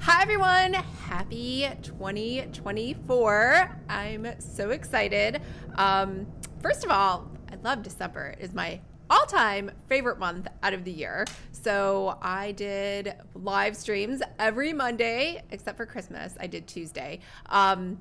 [0.00, 0.74] Hi, everyone.
[0.74, 3.80] Happy 2024.
[3.88, 5.42] I'm so excited.
[5.74, 6.26] Um,
[6.62, 8.34] first of all, I love December.
[8.38, 8.80] It is my
[9.10, 11.26] all time favorite month out of the year.
[11.52, 16.34] So I did live streams every Monday, except for Christmas.
[16.40, 17.20] I did Tuesday.
[17.46, 18.00] Um,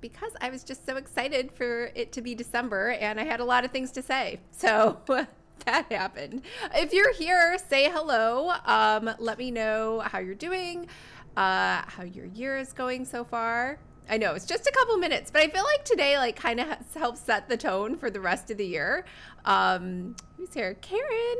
[0.00, 3.44] because I was just so excited for it to be December and I had a
[3.44, 4.40] lot of things to say.
[4.50, 4.98] So
[5.64, 6.42] that happened.
[6.74, 8.52] If you're here, say hello.
[8.64, 10.88] Um, let me know how you're doing,
[11.36, 13.78] uh, how your year is going so far.
[14.08, 16.68] I know it's just a couple minutes, but I feel like today like kind of
[16.94, 19.04] helps set the tone for the rest of the year.
[19.44, 20.74] Um, who's here?
[20.74, 21.36] Karen.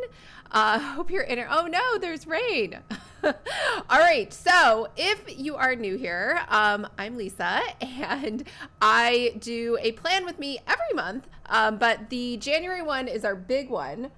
[0.50, 1.44] Uh, hope you're in.
[1.50, 2.78] Oh no, there's rain.
[3.24, 4.32] All right.
[4.32, 8.44] So if you are new here, um, I'm Lisa, and
[8.80, 11.28] I do a plan with me every month.
[11.46, 14.10] Um, but the January one is our big one.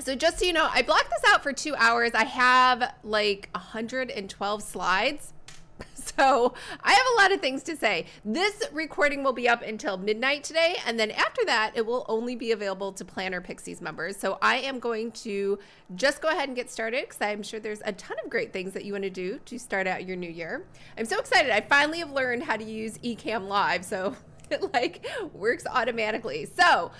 [0.00, 2.12] So just so you know, I blocked this out for two hours.
[2.14, 5.32] I have like 112 slides.
[6.16, 8.06] So I have a lot of things to say.
[8.24, 10.76] This recording will be up until midnight today.
[10.86, 14.16] And then after that, it will only be available to Planner Pixies members.
[14.16, 15.58] So I am going to
[15.94, 18.72] just go ahead and get started because I'm sure there's a ton of great things
[18.72, 20.64] that you want to do to start out your new year.
[20.96, 21.50] I'm so excited.
[21.50, 23.84] I finally have learned how to use Ecamm Live.
[23.84, 24.16] So
[24.50, 26.46] it like works automatically.
[26.56, 26.92] So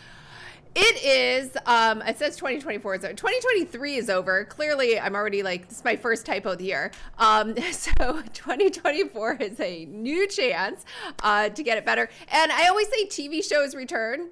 [0.78, 1.56] it is.
[1.64, 3.14] Um, it says 2024 is over.
[3.14, 4.44] 2023 is over.
[4.44, 6.90] Clearly, I'm already like this is my first typo of the year.
[7.18, 10.84] Um, so 2024 is a new chance
[11.22, 12.10] uh, to get it better.
[12.28, 14.28] And I always say TV shows return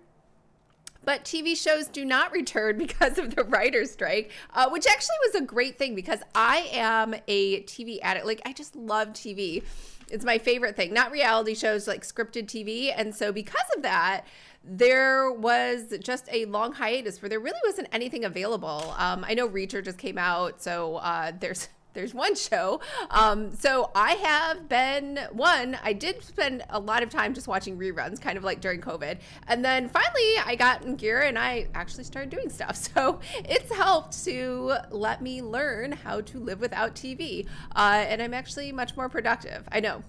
[1.05, 5.34] but TV shows do not return because of the writer's strike, uh, which actually was
[5.34, 8.27] a great thing because I am a TV addict.
[8.27, 9.62] Like, I just love TV.
[10.11, 12.92] It's my favorite thing, not reality shows like scripted TV.
[12.95, 14.25] And so, because of that,
[14.67, 18.95] there was just a long hiatus where there really wasn't anything available.
[18.98, 22.81] Um, I know Reacher just came out, so uh, there's there's one show.
[23.11, 25.79] Um, so I have been one.
[25.83, 29.19] I did spend a lot of time just watching reruns, kind of like during COVID,
[29.47, 32.75] and then finally I got in gear and I actually started doing stuff.
[32.94, 38.34] So it's helped to let me learn how to live without TV, uh, and I'm
[38.34, 39.69] actually much more productive.
[39.71, 40.03] I know,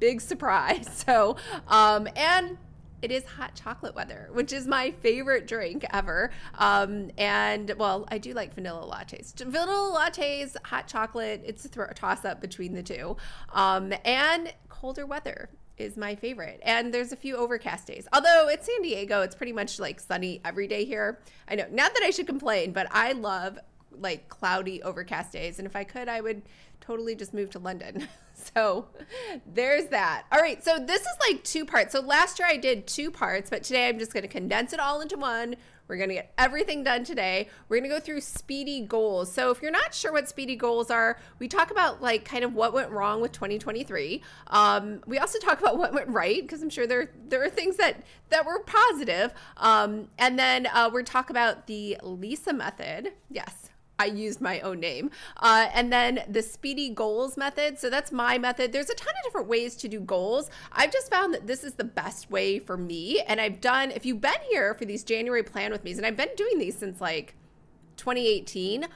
[0.00, 1.04] big surprise.
[1.08, 1.36] So
[1.68, 2.58] um, and
[3.02, 6.30] it is hot chocolate weather, which is my favorite drink ever.
[6.54, 9.34] Um, and well, I do like vanilla lattes.
[9.34, 13.16] Vanilla lattes, hot chocolate, it's a, th- toss up between the two.
[13.52, 16.60] Um, and colder weather is my favorite.
[16.64, 18.08] And there's a few overcast days.
[18.12, 21.20] Although it's San Diego, it's pretty much like sunny every day here.
[21.46, 23.58] I know, not that I should complain, but I love
[24.00, 25.58] like cloudy overcast days.
[25.58, 26.42] And if I could, I would
[26.80, 28.08] totally just move to London.
[28.34, 28.86] so
[29.46, 30.24] there's that.
[30.32, 30.62] All right.
[30.64, 31.92] So this is like two parts.
[31.92, 34.80] So last year I did two parts, but today I'm just going to condense it
[34.80, 35.56] all into one.
[35.88, 37.48] We're going to get everything done today.
[37.68, 39.32] We're going to go through speedy goals.
[39.32, 42.54] So if you're not sure what speedy goals are, we talk about like kind of
[42.54, 44.22] what went wrong with 2023.
[44.48, 47.78] Um, we also talk about what went right because I'm sure there there are things
[47.78, 49.32] that that were positive.
[49.56, 53.12] Um, and then uh, we talk about the Lisa method.
[53.30, 53.67] Yes,
[53.98, 55.10] I used my own name.
[55.36, 57.78] Uh, and then the speedy goals method.
[57.78, 58.72] So that's my method.
[58.72, 60.50] There's a ton of different ways to do goals.
[60.72, 63.20] I've just found that this is the best way for me.
[63.26, 66.16] And I've done, if you've been here for these January plan with me, and I've
[66.16, 67.34] been doing these since like
[67.96, 68.86] 2018.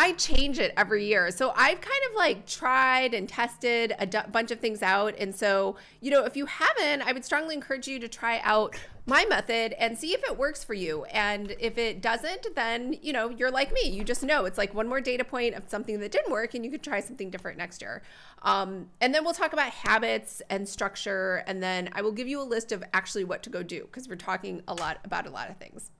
[0.00, 1.32] I change it every year.
[1.32, 5.16] So I've kind of like tried and tested a bunch of things out.
[5.18, 8.76] And so, you know, if you haven't, I would strongly encourage you to try out
[9.06, 11.02] my method and see if it works for you.
[11.06, 13.90] And if it doesn't, then, you know, you're like me.
[13.90, 16.64] You just know it's like one more data point of something that didn't work and
[16.64, 18.02] you could try something different next year.
[18.42, 21.42] Um, and then we'll talk about habits and structure.
[21.48, 24.08] And then I will give you a list of actually what to go do because
[24.08, 25.90] we're talking a lot about a lot of things.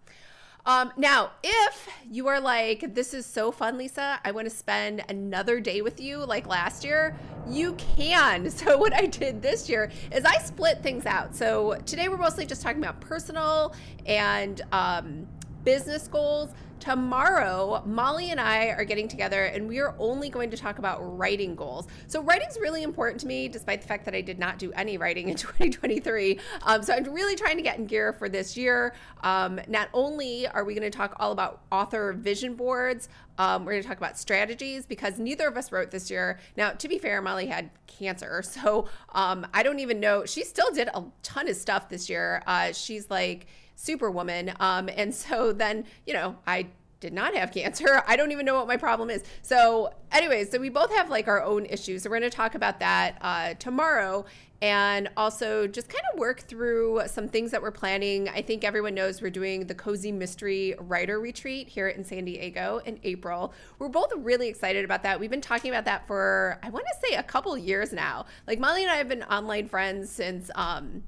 [0.68, 5.02] Um, now, if you are like, this is so fun, Lisa, I want to spend
[5.08, 7.16] another day with you like last year,
[7.48, 8.50] you can.
[8.58, 11.34] So, what I did this year is I split things out.
[11.34, 13.74] So, today we're mostly just talking about personal
[14.04, 15.26] and um,
[15.64, 16.50] business goals.
[16.80, 21.18] Tomorrow, Molly and I are getting together and we are only going to talk about
[21.18, 21.86] writing goals.
[22.06, 24.72] So, writing is really important to me, despite the fact that I did not do
[24.72, 26.38] any writing in 2023.
[26.62, 28.94] Um, so, I'm really trying to get in gear for this year.
[29.22, 33.08] Um, not only are we going to talk all about author vision boards,
[33.38, 36.38] um, we're going to talk about strategies because neither of us wrote this year.
[36.56, 38.42] Now, to be fair, Molly had cancer.
[38.58, 40.24] So, um, I don't even know.
[40.24, 42.42] She still did a ton of stuff this year.
[42.46, 43.46] Uh, she's like,
[43.78, 44.52] superwoman.
[44.60, 46.66] Um, and so then, you know, I
[47.00, 48.02] did not have cancer.
[48.06, 49.22] I don't even know what my problem is.
[49.42, 52.02] So, anyways, so we both have like our own issues.
[52.02, 54.24] So, we're going to talk about that uh, tomorrow
[54.60, 58.28] and also just kind of work through some things that we're planning.
[58.28, 62.80] I think everyone knows we're doing the Cozy Mystery Writer Retreat here in San Diego
[62.84, 63.54] in April.
[63.78, 65.20] We're both really excited about that.
[65.20, 68.26] We've been talking about that for, I want to say, a couple years now.
[68.48, 71.04] Like, Molly and I have been online friends since, um,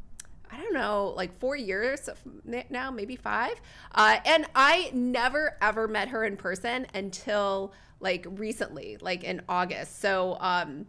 [0.52, 2.08] I don't know, like four years
[2.70, 3.60] now, maybe five.
[3.94, 10.00] Uh, and I never ever met her in person until like recently, like in August.
[10.00, 10.86] So, um,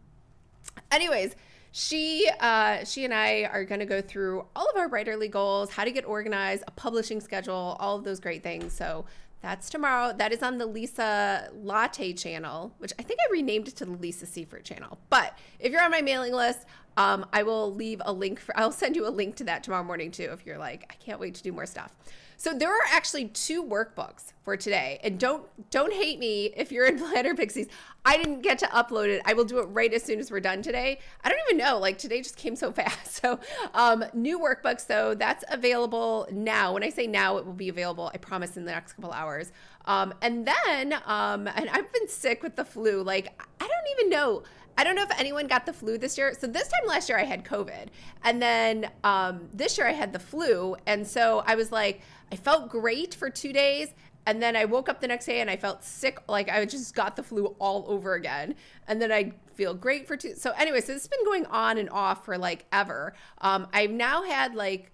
[0.91, 1.35] anyways,
[1.71, 5.71] she uh, she and I are going to go through all of our writerly goals,
[5.71, 8.73] how to get organized, a publishing schedule, all of those great things.
[8.73, 9.05] So
[9.41, 10.13] that's tomorrow.
[10.13, 13.91] That is on the Lisa Latte channel, which I think I renamed it to the
[13.91, 14.99] Lisa Siefert channel.
[15.09, 16.65] But if you're on my mailing list,
[16.97, 19.83] um, I will leave a link for, I'll send you a link to that tomorrow
[19.83, 21.93] morning too if you're like, I can't wait to do more stuff.
[22.41, 24.99] So there are actually two workbooks for today.
[25.03, 27.67] And don't don't hate me if you're in Planner Pixies.
[28.03, 29.21] I didn't get to upload it.
[29.25, 30.97] I will do it right as soon as we're done today.
[31.23, 31.77] I don't even know.
[31.77, 33.21] Like today just came so fast.
[33.21, 33.39] So
[33.75, 36.73] um, new workbooks though, that's available now.
[36.73, 39.51] When I say now, it will be available, I promise, in the next couple hours.
[39.85, 43.03] Um, and then um, and I've been sick with the flu.
[43.03, 44.41] Like I don't even know.
[44.77, 46.33] I don't know if anyone got the flu this year.
[46.39, 47.87] So this time last year I had COVID,
[48.23, 52.01] and then um, this year I had the flu, and so I was like,
[52.31, 53.89] I felt great for two days,
[54.25, 56.95] and then I woke up the next day and I felt sick, like I just
[56.95, 58.55] got the flu all over again,
[58.87, 60.35] and then I feel great for two.
[60.35, 63.13] So anyway, so this has been going on and off for like ever.
[63.39, 64.91] Um, I've now had like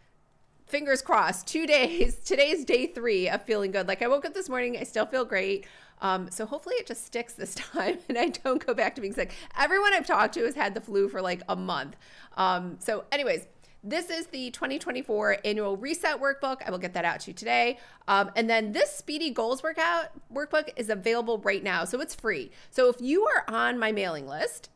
[0.65, 2.15] fingers crossed two days.
[2.15, 3.87] Today's day three of feeling good.
[3.87, 5.65] Like i woke up this morning i still feel great
[6.01, 9.13] um, so hopefully it just sticks this time and I don't go back to being
[9.13, 9.33] sick.
[9.57, 11.95] Everyone I've talked to has had the flu for like a month.
[12.35, 13.47] Um, so, anyways,
[13.83, 16.61] this is the 2024 annual reset workbook.
[16.65, 17.77] I will get that out to you today.
[18.07, 21.85] Um, and then this speedy goals workout workbook is available right now.
[21.85, 22.51] So it's free.
[22.69, 24.69] So if you are on my mailing list,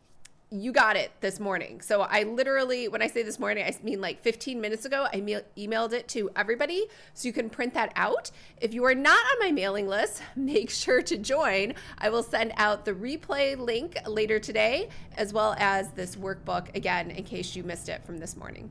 [0.54, 1.80] you got it this morning.
[1.80, 5.18] So I literally, when I say this morning, I mean like 15 minutes ago, I
[5.58, 6.88] emailed it to everybody.
[7.14, 8.32] So you can print that out.
[8.60, 11.74] If you are not on my mailing list, make sure to join.
[11.98, 17.12] I will send out the replay link later today, as well as this workbook again,
[17.12, 18.70] in case you missed it from this morning.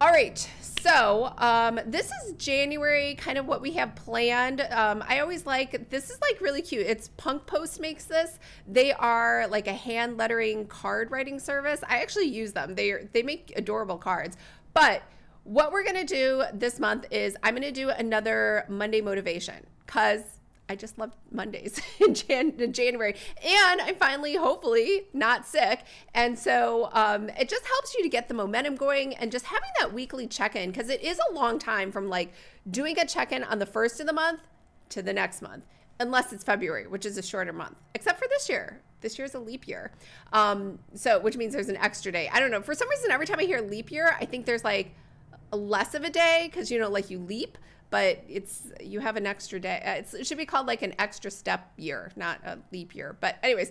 [0.00, 4.60] All right, so um, this is January, kind of what we have planned.
[4.60, 6.86] Um, I always like this is like really cute.
[6.86, 8.40] It's Punk Post makes this.
[8.66, 11.84] They are like a hand lettering card writing service.
[11.88, 12.74] I actually use them.
[12.74, 14.36] They they make adorable cards,
[14.74, 15.02] but
[15.44, 20.22] what we're gonna do this month is I'm gonna do another Monday motivation because
[20.72, 23.14] I just love Mondays in, Jan- January.
[23.44, 25.84] And I'm finally, hopefully, not sick.
[26.14, 29.68] And so um, it just helps you to get the momentum going and just having
[29.78, 32.32] that weekly check in because it is a long time from like
[32.70, 34.40] doing a check in on the first of the month
[34.88, 35.64] to the next month,
[36.00, 38.80] unless it's February, which is a shorter month, except for this year.
[39.02, 39.92] This year's a leap year.
[40.32, 42.30] Um, so, which means there's an extra day.
[42.32, 42.62] I don't know.
[42.62, 44.94] For some reason, every time I hear leap year, I think there's like
[45.52, 47.58] less of a day because, you know, like you leap
[47.92, 49.82] but it's you have an extra day.
[49.84, 53.16] Uh, it should be called like an extra step year, not a leap year.
[53.20, 53.70] But anyways,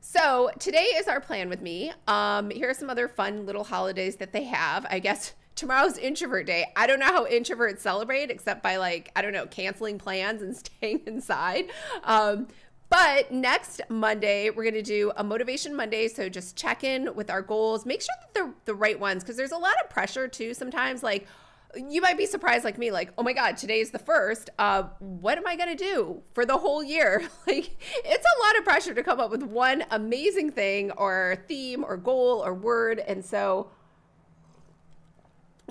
[0.00, 1.92] so today is our plan with me.
[2.08, 4.84] Um, here are some other fun little holidays that they have.
[4.90, 6.66] I guess tomorrow's introvert day.
[6.74, 10.56] I don't know how introverts celebrate except by like I don't know canceling plans and
[10.66, 11.66] staying inside.
[12.02, 12.48] Um,
[12.90, 16.08] but next Monday, we're going to do a Motivation Monday.
[16.08, 17.86] So just check in with our goals.
[17.86, 21.02] Make sure that they're the right ones because there's a lot of pressure too sometimes.
[21.02, 21.26] Like,
[21.76, 25.38] you might be surprised like me like oh my god today's the first uh what
[25.38, 27.22] am i going to do for the whole year?
[27.46, 31.84] Like it's a lot of pressure to come up with one amazing thing or theme
[31.84, 33.00] or goal or word.
[33.00, 33.70] And so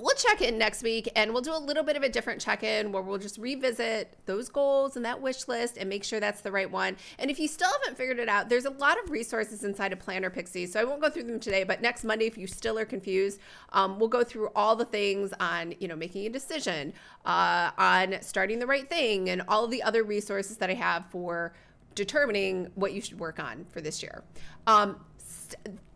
[0.02, 2.64] we'll check in next week and we'll do a little bit of a different check
[2.64, 6.40] in where we'll just revisit those goals and that wish list and make sure that's
[6.40, 6.96] the right one.
[7.20, 10.00] And if you still haven't figured it out, there's a lot of resources inside of
[10.00, 10.66] Planner Pixie.
[10.66, 13.38] So I won't go through them today, but next Monday, if you still are confused,
[13.70, 16.92] um, we'll go through all the things on, you know, making a decision,
[17.24, 21.06] uh, on starting the right thing, and all of the other resources that I have
[21.10, 21.54] for
[21.94, 24.24] determining what you should work on for this year.
[24.66, 25.04] Um,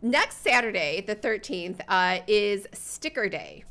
[0.01, 3.65] next Saturday, the 13th, uh, is Sticker Day.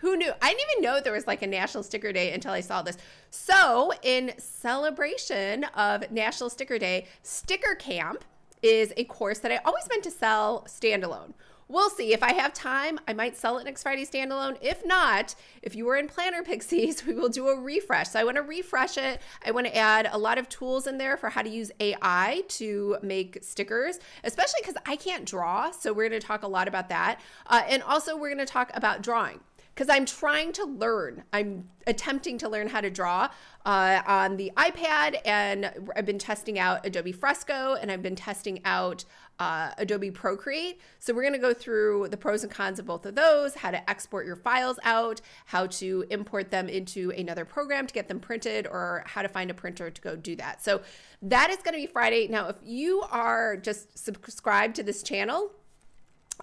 [0.00, 0.32] Who knew?
[0.40, 2.96] I didn't even know there was like a National Sticker Day until I saw this.
[3.30, 8.24] So, in celebration of National Sticker Day, Sticker Camp
[8.62, 11.32] is a course that I always meant to sell standalone.
[11.70, 12.14] We'll see.
[12.14, 14.56] If I have time, I might sell it next Friday standalone.
[14.62, 18.10] If not, if you were in Planner Pixies, we will do a refresh.
[18.10, 19.20] So I want to refresh it.
[19.44, 22.44] I want to add a lot of tools in there for how to use AI
[22.48, 25.70] to make stickers, especially because I can't draw.
[25.70, 27.20] So we're going to talk a lot about that.
[27.46, 29.40] Uh, and also, we're going to talk about drawing
[29.78, 31.22] because I'm trying to learn.
[31.32, 33.28] I'm attempting to learn how to draw
[33.64, 38.60] uh, on the iPad, and I've been testing out Adobe Fresco and I've been testing
[38.64, 39.04] out
[39.38, 40.80] uh, Adobe Procreate.
[40.98, 43.70] So we're going to go through the pros and cons of both of those, how
[43.70, 48.18] to export your files out, how to import them into another program to get them
[48.18, 50.60] printed, or how to find a printer to go do that.
[50.60, 50.80] So
[51.22, 52.26] that is going to be Friday.
[52.26, 55.52] Now, if you are just subscribed to this channel,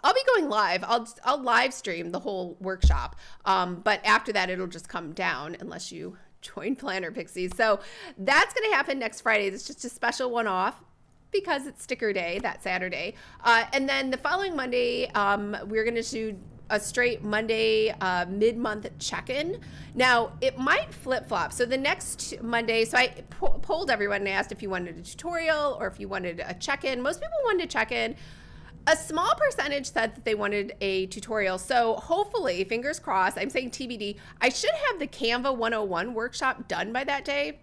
[0.04, 0.84] I'll be going live.
[0.84, 3.16] I'll I'll live stream the whole workshop.
[3.46, 7.56] Um, but after that, it'll just come down unless you join Planner Pixies.
[7.56, 7.80] So
[8.18, 9.48] that's going to happen next Friday.
[9.48, 10.84] It's just a special one off
[11.32, 13.16] because it's sticker day that Saturday.
[13.44, 16.38] Uh, and then the following Monday, um, we're going to do
[16.70, 19.60] a straight Monday uh, mid month check in.
[19.94, 21.54] Now, it might flip flop.
[21.54, 25.02] So, the next Monday, so I po- polled everyone and asked if you wanted a
[25.02, 27.02] tutorial or if you wanted a check in.
[27.02, 28.16] Most people wanted a check in
[28.88, 31.58] a small percentage said that they wanted a tutorial.
[31.58, 36.94] So hopefully, fingers crossed, I'm saying TBD, I should have the Canva 101 workshop done
[36.94, 37.60] by that day.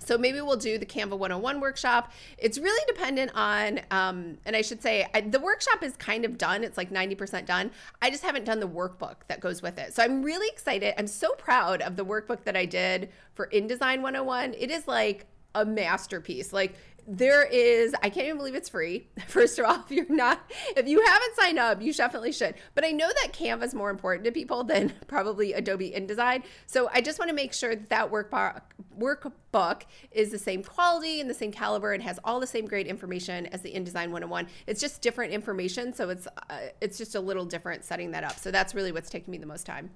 [0.00, 2.12] So maybe we'll do the Canva 101 workshop.
[2.38, 6.38] It's really dependent on, um, and I should say I, the workshop is kind of
[6.38, 6.64] done.
[6.64, 7.70] It's like 90% done.
[8.00, 9.94] I just haven't done the workbook that goes with it.
[9.94, 10.94] So I'm really excited.
[10.98, 14.54] I'm so proud of the workbook that I did for InDesign 101.
[14.56, 16.52] It is like a masterpiece.
[16.52, 16.74] Like
[17.10, 19.08] there is i can't even believe it's free.
[19.26, 20.40] First of all if you're not
[20.76, 22.54] if you haven't signed up you definitely should.
[22.74, 26.42] But i know that canva is more important to people than probably adobe indesign.
[26.66, 28.60] So i just want to make sure that that workbook
[28.98, 32.86] workbook is the same quality and the same caliber and has all the same great
[32.86, 37.20] information as the indesign 101 it's just different information so it's uh, it's just a
[37.20, 38.38] little different setting that up.
[38.38, 39.90] So that's really what's taking me the most time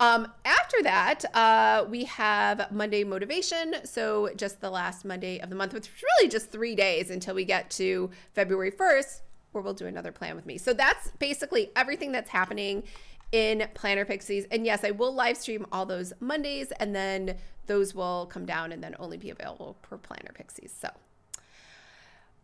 [0.00, 3.74] um, after that, uh, we have Monday motivation.
[3.84, 7.34] So just the last Monday of the month, which is really just three days until
[7.34, 9.20] we get to February 1st,
[9.52, 10.56] where we'll do another plan with me.
[10.56, 12.84] So that's basically everything that's happening
[13.30, 14.46] in Planner Pixies.
[14.50, 18.72] And yes, I will live stream all those Mondays, and then those will come down
[18.72, 20.74] and then only be available per Planner Pixies.
[20.76, 20.88] So.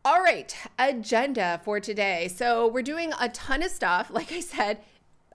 [0.05, 2.29] All right, agenda for today.
[2.29, 4.09] So, we're doing a ton of stuff.
[4.15, 4.79] Like I said,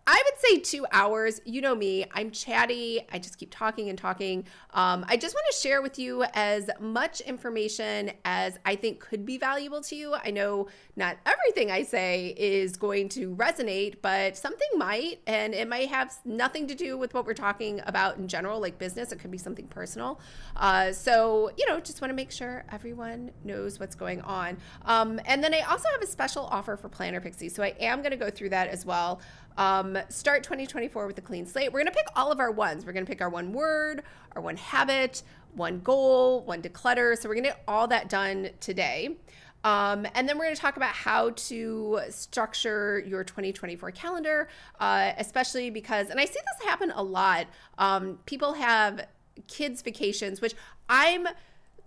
[0.07, 1.41] I would say two hours.
[1.45, 3.01] You know me, I'm chatty.
[3.11, 4.45] I just keep talking and talking.
[4.73, 9.25] Um, I just want to share with you as much information as I think could
[9.25, 10.15] be valuable to you.
[10.15, 15.67] I know not everything I say is going to resonate, but something might, and it
[15.67, 19.11] might have nothing to do with what we're talking about in general, like business.
[19.11, 20.19] It could be something personal.
[20.55, 24.57] Uh, so, you know, just want to make sure everyone knows what's going on.
[24.85, 27.49] Um, and then I also have a special offer for Planner Pixie.
[27.49, 29.21] So I am going to go through that as well.
[29.57, 31.71] Um, start 2024 with a clean slate.
[31.71, 32.85] We're going to pick all of our ones.
[32.85, 34.03] We're going to pick our one word,
[34.35, 37.17] our one habit, one goal, one declutter.
[37.17, 39.17] So we're going to get all that done today.
[39.63, 45.11] Um, and then we're going to talk about how to structure your 2024 calendar, uh,
[45.17, 47.47] especially because, and I see this happen a lot.
[47.77, 49.05] Um, people have
[49.47, 50.55] kids' vacations, which
[50.89, 51.27] I'm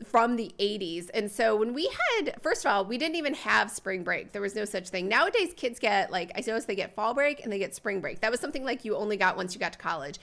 [0.04, 1.08] from the 80s.
[1.14, 4.32] And so when we had, first of all, we didn't even have spring break.
[4.32, 5.08] There was no such thing.
[5.08, 8.20] Nowadays, kids get like, I noticed they get fall break and they get spring break.
[8.20, 10.18] That was something like you only got once you got to college.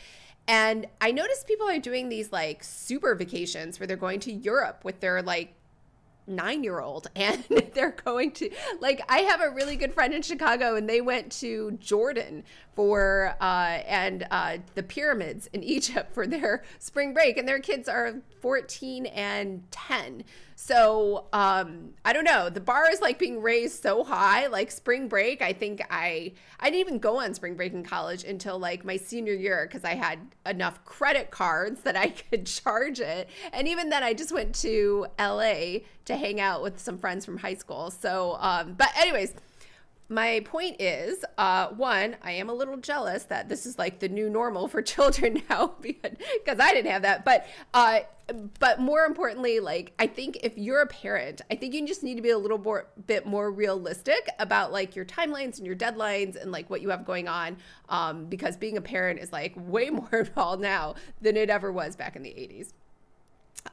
[0.48, 4.82] And I noticed people are doing these like super vacations where they're going to Europe
[4.84, 5.54] with their like
[6.28, 8.50] nine year old and they're going to
[8.80, 12.44] like i have a really good friend in chicago and they went to jordan
[12.76, 17.90] for uh, and uh, the pyramids in egypt for their spring break and their kids
[17.90, 20.24] are 14 and 10
[20.64, 22.48] so um, I don't know.
[22.48, 24.46] The bar is like being raised so high.
[24.46, 28.24] Like spring break, I think I I didn't even go on spring break in college
[28.24, 33.00] until like my senior year because I had enough credit cards that I could charge
[33.00, 33.28] it.
[33.54, 37.40] And even then, I just went to LA to hang out with some friends from
[37.40, 37.90] high school.
[37.90, 39.34] So, um, but anyways
[40.12, 44.10] my point is uh, one i am a little jealous that this is like the
[44.10, 47.26] new normal for children now because i didn't have that.
[47.26, 48.02] But uh,
[48.60, 52.16] but more importantly like i think if you're a parent i think you just need
[52.16, 56.42] to be a little more bit more realistic about like your timelines and your deadlines
[56.42, 57.58] and like what you have going on
[57.90, 61.96] um, because being a parent is like way more involved now than it ever was
[61.96, 62.74] back in the 80s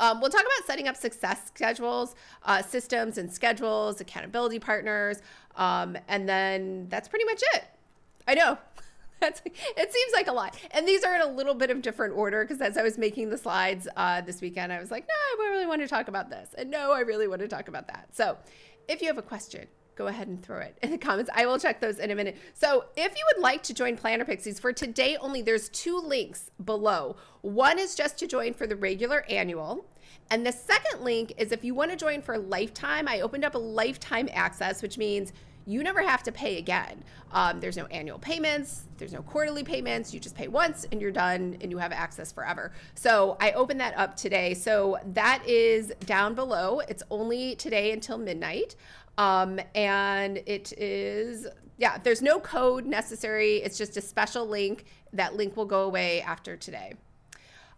[0.01, 2.15] um, we'll talk about setting up success schedules,
[2.45, 5.23] uh, systems and schedules, accountability partners,
[5.57, 7.65] um, and then that's pretty much it.
[8.27, 8.59] I know.
[9.21, 10.57] That's, it seems like a lot.
[10.71, 13.31] And these are in a little bit of different order because as I was making
[13.31, 16.31] the slides uh, this weekend, I was like, no, I really want to talk about
[16.31, 16.55] this.
[16.57, 18.15] And no, I really want to talk about that.
[18.15, 18.39] So
[18.87, 19.67] if you have a question,
[19.99, 21.31] go ahead and throw it in the comments.
[21.35, 22.37] I will check those in a minute.
[22.55, 26.51] So, if you would like to join Planner Pixies for today only, there's two links
[26.65, 27.17] below.
[27.43, 29.85] One is just to join for the regular annual,
[30.31, 33.09] and the second link is if you want to join for lifetime.
[33.09, 35.33] I opened up a lifetime access, which means
[35.69, 37.05] you never have to pay again.
[37.31, 40.15] Um, there's no annual payments, there's no quarterly payments.
[40.15, 42.73] You just pay once and you're done and you have access forever.
[42.95, 44.55] So I opened that up today.
[44.55, 46.81] So that is down below.
[46.81, 48.77] It's only today until midnight.
[49.19, 51.47] Um, and it is,
[51.77, 53.57] yeah, there's no code necessary.
[53.57, 54.85] It's just a special link.
[55.13, 56.95] That link will go away after today.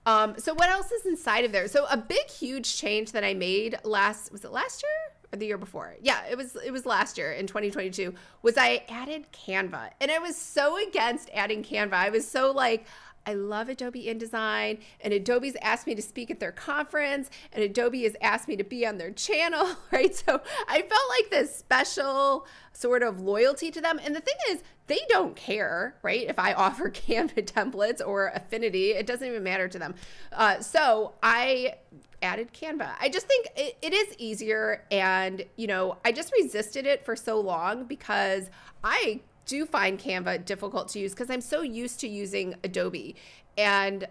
[0.06, 1.66] Um, so what else is inside of there?
[1.66, 5.16] So a big, huge change that I made last, was it last year?
[5.32, 5.97] or the year before.
[6.02, 9.90] Yeah, it was it was last year in 2022 was I added Canva.
[10.00, 11.92] And I was so against adding Canva.
[11.92, 12.87] I was so like
[13.26, 18.02] I love Adobe InDesign, and Adobe's asked me to speak at their conference, and Adobe
[18.04, 20.14] has asked me to be on their channel, right?
[20.14, 24.00] So I felt like this special sort of loyalty to them.
[24.02, 26.26] And the thing is, they don't care, right?
[26.28, 29.94] If I offer Canva templates or Affinity, it doesn't even matter to them.
[30.32, 31.74] Uh, so I
[32.22, 32.90] added Canva.
[33.00, 34.84] I just think it, it is easier.
[34.90, 38.50] And, you know, I just resisted it for so long because
[38.82, 43.16] I do find Canva difficult to use because I'm so used to using Adobe.
[43.56, 44.06] And,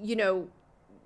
[0.00, 0.48] you know,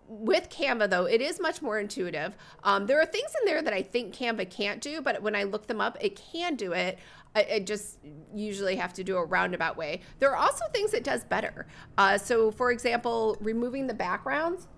[0.08, 2.36] with Canva, though, it is much more intuitive.
[2.62, 5.42] Um, there are things in there that I think Canva can't do, but when I
[5.42, 6.98] look them up, it can do it.
[7.34, 7.98] I, I just
[8.34, 10.00] usually have to do a roundabout way.
[10.20, 11.66] There are also things it does better.
[11.98, 14.68] Uh, so, for example, removing the backgrounds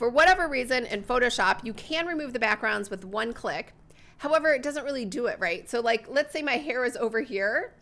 [0.00, 3.74] for whatever reason in Photoshop, you can remove the backgrounds with one click.
[4.20, 5.68] However, it doesn't really do it right.
[5.70, 7.72] So like, let's say my hair is over here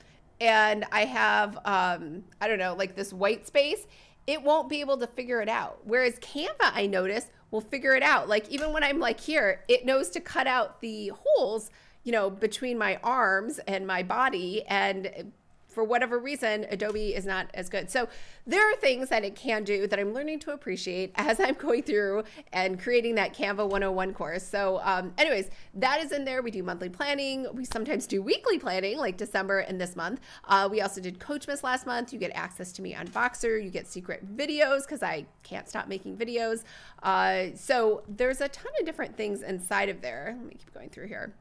[0.40, 3.88] and I have, um, I don't know, like this white space,
[4.24, 5.80] it won't be able to figure it out.
[5.82, 8.28] Whereas Canva, I notice, will figure it out.
[8.28, 11.70] Like even when I'm like here, it knows to cut out the holes,
[12.04, 15.32] you know, between my arms and my body and
[15.78, 17.88] for whatever reason, Adobe is not as good.
[17.88, 18.08] So
[18.44, 21.84] there are things that it can do that I'm learning to appreciate as I'm going
[21.84, 24.42] through and creating that Canva 101 course.
[24.42, 26.42] So, um, anyways, that is in there.
[26.42, 27.46] We do monthly planning.
[27.54, 30.20] We sometimes do weekly planning, like December and this month.
[30.48, 32.12] Uh, we also did Coachmas last month.
[32.12, 33.62] You get access to me on Voxer.
[33.62, 36.64] You get secret videos because I can't stop making videos.
[37.04, 40.34] Uh, so there's a ton of different things inside of there.
[40.36, 41.34] Let me keep going through here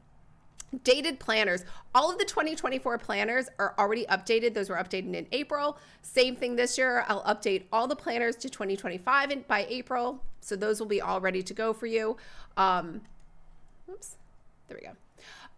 [0.84, 1.64] dated planners.
[1.94, 4.54] All of the 2024 planners are already updated.
[4.54, 5.78] Those were updated in april.
[6.02, 7.04] Same thing this year.
[7.08, 10.22] I'll update all the planners to 2025 in, by april.
[10.40, 12.16] So those will be all ready to go for you.
[12.56, 13.02] Um
[13.90, 14.16] oops
[14.68, 14.94] there we go.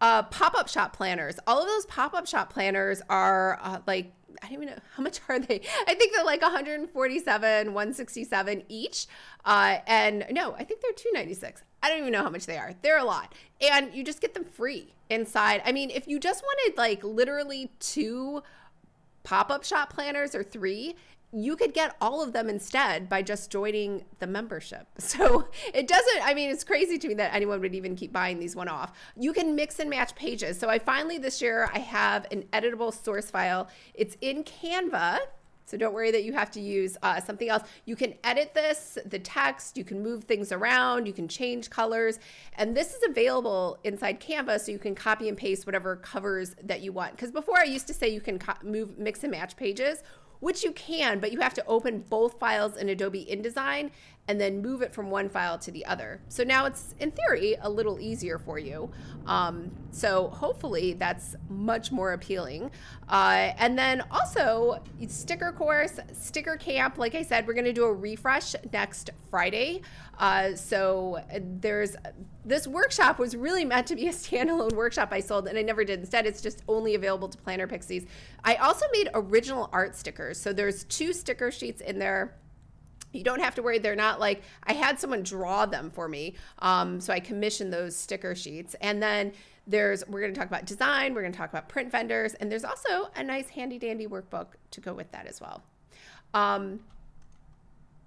[0.01, 1.39] Uh, pop-up shop planners.
[1.47, 5.21] All of those pop-up shop planners are uh, like I don't even know how much
[5.29, 5.61] are they.
[5.87, 9.07] I think they're like 147, 167 each.
[9.45, 11.63] Uh, and no, I think they're 296.
[11.83, 12.75] I don't even know how much they are.
[12.83, 13.35] They're a lot.
[13.61, 15.63] And you just get them free inside.
[15.65, 18.43] I mean, if you just wanted like literally two
[19.23, 20.97] pop up shop planners or three,
[21.33, 24.87] you could get all of them instead by just joining the membership.
[24.99, 28.39] So it doesn't, I mean, it's crazy to me that anyone would even keep buying
[28.39, 28.93] these one off.
[29.17, 30.59] You can mix and match pages.
[30.59, 33.69] So I finally this year, I have an editable source file.
[33.95, 35.19] It's in Canva.
[35.71, 37.63] So don't worry that you have to use uh, something else.
[37.85, 42.19] You can edit this, the text, you can move things around, you can change colors.
[42.55, 46.81] And this is available inside Canva so you can copy and paste whatever covers that
[46.81, 47.13] you want.
[47.13, 50.03] Because before I used to say you can move, mix and match pages,
[50.41, 53.91] which you can, but you have to open both files in Adobe InDesign
[54.31, 56.21] and then move it from one file to the other.
[56.29, 58.89] So now it's, in theory, a little easier for you.
[59.27, 62.71] Um, so hopefully that's much more appealing.
[63.09, 66.97] Uh, and then also, sticker course, sticker camp.
[66.97, 69.83] Like I said, we're going to do a refresh next Friday.
[70.17, 71.97] Uh, so there's
[72.45, 75.83] this workshop was really meant to be a standalone workshop I sold, and I never
[75.85, 75.99] did.
[76.01, 78.07] Instead, it's just only available to Planner Pixies.
[78.45, 80.41] I also made original art stickers.
[80.41, 82.37] So there's two sticker sheets in there
[83.13, 86.35] you don't have to worry they're not like i had someone draw them for me
[86.61, 89.33] um, so i commissioned those sticker sheets and then
[89.67, 92.51] there's we're going to talk about design we're going to talk about print vendors and
[92.51, 95.63] there's also a nice handy dandy workbook to go with that as well
[96.35, 96.81] um,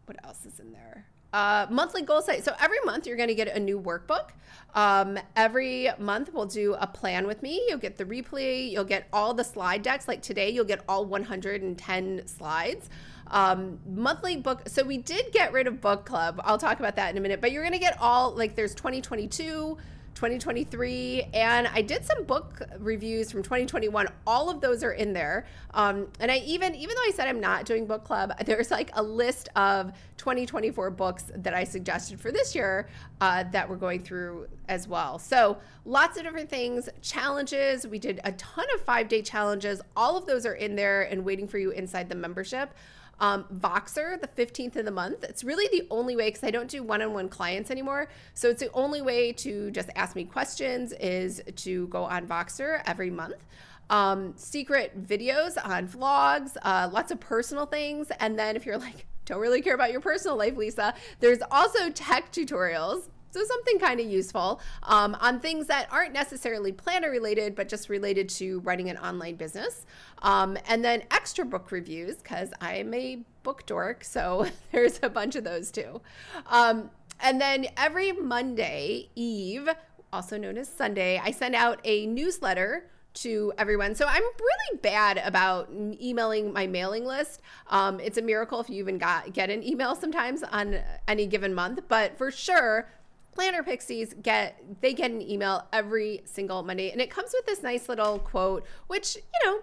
[0.05, 2.45] what else is in there uh, monthly goal set.
[2.45, 4.29] So every month you're going to get a new workbook.
[4.75, 7.65] Um, every month we'll do a plan with me.
[7.67, 8.71] You'll get the replay.
[8.71, 10.07] You'll get all the slide decks.
[10.07, 12.89] Like today, you'll get all 110 slides.
[13.34, 14.62] Um, monthly book.
[14.67, 16.39] So we did get rid of book club.
[16.46, 17.41] I'll talk about that in a minute.
[17.41, 19.78] But you're going to get all like there's 2022.
[20.15, 25.46] 2023 and i did some book reviews from 2021 all of those are in there
[25.74, 28.91] um, and i even even though i said i'm not doing book club there's like
[28.93, 32.88] a list of 2024 books that i suggested for this year
[33.22, 38.19] uh, that we're going through as well so lots of different things challenges we did
[38.24, 41.58] a ton of five day challenges all of those are in there and waiting for
[41.58, 42.74] you inside the membership
[43.23, 45.23] Um, Voxer, the 15th of the month.
[45.23, 48.09] It's really the only way because I don't do one on one clients anymore.
[48.33, 52.83] So it's the only way to just ask me questions is to go on Voxer
[52.86, 53.45] every month.
[53.89, 58.12] Um, secret videos on vlogs, uh, lots of personal things.
[58.19, 61.89] And then if you're like, don't really care about your personal life, Lisa, there's also
[61.91, 67.56] tech tutorials so something kind of useful um, on things that aren't necessarily planner related,
[67.56, 69.88] but just related to running an online business.
[70.22, 74.04] Um, and then extra book reviews, because I'm a book dork.
[74.04, 76.00] So there's a bunch of those too.
[76.46, 79.67] Um, and then every Monday Eve,
[80.12, 83.96] also known as Sunday, I send out a newsletter to everyone.
[83.96, 87.41] So I'm really bad about emailing my mailing list.
[87.67, 91.54] Um, it's a miracle if you even got get an email sometimes on any given
[91.54, 92.88] month, but for sure
[93.34, 97.63] planner pixies get they get an email every single monday and it comes with this
[97.63, 99.60] nice little quote which you know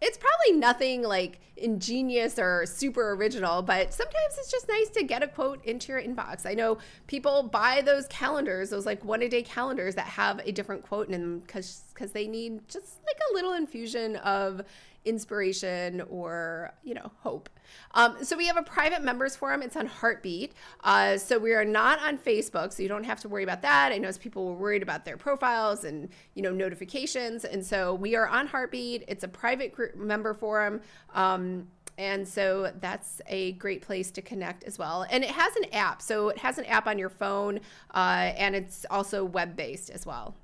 [0.00, 5.22] it's probably nothing like ingenious or super original, but sometimes it's just nice to get
[5.22, 6.46] a quote into your inbox.
[6.46, 6.78] I know
[7.08, 11.08] people buy those calendars, those like one a day calendars that have a different quote
[11.08, 14.62] in them because because they need just like a little infusion of
[15.08, 17.48] inspiration or you know hope.
[17.92, 19.62] Um, so we have a private members forum.
[19.62, 20.52] It's on heartbeat.
[20.84, 23.92] Uh, so we are not on facebook so you don't have to worry about that.
[23.92, 27.44] I know people were worried about their profiles and you know notifications.
[27.44, 29.04] And so we are on heartbeat.
[29.08, 30.80] It's a private group member forum.
[31.14, 31.68] Um,
[31.98, 35.04] and so that's a great place to connect as well.
[35.10, 36.00] And it has an app.
[36.00, 37.58] So it has an app on your phone
[37.92, 40.36] uh, and it's also web based as well.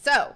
[0.00, 0.34] So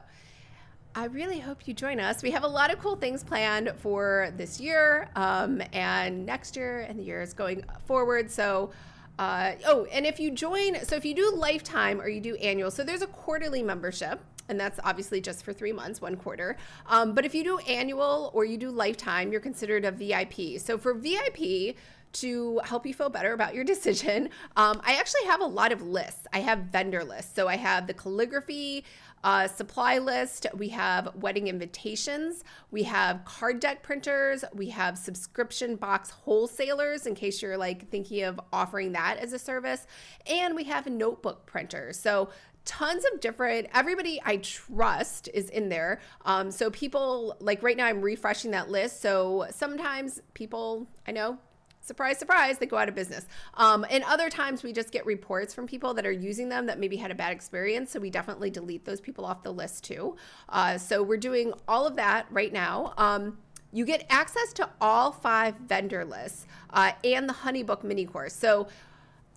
[0.97, 2.23] I really hope you join us.
[2.23, 6.87] We have a lot of cool things planned for this year um, and next year
[6.89, 8.31] and the years going forward.
[8.31, 8.71] So,
[9.19, 12.71] uh, oh, and if you join, so if you do lifetime or you do annual,
[12.71, 16.57] so there's a quarterly membership and that's obviously just for three months, one quarter.
[16.87, 20.59] Um, but if you do annual or you do lifetime, you're considered a VIP.
[20.61, 21.77] So for VIP,
[22.21, 25.83] to help you feel better about your decision, um, I actually have a lot of
[25.83, 26.27] lists.
[26.33, 27.35] I have vendor lists.
[27.35, 28.85] So I have the calligraphy
[29.27, 35.75] uh, supply list, we have wedding invitations, we have card deck printers, we have subscription
[35.75, 39.89] box wholesalers in case you're like thinking of offering that as a service,
[40.29, 41.99] and we have notebook printers.
[41.99, 42.29] So
[42.65, 46.01] tons of different everybody i trust is in there.
[46.25, 49.03] Um, so people like right now i'm refreshing that list.
[49.03, 51.39] So sometimes people i know
[51.87, 53.27] surprise, surprise, they go out of business.
[53.55, 56.79] Um, and other times we just get reports from people that are using them that
[56.79, 57.91] maybe had a bad experience.
[57.91, 60.17] So we definitely delete those people off the list too.
[60.49, 62.93] Uh, so we're doing all of that right now.
[62.99, 63.39] Um,
[63.73, 68.35] you get access to all five vendor lists uh, and the Honeybook mini course.
[68.35, 68.69] So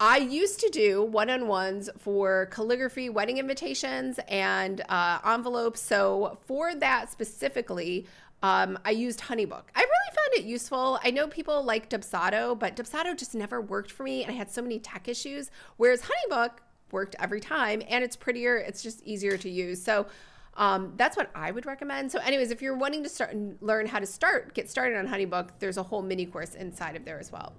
[0.02, 5.82] I used to do one on ones for calligraphy, wedding invitations, and uh, envelopes.
[5.82, 8.08] So, for that specifically,
[8.42, 9.64] um, I used Honeybook.
[9.76, 11.00] I really found it useful.
[11.04, 14.50] I know people like Dubsado, but Dubsado just never worked for me, and I had
[14.50, 15.52] so many tech issues.
[15.78, 16.52] Whereas Honeybook
[16.92, 18.58] worked every time, and it's prettier.
[18.58, 19.82] It's just easier to use.
[19.82, 20.08] So
[20.56, 22.12] um, that's what I would recommend.
[22.12, 25.08] So, anyways, if you're wanting to start and learn how to start, get started on
[25.08, 27.54] Honeybook, there's a whole mini course inside of there as well.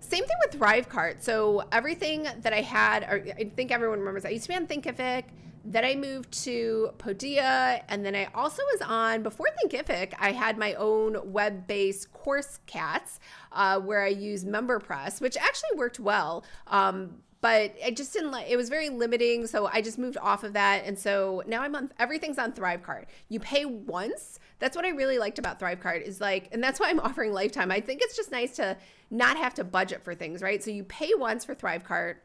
[0.00, 1.22] Same thing with Thrivecart.
[1.22, 4.66] So everything that I had, or I think everyone remembers, I used to be on
[4.66, 5.24] Thinkific.
[5.64, 10.12] Then I moved to Podia, and then I also was on before Thinkific.
[10.18, 13.20] I had my own web-based course cats
[13.52, 16.44] uh, where I use MemberPress, which actually worked well.
[16.66, 20.44] Um, but I just didn't like it was very limiting so I just moved off
[20.44, 23.06] of that and so now I'm on everything's on Thrivecart.
[23.28, 24.38] You pay once.
[24.60, 27.72] That's what I really liked about Thrivecart is like and that's why I'm offering lifetime.
[27.72, 28.76] I think it's just nice to
[29.10, 30.62] not have to budget for things, right?
[30.62, 32.18] So you pay once for Thrivecart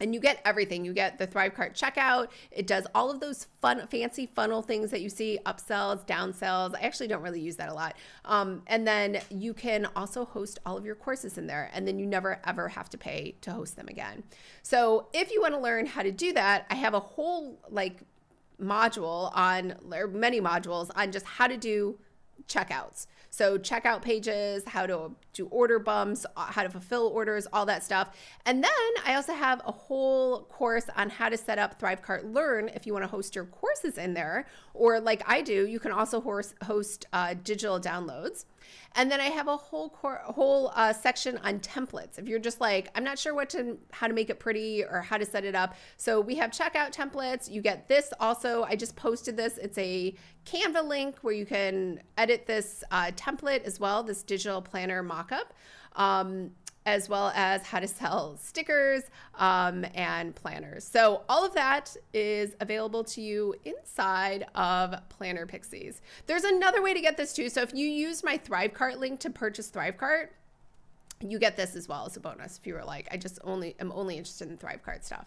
[0.00, 0.84] and you get everything.
[0.84, 2.28] You get the Thrivecart checkout.
[2.50, 6.74] It does all of those fun, fancy funnel things that you see upsells, downsells.
[6.74, 7.96] I actually don't really use that a lot.
[8.24, 11.98] Um, and then you can also host all of your courses in there, and then
[11.98, 14.24] you never ever have to pay to host them again.
[14.62, 18.00] So if you want to learn how to do that, I have a whole like
[18.60, 21.98] module on, or many modules on just how to do
[22.48, 23.06] checkouts.
[23.36, 27.82] So, checkout pages, how to do order bumps, uh, how to fulfill orders, all that
[27.82, 28.16] stuff.
[28.46, 28.70] And then
[29.04, 32.92] I also have a whole course on how to set up Thrivecart Learn if you
[32.92, 34.46] want to host your courses in there.
[34.72, 36.20] Or, like I do, you can also
[36.62, 38.44] host uh, digital downloads.
[38.96, 42.18] And then I have a whole whole uh, section on templates.
[42.18, 45.00] If you're just like, I'm not sure what to how to make it pretty or
[45.00, 45.74] how to set it up.
[45.96, 47.50] So we have checkout templates.
[47.50, 48.64] You get this also.
[48.64, 49.58] I just posted this.
[49.58, 50.14] It's a
[50.46, 55.46] Canva link where you can edit this uh, template as well, this digital planner mockup.
[55.96, 56.50] Um,
[56.86, 59.04] as well as how to sell stickers
[59.38, 60.84] um, and planners.
[60.84, 66.02] So, all of that is available to you inside of Planner Pixies.
[66.26, 67.48] There's another way to get this too.
[67.48, 70.28] So, if you use my Thrivecart link to purchase Thrivecart,
[71.20, 73.74] you get this as well as a bonus if you were like, I just only
[73.80, 75.26] am only interested in ThriveCart stuff.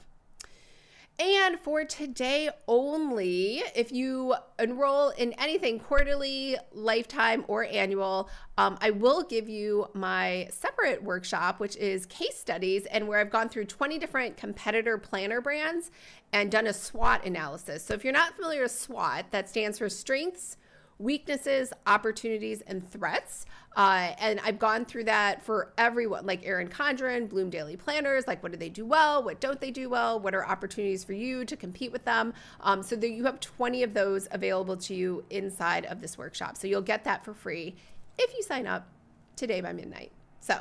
[1.20, 8.92] And for today only, if you enroll in anything quarterly, lifetime, or annual, um, I
[8.92, 13.66] will give you my separate workshop, which is case studies, and where I've gone through
[13.66, 15.90] 20 different competitor planner brands
[16.34, 17.84] and done a SWOT analysis.
[17.84, 20.58] So if you're not familiar with SWOT, that stands for strengths,
[21.00, 23.46] weaknesses, opportunities, and threats.
[23.76, 28.26] Uh, and I've gone through that for everyone, like Erin Condren, Bloom Daily Planners.
[28.26, 29.22] Like, what do they do well?
[29.22, 30.20] What don't they do well?
[30.20, 32.34] What are opportunities for you to compete with them?
[32.62, 36.58] Um, so that you have 20 of those available to you inside of this workshop.
[36.58, 37.76] So you'll get that for free
[38.18, 38.88] if you sign up
[39.36, 40.12] today by midnight.
[40.40, 40.60] So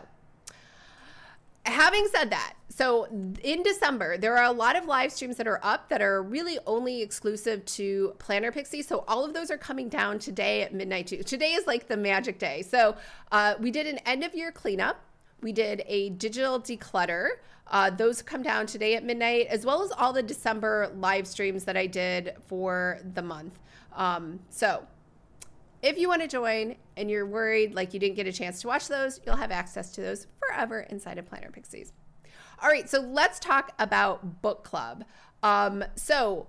[1.66, 3.04] having said that, so
[3.42, 6.58] in December, there are a lot of live streams that are up that are really
[6.66, 8.82] only exclusive to Planner Pixie.
[8.82, 11.22] So all of those are coming down today at midnight too.
[11.22, 12.62] Today is like the magic day.
[12.62, 12.96] So
[13.32, 15.00] uh, we did an end of year cleanup.
[15.40, 17.28] We did a digital declutter.
[17.68, 21.64] Uh, those come down today at midnight, as well as all the December live streams
[21.64, 23.58] that I did for the month.
[23.94, 24.86] Um, so
[25.82, 28.68] if you want to join and you're worried like you didn't get a chance to
[28.68, 31.92] watch those, you'll have access to those forever inside of Planner Pixies.
[32.62, 35.04] All right, so let's talk about book club.
[35.42, 36.46] Um, so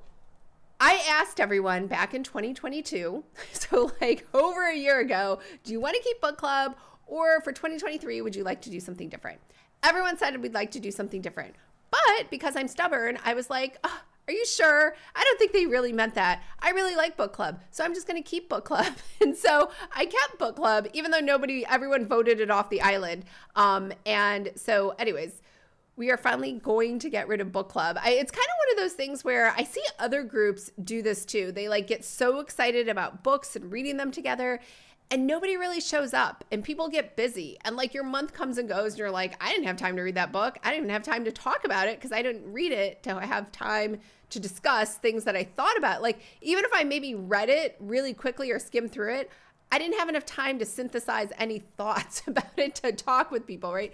[0.80, 5.96] I asked everyone back in 2022, so like over a year ago, do you want
[5.96, 9.40] to keep book club or for 2023, would you like to do something different?
[9.84, 11.56] Everyone said we'd like to do something different.
[11.90, 14.96] But because I'm stubborn, I was like, oh, are you sure?
[15.16, 16.44] I don't think they really meant that.
[16.60, 17.62] I really like book club.
[17.72, 18.94] So I'm just going to keep book club.
[19.20, 23.26] And so I kept book club, even though nobody, everyone voted it off the island.
[23.56, 25.42] Um, and so, anyways,
[25.96, 27.98] we are finally going to get rid of book club.
[28.00, 31.26] I, it's kind of one of those things where I see other groups do this
[31.26, 31.52] too.
[31.52, 34.60] They like get so excited about books and reading them together
[35.10, 38.68] and nobody really shows up and people get busy and like your month comes and
[38.68, 40.90] goes and you're like i didn't have time to read that book i didn't even
[40.90, 43.98] have time to talk about it because i didn't read it to have time
[44.30, 48.14] to discuss things that i thought about like even if i maybe read it really
[48.14, 49.32] quickly or skimmed through it
[49.72, 53.74] i didn't have enough time to synthesize any thoughts about it to talk with people
[53.74, 53.94] right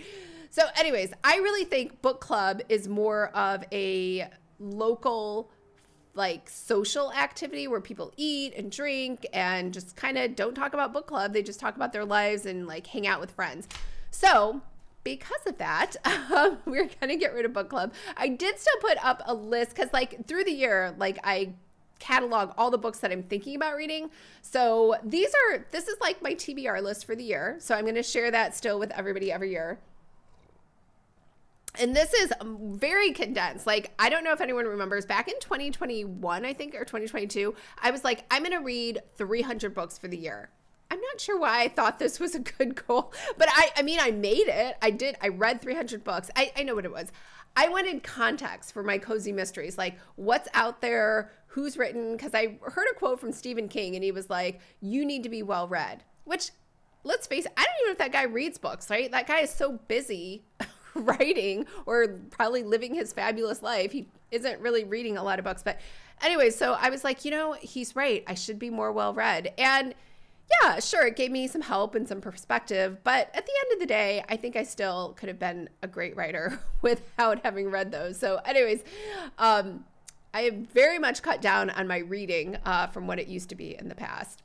[0.50, 4.28] so anyways i really think book club is more of a
[4.60, 5.50] local
[6.16, 10.94] like social activity where people eat and drink and just kind of don't talk about
[10.94, 11.34] book club.
[11.34, 13.68] They just talk about their lives and like hang out with friends.
[14.12, 14.62] So,
[15.04, 17.94] because of that, um, we're to get rid of book club.
[18.18, 21.54] I did still put up a list because, like, through the year, like, I
[22.00, 24.10] catalog all the books that I'm thinking about reading.
[24.42, 27.58] So, these are, this is like my TBR list for the year.
[27.60, 29.80] So, I'm to share that still with everybody every year
[31.80, 33.66] and this is very condensed.
[33.66, 37.92] Like, I don't know if anyone remembers back in 2021, I think, or 2022, I
[37.92, 40.50] was like, I'm going to read 300 books for the year.
[40.94, 43.98] I'm not sure why I thought this was a good goal, but I, I mean,
[44.00, 44.78] I made it.
[44.80, 45.18] I did.
[45.24, 46.30] I read 300 books.
[46.36, 47.12] I, I know what it was.
[47.56, 52.16] I wanted context for my cozy mysteries, like what's out there, who's written.
[52.16, 55.30] Because I heard a quote from Stephen King, and he was like, "You need to
[55.30, 56.52] be well read." Which,
[57.04, 58.88] let's face it, I don't even know if that guy reads books.
[58.92, 59.12] Right?
[59.12, 60.44] That guy is so busy
[60.94, 63.92] writing or probably living his fabulous life.
[63.92, 65.64] He isn't really reading a lot of books.
[65.64, 65.80] But
[66.22, 68.24] anyway, so I was like, you know, he's right.
[68.28, 69.54] I should be more well read.
[69.58, 69.96] And
[70.62, 72.98] yeah, sure, it gave me some help and some perspective.
[73.04, 75.88] But at the end of the day, I think I still could have been a
[75.88, 78.18] great writer without having read those.
[78.20, 78.84] So, anyways,
[79.38, 79.86] um,
[80.34, 83.56] I have very much cut down on my reading uh, from what it used to
[83.56, 84.42] be in the past.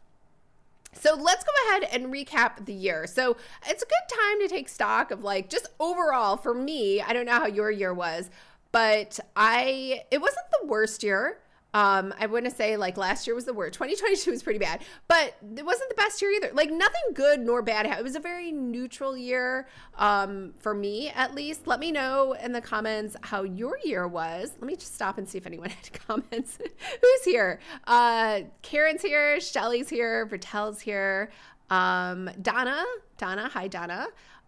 [0.92, 3.06] So let's go ahead and recap the year.
[3.06, 7.00] So it's a good time to take stock of like just overall for me.
[7.00, 8.30] I don't know how your year was,
[8.72, 11.38] but I it wasn't the worst year.
[11.74, 13.74] Um, I wouldn't say like last year was the worst.
[13.74, 16.50] 2022 was pretty bad, but it wasn't the best year either.
[16.54, 17.86] Like nothing good nor bad.
[17.86, 21.66] It was a very neutral year um, for me, at least.
[21.66, 24.52] Let me know in the comments how your year was.
[24.58, 26.58] Let me just stop and see if anyone had comments.
[27.00, 27.60] Who's here?
[27.86, 29.38] Uh, Karen's here.
[29.40, 30.26] Shelly's here.
[30.26, 31.30] Bertel's here.
[31.68, 32.82] Um, Donna.
[33.18, 33.50] Donna.
[33.52, 34.06] Hi, Donna.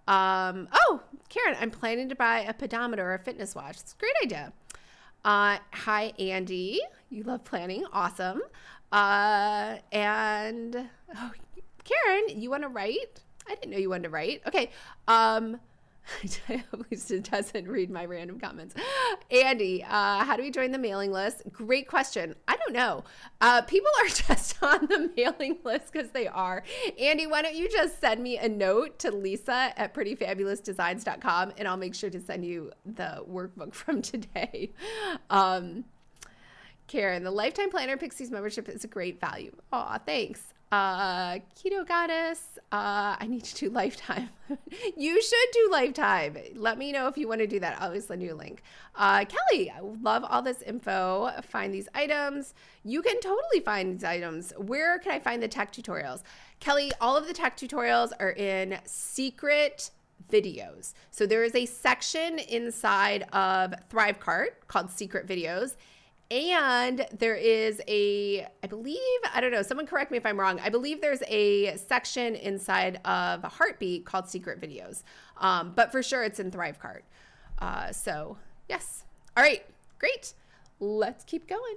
[0.09, 3.79] Um, oh, Karen, I'm planning to buy a pedometer or a fitness watch.
[3.79, 4.53] It's a great idea.
[5.25, 6.81] Uh, hi, Andy.
[7.11, 7.85] You love planning.
[7.93, 8.41] Awesome.
[8.91, 11.31] Uh, and oh,
[11.85, 13.21] Karen, you want to write?
[13.49, 14.43] I didn't know you wanted to write.
[14.47, 14.71] Okay.
[15.09, 15.61] Um,
[16.23, 18.75] it doesn't read my random comments.
[19.31, 21.43] Andy, uh, how do we join the mailing list?
[21.53, 22.35] Great question.
[22.49, 23.05] I don't know.
[23.41, 26.63] Uh, people are just on the mailing list because they are.
[26.99, 31.77] Andy, why don't you just send me a note to Lisa at prettyfabulousdesigns.com and I'll
[31.77, 34.73] make sure to send you the workbook from today.
[35.29, 35.85] Um,
[36.87, 39.55] Karen, the Lifetime Planner Pixies membership is a great value.
[39.73, 40.55] Aw, thanks.
[40.73, 42.59] Uh, Keto Goddess.
[42.73, 44.31] Uh, I need to do Lifetime.
[44.97, 46.37] you should do Lifetime.
[46.55, 47.81] Let me know if you want to do that.
[47.81, 48.63] I'll always send you a link.
[48.95, 51.31] Uh, Kelly, I love all this info.
[51.43, 52.55] Find these items.
[52.85, 54.53] You can totally find these items.
[54.57, 56.23] Where can I find the tech tutorials?
[56.61, 59.91] Kelly, all of the tech tutorials are in secret
[60.31, 60.93] videos.
[61.11, 65.75] So there is a section inside of Thrivecart called Secret Videos.
[66.31, 68.99] And there is a, I believe,
[69.35, 70.61] I don't know, someone correct me if I'm wrong.
[70.61, 75.03] I believe there's a section inside of a Heartbeat called Secret Videos.
[75.39, 77.03] Um, but for sure, it's in Thrivecart.
[77.59, 78.39] Uh, so,
[78.69, 79.05] yes.
[79.37, 79.65] All right,
[79.99, 80.35] great.
[80.79, 81.77] Let's keep going.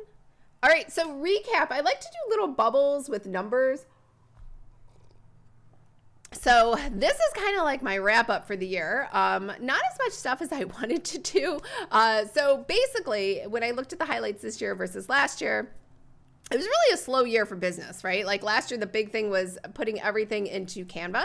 [0.62, 1.72] All right, so recap.
[1.72, 3.86] I like to do little bubbles with numbers
[6.34, 9.08] so this is kind of like my wrap up for the year.
[9.12, 11.60] Um, not as much stuff as I wanted to do.
[11.92, 15.72] Uh, so basically, when I looked at the highlights this year versus last year,
[16.52, 18.26] it was really a slow year for business, right?
[18.26, 21.24] Like last year, the big thing was putting everything into Canva.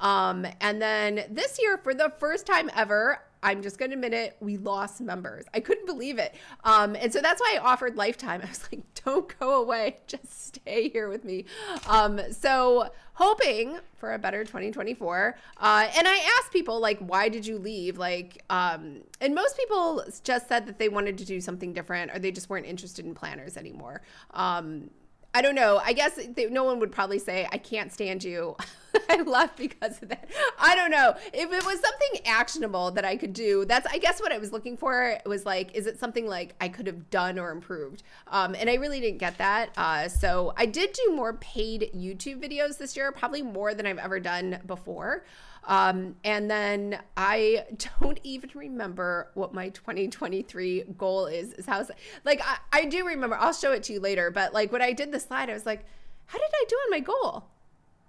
[0.00, 4.12] Um, and then this year, for the first time ever, I'm just going to admit
[4.12, 5.44] it, we lost members.
[5.54, 6.34] I couldn't believe it.
[6.64, 8.40] Um, and so that's why I offered Lifetime.
[8.44, 11.46] I was like, don't go away, just stay here with me.
[11.88, 15.36] Um, so, hoping for a better 2024.
[15.58, 17.98] Uh, and I asked people, like, why did you leave?
[17.98, 22.18] Like, um, and most people just said that they wanted to do something different or
[22.18, 24.00] they just weren't interested in planners anymore.
[24.32, 24.90] Um,
[25.32, 25.80] I don't know.
[25.84, 28.56] I guess they, no one would probably say, I can't stand you.
[29.08, 30.28] I left because of that.
[30.58, 31.14] I don't know.
[31.32, 34.50] If it was something actionable that I could do, that's, I guess, what I was
[34.50, 35.18] looking for.
[35.26, 38.02] Was like, is it something like I could have done or improved?
[38.26, 39.70] Um, and I really didn't get that.
[39.76, 43.98] Uh, so I did do more paid YouTube videos this year, probably more than I've
[43.98, 45.24] ever done before.
[45.66, 47.64] Um, and then I
[48.00, 51.52] don't even remember what my 2023 goal is.
[51.54, 51.86] Is how
[52.24, 53.36] like I, I do remember.
[53.36, 54.30] I'll show it to you later.
[54.30, 55.84] But like when I did the slide, I was like,
[56.26, 57.44] how did I do on my goal?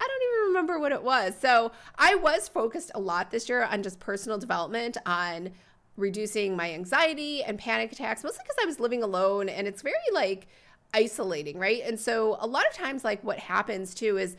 [0.00, 1.34] I don't even remember what it was.
[1.40, 5.50] So I was focused a lot this year on just personal development, on
[5.96, 9.94] reducing my anxiety and panic attacks, mostly because I was living alone and it's very
[10.12, 10.48] like
[10.94, 11.82] isolating, right?
[11.84, 14.36] And so a lot of times, like what happens too is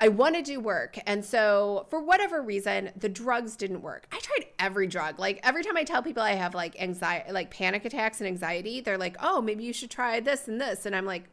[0.00, 0.98] I want to do work.
[1.06, 4.06] And so, for whatever reason, the drugs didn't work.
[4.12, 5.18] I tried every drug.
[5.18, 8.80] Like, every time I tell people I have like anxiety, like panic attacks and anxiety,
[8.80, 10.86] they're like, oh, maybe you should try this and this.
[10.86, 11.24] And I'm like,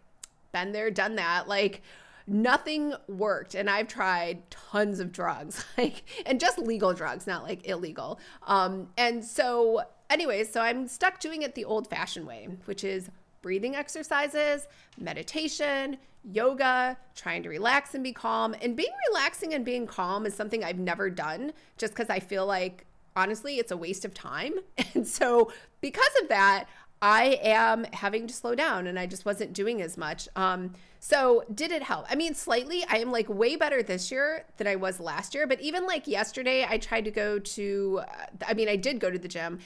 [0.52, 1.48] been there, done that.
[1.48, 1.84] Like,
[2.28, 3.56] nothing worked.
[3.56, 8.20] And I've tried tons of drugs, like, and just legal drugs, not like illegal.
[8.48, 13.10] Um, and so, anyways, so I'm stuck doing it the old fashioned way, which is
[13.42, 15.98] breathing exercises, meditation,
[16.32, 18.56] yoga, trying to relax and be calm.
[18.62, 22.46] And being relaxing and being calm is something I've never done just because I feel
[22.46, 22.86] like,
[23.16, 24.54] honestly, it's a waste of time.
[24.94, 26.68] And so, because of that,
[27.02, 30.30] I am having to slow down and I just wasn't doing as much.
[30.38, 32.06] Um, so, did it help?
[32.10, 32.86] I mean, slightly.
[32.90, 35.48] I am like way better this year than I was last year.
[35.48, 39.12] But even like yesterday, I tried to go to, uh, I mean, I did go
[39.12, 39.60] to the gym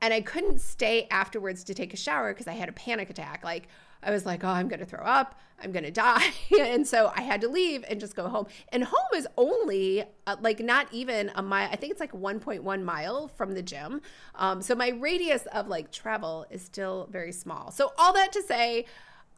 [0.00, 3.42] and I couldn't stay afterwards to take a shower because I had a panic attack.
[3.44, 3.68] Like
[4.06, 5.38] I was like, oh, I'm going to throw up.
[5.62, 6.30] I'm going to die.
[6.60, 8.46] and so I had to leave and just go home.
[8.70, 11.68] And home is only uh, like not even a mile.
[11.72, 14.00] I think it's like 1.1 mile from the gym.
[14.36, 17.72] Um, so my radius of like travel is still very small.
[17.72, 18.86] So all that to say,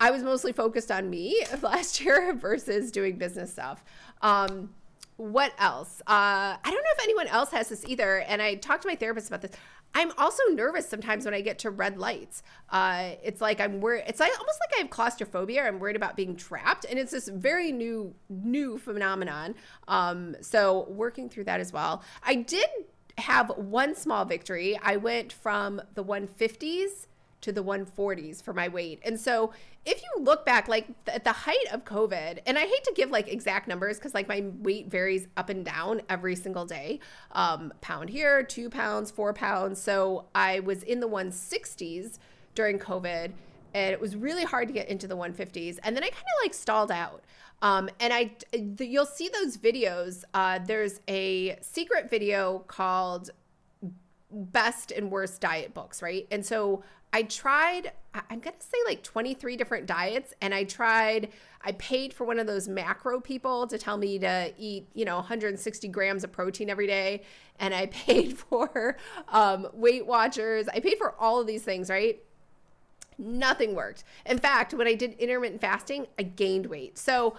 [0.00, 3.82] I was mostly focused on me last year versus doing business stuff.
[4.22, 4.70] Um,
[5.18, 6.00] what else?
[6.02, 8.18] Uh, I don't know if anyone else has this either.
[8.20, 9.50] And I talked to my therapist about this.
[9.92, 12.44] I'm also nervous sometimes when I get to red lights.
[12.70, 14.04] Uh, it's like I'm worried.
[14.06, 15.66] It's like almost like I have claustrophobia.
[15.66, 19.56] I'm worried about being trapped, and it's this very new new phenomenon.
[19.88, 22.04] Um, so working through that as well.
[22.22, 22.68] I did
[23.16, 24.78] have one small victory.
[24.80, 27.07] I went from the 150s
[27.40, 29.00] to the 140s for my weight.
[29.04, 29.52] And so
[29.84, 33.10] if you look back, like at the height of COVID, and I hate to give
[33.10, 37.00] like exact numbers because like my weight varies up and down every single day
[37.32, 39.80] um, pound here, two pounds, four pounds.
[39.80, 42.18] So I was in the 160s
[42.54, 43.32] during COVID.
[43.74, 45.78] And it was really hard to get into the 150s.
[45.82, 47.22] And then I kind of like stalled out.
[47.60, 48.32] Um, and I,
[48.78, 50.24] you'll see those videos.
[50.32, 53.30] Uh, there's a secret video called
[54.30, 56.26] best and worst diet books, right?
[56.30, 60.34] And so I tried, I'm going to say like 23 different diets.
[60.40, 61.30] And I tried,
[61.62, 65.16] I paid for one of those macro people to tell me to eat, you know,
[65.16, 67.22] 160 grams of protein every day.
[67.58, 68.96] And I paid for
[69.28, 70.68] um, Weight Watchers.
[70.68, 72.22] I paid for all of these things, right?
[73.16, 74.04] Nothing worked.
[74.26, 76.98] In fact, when I did intermittent fasting, I gained weight.
[76.98, 77.36] So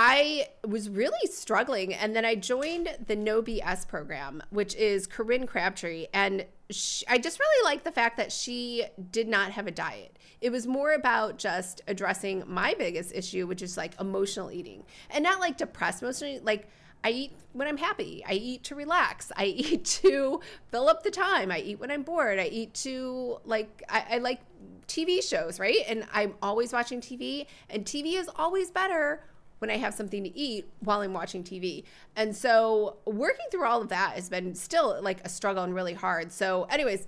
[0.00, 1.92] I was really struggling.
[1.92, 6.06] And then I joined the No BS program, which is Corinne Crabtree.
[6.14, 10.16] And she, I just really like the fact that she did not have a diet.
[10.40, 15.24] It was more about just addressing my biggest issue, which is like emotional eating and
[15.24, 16.38] not like depressed emotionally.
[16.38, 16.68] Like,
[17.02, 18.24] I eat when I'm happy.
[18.28, 19.32] I eat to relax.
[19.36, 21.50] I eat to fill up the time.
[21.50, 22.38] I eat when I'm bored.
[22.38, 24.42] I eat to like I, I like
[24.86, 25.82] TV shows, right?
[25.88, 29.22] And I'm always watching TV, and TV is always better
[29.58, 31.84] when I have something to eat while I'm watching TV.
[32.16, 35.94] And so working through all of that has been still like a struggle and really
[35.94, 36.32] hard.
[36.32, 37.06] So, anyways,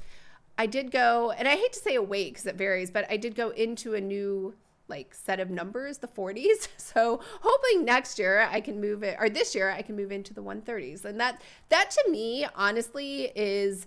[0.58, 3.16] I did go, and I hate to say a weight because it varies, but I
[3.16, 4.54] did go into a new
[4.88, 6.68] like set of numbers, the 40s.
[6.76, 10.34] So hoping next year I can move it, or this year I can move into
[10.34, 11.04] the 130s.
[11.04, 13.86] And that that to me, honestly, is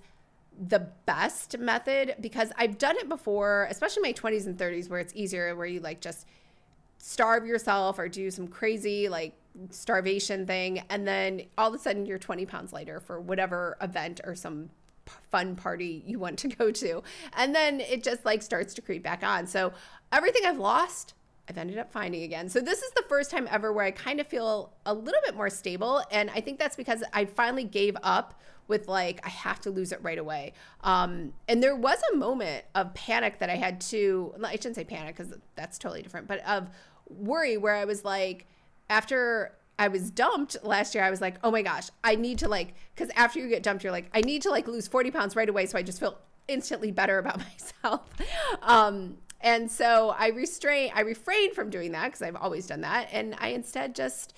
[0.70, 5.14] the best method because I've done it before, especially my 20s and 30s, where it's
[5.16, 6.26] easier, where you like just
[7.06, 9.34] starve yourself or do some crazy like
[9.72, 10.82] starvation thing.
[10.90, 14.70] And then all of a sudden you're 20 pounds lighter for whatever event or some
[15.30, 17.04] fun party you want to go to.
[17.34, 19.48] And then it just like starts to creep back on.
[19.48, 19.74] So
[20.14, 21.14] everything I've lost,
[21.50, 22.48] I've ended up finding again.
[22.48, 25.36] So this is the first time ever where I kind of feel a little bit
[25.36, 26.02] more stable.
[26.10, 28.40] And I think that's because I finally gave up
[28.70, 30.54] with like, I have to lose it right away.
[30.86, 34.86] Um, and there was a moment of panic that I had to, I shouldn't say
[34.86, 36.70] panic because that's totally different, but of
[37.18, 38.48] worry where I was like,
[38.90, 42.48] after I was dumped last year, I was like, oh my gosh, I need to
[42.48, 45.36] like, because after you get dumped, you're like, I need to like lose 40 pounds
[45.36, 45.66] right away.
[45.66, 47.40] So I just feel instantly better about
[47.84, 48.02] myself.
[48.62, 53.10] Um, and so I restrain, I refrained from doing that because I've always done that.
[53.12, 54.34] And I instead just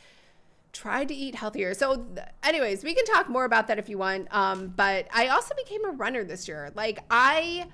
[0.73, 1.73] tried to eat healthier.
[1.73, 2.05] So,
[2.43, 4.27] anyways, we can talk more about that if you want.
[4.33, 6.71] Um, but I also became a runner this year.
[6.75, 7.67] Like, I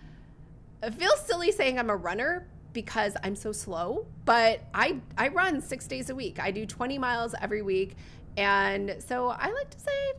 [0.97, 5.88] feel silly saying I'm a runner because I'm so slow, but I I run 6
[5.88, 6.39] days a week.
[6.39, 7.95] I do 20 miles every week.
[8.38, 10.13] And so I like to say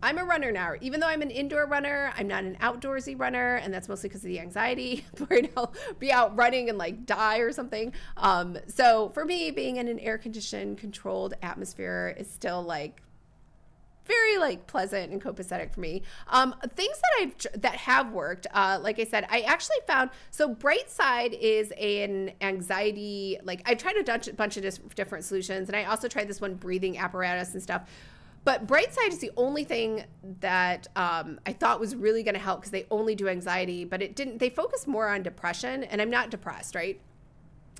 [0.00, 0.74] I'm a runner now.
[0.80, 4.22] Even though I'm an indoor runner, I'm not an outdoorsy runner, and that's mostly because
[4.22, 5.04] of the anxiety.
[5.28, 7.92] worried I'll be out running and like die or something.
[8.16, 13.02] Um, so for me, being in an air conditioned, controlled atmosphere is still like
[14.08, 16.02] very like pleasant and copacetic for me.
[16.28, 20.54] Um, things that I've that have worked, uh, like I said, I actually found so
[20.54, 26.08] Brightside is an anxiety like I tried a bunch of different solutions, and I also
[26.08, 27.88] tried this one breathing apparatus and stuff.
[28.44, 30.04] But Brightside is the only thing
[30.40, 34.00] that um, I thought was really going to help because they only do anxiety, but
[34.00, 34.38] it didn't.
[34.38, 36.98] They focus more on depression, and I'm not depressed, right?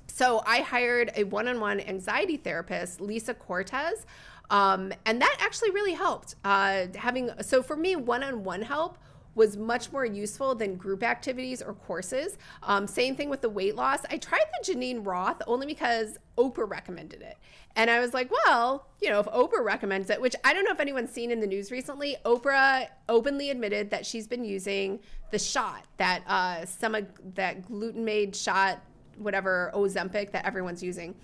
[0.07, 4.05] So I hired a one-on-one anxiety therapist, Lisa Cortez.
[4.49, 6.35] Um, and that actually really helped.
[6.43, 8.97] Uh, having so for me, one-on-one help
[9.35, 12.37] was much more useful than group activities or courses.
[12.63, 13.99] Um, same thing with the weight loss.
[14.09, 17.37] I tried the Geneen Roth only because Oprah recommended it.
[17.75, 20.71] And I was like, well, you know, if Oprah recommends it, which I don't know
[20.71, 24.99] if anyone's seen in the news recently, Oprah openly admitted that she's been using
[25.31, 26.97] the shot, that uh, some
[27.35, 28.83] that glutamate shot,
[29.17, 31.15] whatever Ozempic that everyone's using.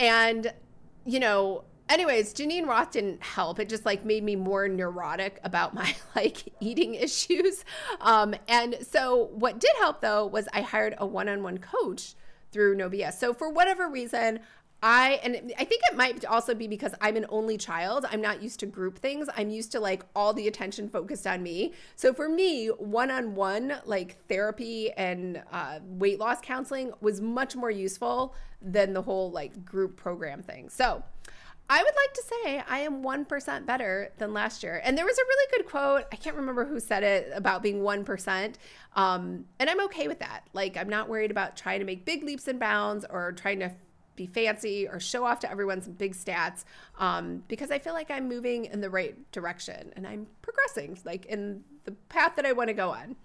[0.00, 0.52] And,
[1.06, 3.58] you know, anyways, Geneen Roth didn't help.
[3.58, 7.64] It just like made me more neurotic about my like eating issues.
[8.00, 12.14] Um, and so what did help though was I hired a one-on-one coach
[12.50, 13.14] through No BS.
[13.14, 14.40] So for whatever reason,
[14.80, 18.06] I and I think it might also be because I'm an only child.
[18.12, 19.28] I'm not used to group things.
[19.36, 21.72] I'm used to like all the attention focused on me.
[21.96, 28.34] So for me, one-on-one like therapy and uh, weight loss counseling was much more useful
[28.62, 30.68] than the whole like group program thing.
[30.68, 31.02] So
[31.70, 34.80] I would like to say I am 1% better than last year.
[34.82, 36.04] And there was a really good quote.
[36.10, 38.54] I can't remember who said it about being 1%.
[38.96, 40.44] Um, and I'm okay with that.
[40.54, 43.70] Like, I'm not worried about trying to make big leaps and bounds or trying to
[44.16, 46.64] be fancy or show off to everyone some big stats
[46.98, 51.26] um, because I feel like I'm moving in the right direction and I'm progressing, like
[51.26, 53.16] in the path that I want to go on.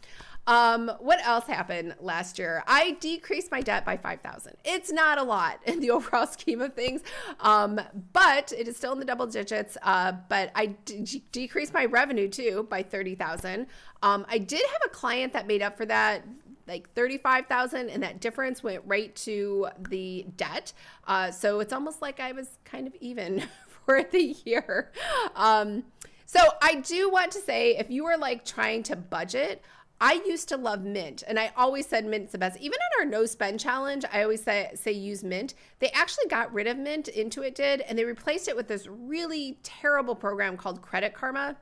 [0.45, 2.63] Um, what else happened last year?
[2.67, 4.55] I decreased my debt by 5,000.
[4.65, 7.01] It's not a lot in the overall scheme of things.
[7.39, 7.79] Um,
[8.11, 9.77] but it is still in the double digits.
[9.81, 13.67] Uh, but I d- decreased my revenue too by 30,000.
[14.01, 16.23] Um, I did have a client that made up for that
[16.67, 20.73] like 35,000 and that difference went right to the debt.
[21.07, 23.43] Uh, so it's almost like I was kind of even
[23.85, 24.91] for the year.
[25.35, 25.83] Um,
[26.25, 29.61] so I do want to say if you are like trying to budget,
[30.01, 32.59] I used to love Mint, and I always said Mint's the best.
[32.59, 35.53] Even on our no spend challenge, I always say say use Mint.
[35.79, 39.59] They actually got rid of Mint, Intuit did, and they replaced it with this really
[39.63, 41.55] terrible program called Credit Karma.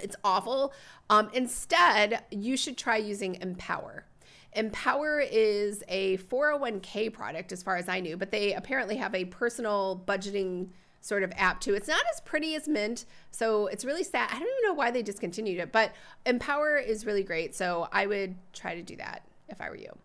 [0.00, 0.72] It's awful.
[1.10, 4.04] Um, instead, you should try using Empower.
[4.52, 9.24] Empower is a 401k product, as far as I knew, but they apparently have a
[9.26, 10.68] personal budgeting
[11.00, 11.74] sort of app too.
[11.74, 14.28] It's not as pretty as Mint, so it's really sad.
[14.30, 15.92] I don't even know why they discontinued it, but
[16.26, 17.54] Empower is really great.
[17.54, 19.96] So I would try to do that if I were you.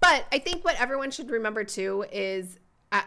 [0.00, 2.58] But I think what everyone should remember too is
[2.90, 3.04] I,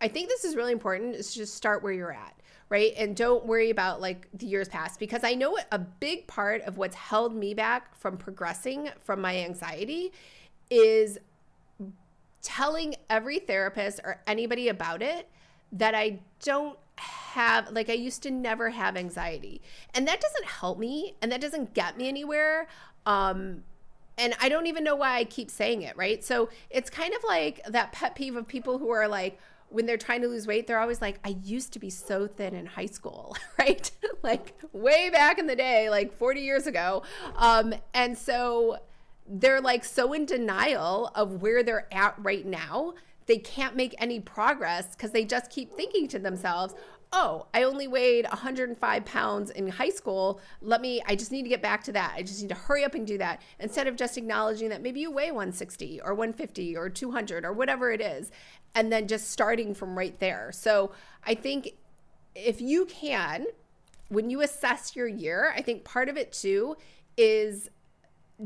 [0.00, 2.34] I think this is really important is just start where you're at
[2.70, 2.92] right?
[2.96, 6.76] And don't worry about like the years past because I know a big part of
[6.76, 10.12] what's held me back from progressing from my anxiety
[10.70, 11.18] is
[12.42, 15.28] telling every therapist or anybody about it
[15.72, 19.62] that I don't have like I used to never have anxiety.
[19.94, 22.68] And that doesn't help me and that doesn't get me anywhere.
[23.06, 23.62] Um
[24.18, 26.24] and I don't even know why I keep saying it, right?
[26.24, 29.38] So it's kind of like that pet peeve of people who are like,
[29.70, 32.54] when they're trying to lose weight, they're always like, I used to be so thin
[32.54, 33.90] in high school, right?
[34.22, 37.02] like way back in the day, like 40 years ago.
[37.36, 38.78] Um, and so
[39.28, 42.94] they're like so in denial of where they're at right now.
[43.28, 46.74] They can't make any progress because they just keep thinking to themselves,
[47.12, 50.40] oh, I only weighed 105 pounds in high school.
[50.62, 52.14] Let me, I just need to get back to that.
[52.16, 55.00] I just need to hurry up and do that instead of just acknowledging that maybe
[55.00, 58.30] you weigh 160 or 150 or 200 or whatever it is,
[58.74, 60.50] and then just starting from right there.
[60.52, 60.92] So
[61.24, 61.74] I think
[62.34, 63.46] if you can,
[64.08, 66.76] when you assess your year, I think part of it too
[67.18, 67.68] is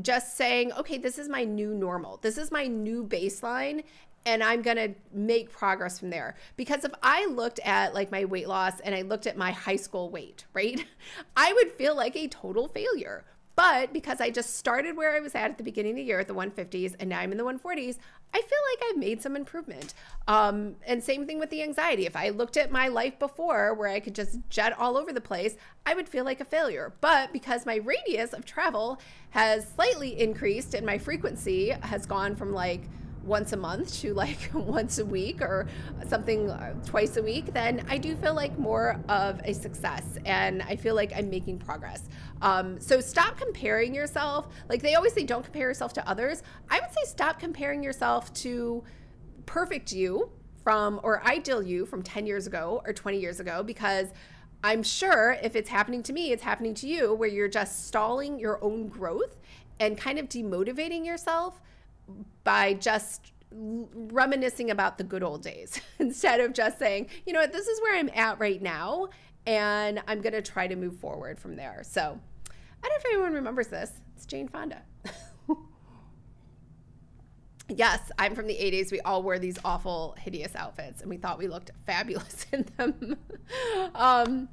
[0.01, 2.17] just saying, okay, this is my new normal.
[2.21, 3.83] This is my new baseline
[4.25, 6.35] and I'm going to make progress from there.
[6.55, 9.75] Because if I looked at like my weight loss and I looked at my high
[9.75, 10.85] school weight, right?
[11.37, 13.25] I would feel like a total failure.
[13.55, 16.19] But because I just started where I was at at the beginning of the year
[16.19, 17.97] at the 150s and now I'm in the 140s,
[18.33, 19.93] I feel like I've made some improvement.
[20.27, 22.07] Um, and same thing with the anxiety.
[22.07, 25.21] If I looked at my life before where I could just jet all over the
[25.21, 25.55] place,
[25.85, 26.93] I would feel like a failure.
[26.99, 28.99] But because my radius of travel
[29.31, 32.81] has slightly increased and my frequency has gone from like
[33.23, 35.67] once a month to like once a week or
[36.07, 40.61] something uh, twice a week, then I do feel like more of a success and
[40.63, 42.09] I feel like I'm making progress.
[42.41, 44.47] Um, so stop comparing yourself.
[44.69, 46.43] Like they always say, don't compare yourself to others.
[46.69, 48.83] I would say stop comparing yourself to
[49.45, 50.29] perfect you
[50.63, 54.07] from or ideal you from 10 years ago or 20 years ago because
[54.63, 58.39] I'm sure if it's happening to me, it's happening to you where you're just stalling
[58.39, 59.37] your own growth
[59.79, 61.59] and kind of demotivating yourself
[62.43, 67.51] by just reminiscing about the good old days instead of just saying, you know what,
[67.51, 69.09] this is where I'm at right now,
[69.45, 71.81] and I'm going to try to move forward from there.
[71.83, 73.91] So I don't know if anyone remembers this.
[74.15, 74.81] It's Jane Fonda.
[77.69, 78.91] yes, I'm from the 80s.
[78.91, 83.17] We all wore these awful, hideous outfits, and we thought we looked fabulous in them.
[83.95, 84.49] um,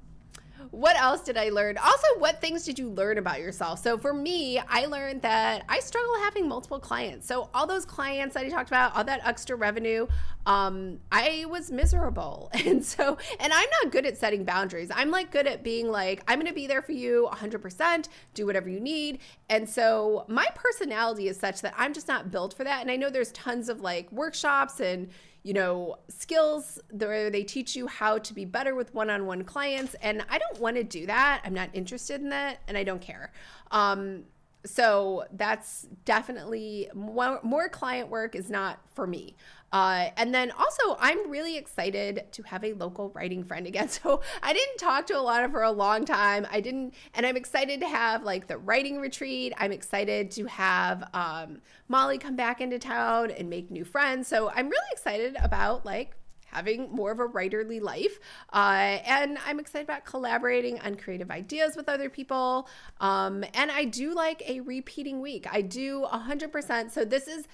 [0.70, 1.78] what else did I learn?
[1.78, 3.82] Also, what things did you learn about yourself?
[3.82, 7.26] So for me, I learned that I struggle having multiple clients.
[7.26, 10.06] So all those clients that I talked about, all that extra revenue,
[10.46, 12.50] um, I was miserable.
[12.70, 14.90] And so, and I'm not good at setting boundaries.
[14.94, 18.46] I'm like good at being like, I'm going to be there for you 100%, do
[18.46, 19.18] whatever you need.
[19.48, 22.82] And so my personality is such that I'm just not built for that.
[22.82, 25.08] And I know there's tons of like workshops and,
[25.42, 29.44] you know, skills where they teach you how to be better with one on one
[29.44, 29.94] clients.
[30.02, 31.40] And I don't want to do that.
[31.44, 33.32] I'm not interested in that and I don't care.
[33.70, 34.24] Um,
[34.66, 39.34] so that's definitely more, more client work is not for me.
[39.72, 43.88] Uh, and then also, I'm really excited to have a local writing friend again.
[44.00, 46.46] So I didn't talk to a lot of her a long time.
[46.50, 49.52] I didn't, and I'm excited to have like the writing retreat.
[49.58, 54.28] I'm excited to have um, Molly come back into town and make new friends.
[54.28, 56.16] So I'm really excited about like
[56.46, 58.18] having more of a writerly life.
[58.52, 62.68] Uh, and I'm excited about collaborating on creative ideas with other people.
[63.00, 65.46] Um, and I do like a repeating week.
[65.50, 66.90] I do 100%.
[66.90, 67.46] So this is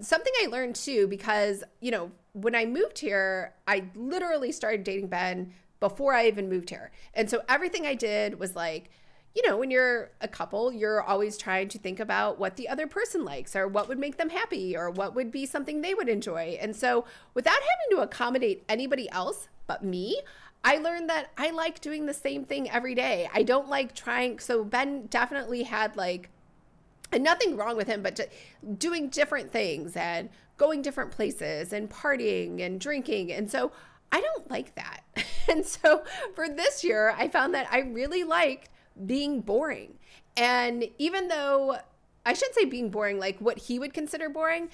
[0.00, 5.08] something I learned too, because, you know, when I moved here, I literally started dating
[5.08, 6.90] Ben before I even moved here.
[7.12, 8.90] And so everything I did was like,
[9.34, 12.86] you know, when you're a couple, you're always trying to think about what the other
[12.86, 16.08] person likes or what would make them happy or what would be something they would
[16.08, 16.56] enjoy.
[16.60, 17.04] And so
[17.34, 20.20] without having to accommodate anybody else but me,
[20.62, 23.28] I learned that I like doing the same thing every day.
[23.34, 24.38] I don't like trying.
[24.38, 26.30] So Ben definitely had like
[27.12, 28.20] and nothing wrong with him, but
[28.78, 33.32] doing different things and going different places and partying and drinking.
[33.32, 33.72] And so
[34.12, 35.00] I don't like that.
[35.46, 38.70] And so for this year, I found that I really liked
[39.04, 39.98] being boring.
[40.38, 41.76] And even though
[42.24, 44.70] I should say being boring, like what he would consider boring,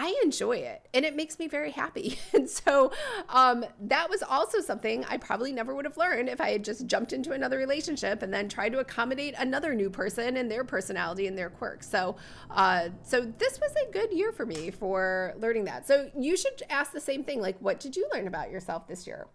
[0.00, 2.18] I enjoy it and it makes me very happy.
[2.38, 2.92] And so
[3.30, 6.86] um, that was also something I probably never would have learned if I had just
[6.86, 11.26] jumped into another relationship and then tried to accommodate another new person and their personality
[11.26, 11.88] and their quirks.
[11.88, 12.14] So,
[12.50, 15.88] uh, so this was a good year for me for learning that.
[15.88, 17.40] So you should ask the same thing.
[17.40, 19.26] Like, what did you learn about yourself this year?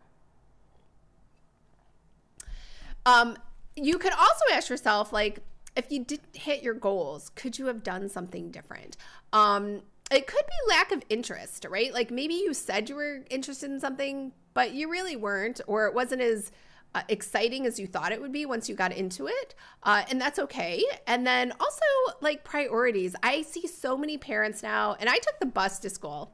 [3.05, 3.35] Um,
[3.75, 5.39] you could also ask yourself, like,
[5.75, 8.95] if you didn't hit your goals, could you have done something different?
[9.33, 9.81] Um,
[10.13, 11.93] it could be lack of interest, right?
[11.93, 15.93] Like maybe you said you were interested in something, but you really weren't, or it
[15.93, 16.51] wasn't as
[16.95, 19.55] uh, exciting as you thought it would be once you got into it.
[19.81, 20.83] Uh, and that's okay.
[21.07, 21.85] And then also,
[22.21, 23.15] like priorities.
[23.23, 26.33] I see so many parents now, and I took the bus to school.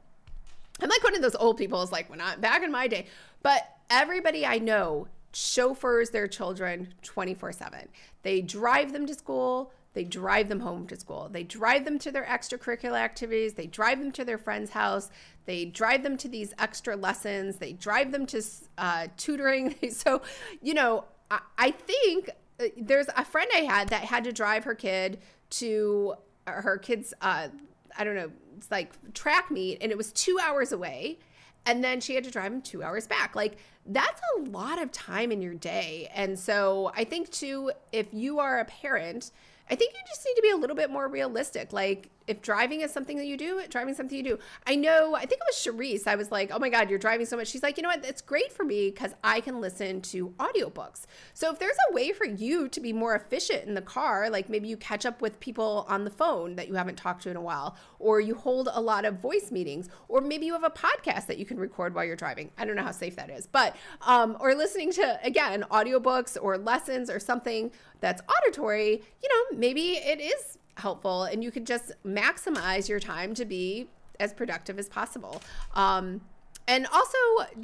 [0.80, 3.06] I'm like one of those old people, is like when I back in my day,
[3.42, 7.88] but everybody I know chauffeurs their children 24 7.
[8.22, 12.10] They drive them to school, they drive them home to school, they drive them to
[12.10, 15.10] their extracurricular activities, they drive them to their friend's house,
[15.46, 18.42] they drive them to these extra lessons, they drive them to
[18.78, 19.74] uh, tutoring.
[19.90, 20.22] so,
[20.62, 22.30] you know, I, I think
[22.60, 25.20] uh, there's a friend I had that had to drive her kid
[25.50, 26.14] to
[26.46, 27.48] her kid's, uh,
[27.96, 31.18] I don't know, it's like track meet, and it was two hours away
[31.66, 33.36] and then she had to drive him two hours back.
[33.36, 36.10] Like that's a lot of time in your day.
[36.14, 39.30] And so I think too, if you are a parent,
[39.70, 41.72] I think you just need to be a little bit more realistic.
[41.72, 44.38] Like if driving is something that you do, driving something you do.
[44.64, 46.06] I know, I think it was Charisse.
[46.06, 47.48] I was like, oh my God, you're driving so much.
[47.48, 48.04] She's like, you know what?
[48.04, 51.06] It's great for me because I can listen to audiobooks.
[51.34, 54.48] So if there's a way for you to be more efficient in the car, like
[54.48, 57.36] maybe you catch up with people on the phone that you haven't talked to in
[57.36, 60.70] a while, or you hold a lot of voice meetings, or maybe you have a
[60.70, 62.52] podcast that you can record while you're driving.
[62.56, 63.74] I don't know how safe that is, but,
[64.06, 69.96] um, or listening to, again, audiobooks or lessons or something that's auditory, you know, maybe
[69.96, 74.88] it is helpful and you could just maximize your time to be as productive as
[74.88, 75.42] possible.
[75.74, 76.20] Um,
[76.68, 77.18] and also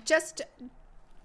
[0.05, 0.43] just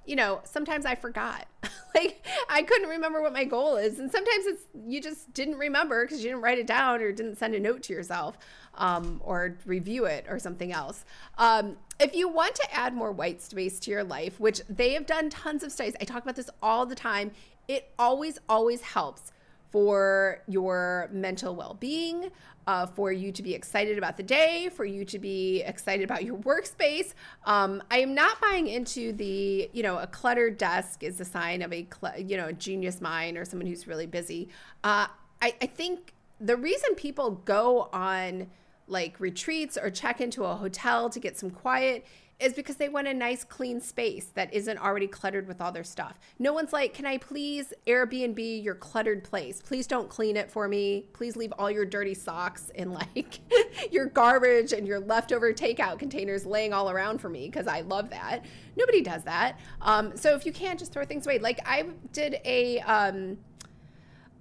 [0.05, 1.47] you know, sometimes I forgot.
[1.95, 6.03] like I couldn't remember what my goal is, and sometimes it's you just didn't remember
[6.03, 8.37] because you didn't write it down or didn't send a note to yourself,
[8.75, 11.05] um, or review it or something else.
[11.37, 15.05] Um, if you want to add more white space to your life, which they have
[15.05, 17.31] done tons of studies, I talk about this all the time.
[17.67, 19.31] It always, always helps
[19.71, 22.29] for your mental well being,
[22.67, 26.23] uh, for you to be excited about the day, for you to be excited about
[26.23, 27.13] your workspace.
[27.45, 31.61] Um, I am not buying into the, you know, a cluttered desk is a sign
[31.61, 34.49] of a, you know, a genius mind or someone who's really busy.
[34.83, 35.07] Uh,
[35.41, 38.47] I, I think the reason people go on
[38.87, 42.05] like retreats or check into a hotel to get some quiet
[42.41, 45.83] is because they want a nice clean space that isn't already cluttered with all their
[45.83, 46.19] stuff.
[46.39, 49.61] No one's like, "Can I please Airbnb your cluttered place?
[49.61, 51.05] Please don't clean it for me.
[51.13, 53.39] Please leave all your dirty socks and like
[53.91, 58.09] your garbage and your leftover takeout containers laying all around for me because I love
[58.09, 59.59] that." Nobody does that.
[59.81, 63.37] Um, so if you can't just throw things away, like I did a um,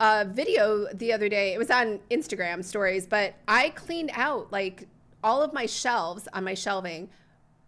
[0.01, 1.53] a video the other day.
[1.53, 4.88] It was on Instagram stories, but I cleaned out like
[5.22, 7.11] all of my shelves on my shelving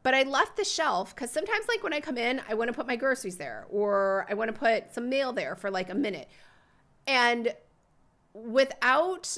[0.03, 2.75] but I left the shelf because sometimes, like when I come in, I want to
[2.75, 5.95] put my groceries there or I want to put some mail there for like a
[5.95, 6.29] minute.
[7.07, 7.55] And
[8.35, 9.37] without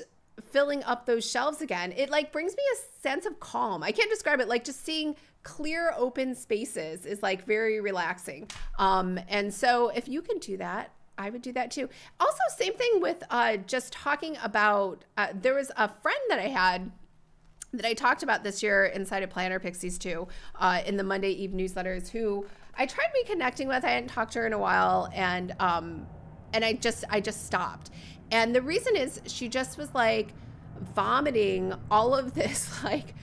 [0.51, 3.83] filling up those shelves again, it like brings me a sense of calm.
[3.83, 4.49] I can't describe it.
[4.49, 8.49] Like just seeing clear, open spaces is like very relaxing.
[8.79, 11.89] Um, and so if you can do that, I would do that too.
[12.19, 15.05] Also, same thing with uh, just talking about.
[15.17, 16.91] Uh, there was a friend that I had
[17.77, 21.31] that I talked about this year inside of Planner Pixies too, uh, in the Monday
[21.31, 22.47] Eve newsletters, who
[22.77, 23.85] I tried reconnecting with.
[23.85, 26.07] I hadn't talked to her in a while, and um,
[26.53, 27.91] and I just I just stopped.
[28.31, 30.29] And the reason is she just was like
[30.95, 33.15] vomiting all of this like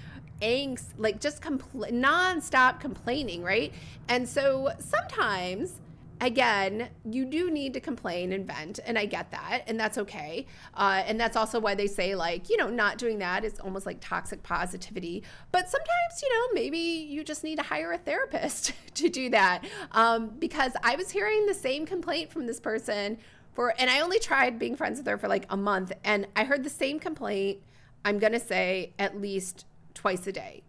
[0.41, 3.73] angst, like just compl- nonstop complaining, right?
[4.07, 5.79] And so sometimes
[6.21, 10.45] again, you do need to complain and vent, and I get that, and that's okay.
[10.75, 13.87] Uh, and that's also why they say, like, you know, not doing that is almost
[13.87, 15.23] like toxic positivity.
[15.51, 19.65] But sometimes, you know, maybe you just need to hire a therapist to do that.
[19.91, 23.17] Um, because I was hearing the same complaint from this person
[23.53, 26.43] for, and I only tried being friends with her for like a month, and I
[26.43, 27.59] heard the same complaint,
[28.05, 29.65] I'm to say, at least
[29.95, 30.63] twice a day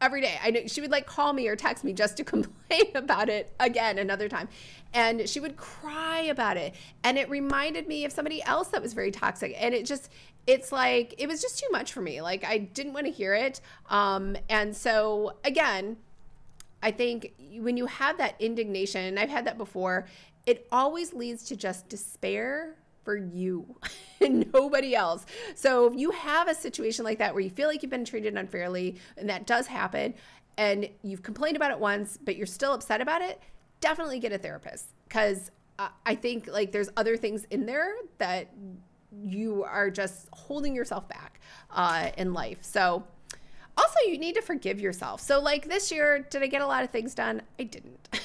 [0.00, 0.38] every day.
[0.42, 3.52] I know she would like call me or text me just to complain about it
[3.60, 4.48] again another time.
[4.94, 6.74] And she would cry about it.
[7.04, 9.54] And it reminded me of somebody else that was very toxic.
[9.58, 10.10] And it just
[10.46, 12.22] it's like it was just too much for me.
[12.22, 13.60] Like I didn't want to hear it.
[13.90, 15.98] Um and so again,
[16.82, 20.06] I think when you have that indignation, and I've had that before,
[20.46, 22.76] it always leads to just despair
[23.08, 23.64] for you
[24.20, 25.24] and nobody else.
[25.54, 28.36] So if you have a situation like that where you feel like you've been treated
[28.36, 30.12] unfairly, and that does happen,
[30.58, 33.40] and you've complained about it once, but you're still upset about it,
[33.80, 35.50] definitely get a therapist because
[36.04, 38.52] I think like there's other things in there that
[39.24, 41.40] you are just holding yourself back
[41.70, 42.58] uh, in life.
[42.60, 43.04] So
[43.78, 45.20] also you need to forgive yourself.
[45.20, 47.42] So like this year did i get a lot of things done?
[47.58, 48.08] I didn't.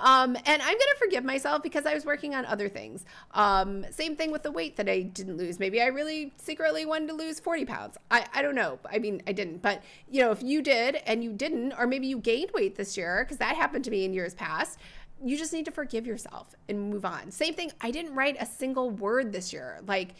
[0.00, 3.04] Um, and i'm gonna forgive myself because i was working on other things.
[3.32, 5.60] Um, same thing with the weight that i didn't lose.
[5.60, 7.96] Maybe i really secretly wanted to lose 40 pounds.
[8.10, 8.80] I, I don't know.
[8.90, 9.62] I mean i didn't.
[9.62, 12.96] But you know if you did and you didn't or maybe you gained weight this
[12.96, 14.78] year because that happened to me in years past
[15.24, 17.30] you just need to forgive yourself and move on.
[17.30, 20.14] Same thing i didn't write a single word this year like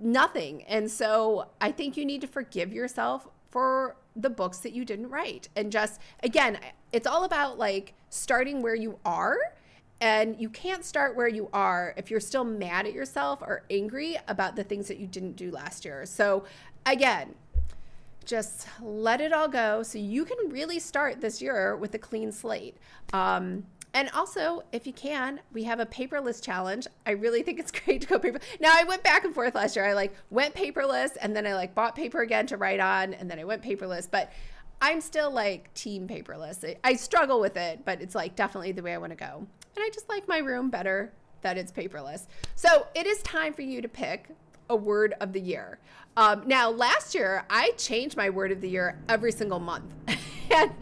[0.00, 0.64] nothing.
[0.64, 5.10] And so i think you need to forgive yourself for the books that you didn't
[5.10, 5.48] write.
[5.54, 6.58] And just, again,
[6.90, 9.38] it's all about like starting where you are.
[10.00, 14.16] And you can't start where you are if you're still mad at yourself or angry
[14.26, 16.04] about the things that you didn't do last year.
[16.04, 16.46] So,
[16.84, 17.36] again,
[18.24, 22.32] just let it all go so you can really start this year with a clean
[22.32, 22.76] slate.
[23.12, 26.88] Um, and also, if you can, we have a paperless challenge.
[27.06, 28.40] I really think it's great to go paper.
[28.60, 29.86] Now, I went back and forth last year.
[29.86, 33.30] I like went paperless and then I like bought paper again to write on and
[33.30, 34.10] then I went paperless.
[34.10, 34.32] But
[34.82, 36.76] I'm still like team paperless.
[36.82, 39.46] I struggle with it, but it's like definitely the way I want to go.
[39.76, 42.26] And I just like my room better that it's paperless.
[42.56, 44.28] So it is time for you to pick
[44.68, 45.78] a word of the year.
[46.16, 49.94] Um, now, last year, I changed my word of the year every single month.
[50.50, 50.72] and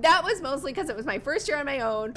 [0.00, 2.14] that was mostly because it was my first year on my own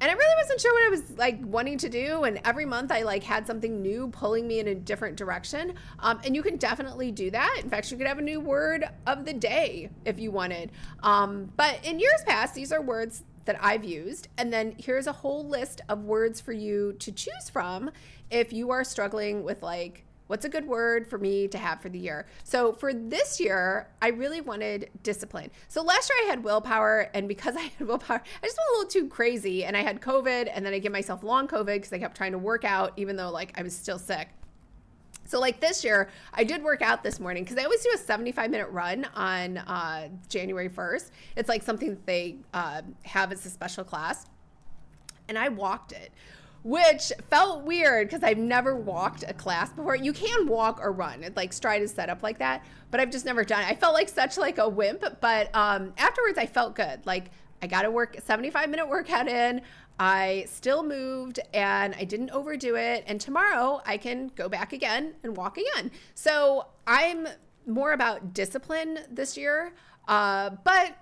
[0.00, 2.24] and I really wasn't sure what I was like wanting to do.
[2.24, 5.74] And every month I like had something new pulling me in a different direction.
[6.00, 7.60] Um, and you can definitely do that.
[7.62, 10.72] In fact, you could have a new word of the day if you wanted.
[11.02, 14.28] Um, but in years past, these are words that I've used.
[14.38, 17.90] And then here's a whole list of words for you to choose from
[18.30, 21.90] if you are struggling with like What's a good word for me to have for
[21.90, 22.26] the year?
[22.44, 25.50] So for this year, I really wanted discipline.
[25.68, 28.78] So last year I had willpower, and because I had willpower, I just went a
[28.78, 31.92] little too crazy, and I had COVID, and then I gave myself long COVID because
[31.92, 34.28] I kept trying to work out, even though like I was still sick.
[35.26, 37.98] So like this year, I did work out this morning because I always do a
[37.98, 41.10] 75 minute run on uh, January 1st.
[41.36, 44.26] It's like something that they uh, have as a special class,
[45.28, 46.12] and I walked it
[46.64, 49.94] which felt weird because I've never walked a class before.
[49.94, 51.22] You can walk or run.
[51.22, 53.68] It like Stride is set up like that, but I've just never done it.
[53.68, 57.04] I felt like such like a wimp, but um, afterwards I felt good.
[57.04, 57.30] Like
[57.62, 59.60] I got a work 75 minute workout in.
[60.00, 63.04] I still moved and I didn't overdo it.
[63.06, 65.90] And tomorrow I can go back again and walk again.
[66.14, 67.28] So I'm
[67.66, 69.74] more about discipline this year.
[70.08, 70.96] Uh, but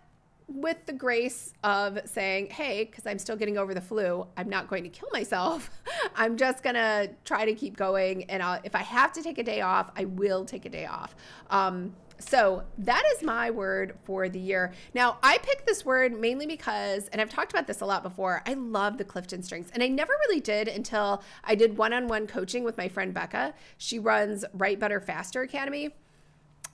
[0.55, 4.69] with the grace of saying, hey, because I'm still getting over the flu, I'm not
[4.69, 5.71] going to kill myself.
[6.17, 8.25] I'm just going to try to keep going.
[8.25, 10.87] And I'll, if I have to take a day off, I will take a day
[10.87, 11.15] off.
[11.51, 14.73] Um, so that is my word for the year.
[14.95, 18.43] Now, I picked this word mainly because, and I've talked about this a lot before,
[18.47, 19.71] I love the Clifton Strengths.
[19.73, 23.13] And I never really did until I did one on one coaching with my friend
[23.13, 23.55] Becca.
[23.77, 25.91] She runs Write Better Faster Academy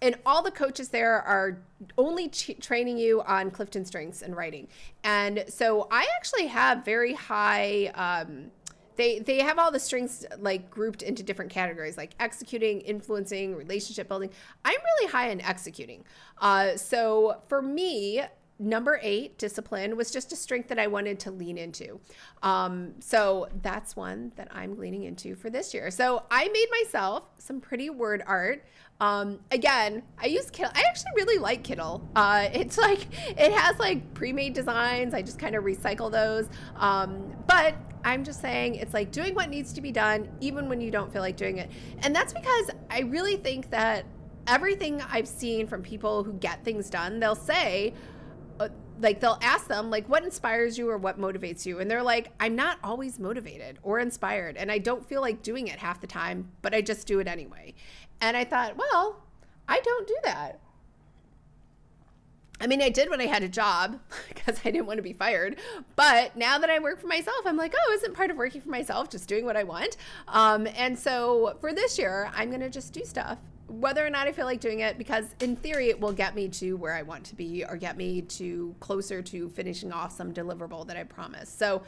[0.00, 1.58] and all the coaches there are
[1.96, 4.68] only training you on Clifton strengths and writing.
[5.04, 7.86] And so I actually have very high.
[7.94, 8.50] Um,
[8.96, 14.08] they they have all the strengths like grouped into different categories, like executing, influencing, relationship
[14.08, 14.30] building.
[14.64, 16.04] I'm really high in executing.
[16.38, 18.22] Uh, so for me,
[18.58, 22.00] number eight, discipline, was just a strength that I wanted to lean into.
[22.42, 25.90] Um, so that's one that I'm leaning into for this year.
[25.90, 28.64] So I made myself some pretty word art.
[29.00, 30.72] Um, again, I use Kittl.
[30.74, 32.02] I actually really like Kittl.
[32.16, 35.14] Uh, it's like it has like pre-made designs.
[35.14, 36.48] I just kind of recycle those.
[36.76, 40.80] Um, but I'm just saying it's like doing what needs to be done, even when
[40.80, 41.70] you don't feel like doing it.
[42.00, 44.04] And that's because I really think that
[44.46, 47.94] everything I've seen from people who get things done, they'll say,
[48.58, 48.68] uh,
[49.00, 52.32] like they'll ask them like what inspires you or what motivates you and they're like
[52.40, 56.06] i'm not always motivated or inspired and i don't feel like doing it half the
[56.06, 57.72] time but i just do it anyway
[58.20, 59.22] and i thought well
[59.68, 60.60] i don't do that
[62.60, 65.12] I mean, I did when I had a job because I didn't want to be
[65.12, 65.60] fired.
[65.94, 68.68] But now that I work for myself, I'm like, oh, isn't part of working for
[68.68, 69.96] myself just doing what I want?
[70.26, 73.38] Um, and so for this year, I'm going to just do stuff
[73.68, 76.48] whether or not I feel like doing it, because in theory, it will get me
[76.48, 80.32] to where I want to be or get me to closer to finishing off some
[80.32, 81.58] deliverable that I promised.
[81.58, 81.82] So,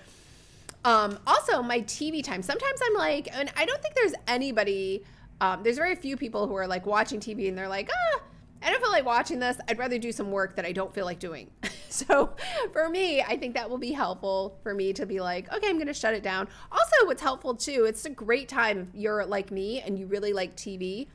[0.85, 2.43] um, also my TV time.
[2.43, 5.05] Sometimes I'm like, and I don't think there's anybody,
[5.41, 8.21] um, there's very few people who are like watching TV and they're like, ah,
[8.63, 9.57] I don't feel like watching this.
[9.69, 11.51] I'd rather do some work that I don't feel like doing.
[11.93, 12.37] So
[12.73, 15.75] for me, I think that will be helpful for me to be like, okay, I'm
[15.75, 16.47] going to shut it down.
[16.71, 20.33] Also, what's helpful too, it's a great time if you're like me and you really
[20.33, 21.09] like TV.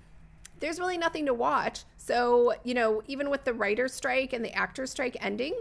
[0.59, 1.85] There's really nothing to watch.
[1.95, 5.55] So, you know, even with the writer's strike and the actor's strike ending,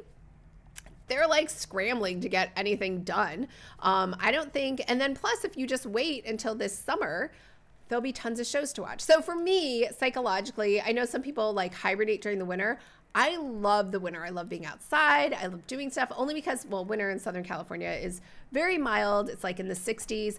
[1.07, 3.47] they're like scrambling to get anything done.
[3.79, 7.31] Um, I don't think, and then plus, if you just wait until this summer,
[7.89, 9.01] there'll be tons of shows to watch.
[9.01, 12.79] So for me, psychologically, I know some people like hibernate during the winter.
[13.15, 14.25] I love the winter.
[14.25, 15.33] I love being outside.
[15.35, 18.21] I love doing stuff only because, well, winter in Southern California is
[18.51, 19.29] very mild.
[19.29, 20.39] It's like in the 60s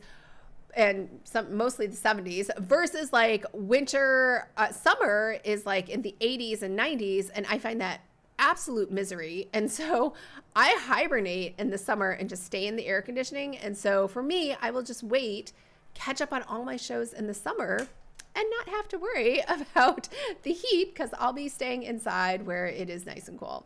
[0.75, 6.61] and some mostly the 70s versus like winter uh, summer is like in the 80s
[6.61, 8.01] and 90s and i find that
[8.37, 10.13] absolute misery and so
[10.55, 14.21] i hibernate in the summer and just stay in the air conditioning and so for
[14.21, 15.53] me i will just wait
[15.95, 17.87] catch up on all my shows in the summer
[18.35, 20.07] and not have to worry about
[20.43, 23.65] the heat because I'll be staying inside where it is nice and cool.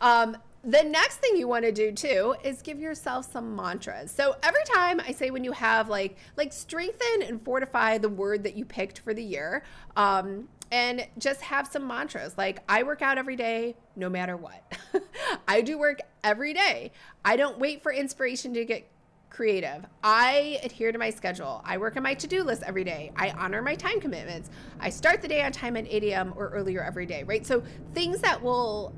[0.00, 4.10] Um, the next thing you want to do too is give yourself some mantras.
[4.10, 8.44] So every time I say when you have like like strengthen and fortify the word
[8.44, 9.62] that you picked for the year,
[9.96, 14.62] um, and just have some mantras like I work out every day, no matter what.
[15.48, 16.92] I do work every day.
[17.24, 18.90] I don't wait for inspiration to get
[19.34, 19.84] creative.
[20.04, 21.60] I adhere to my schedule.
[21.64, 23.10] I work on my to do list every day.
[23.16, 24.48] I honor my time commitments.
[24.78, 26.32] I start the day on time at 8 a.m.
[26.36, 27.44] or earlier every day, right?
[27.44, 27.62] So
[27.94, 28.94] things that will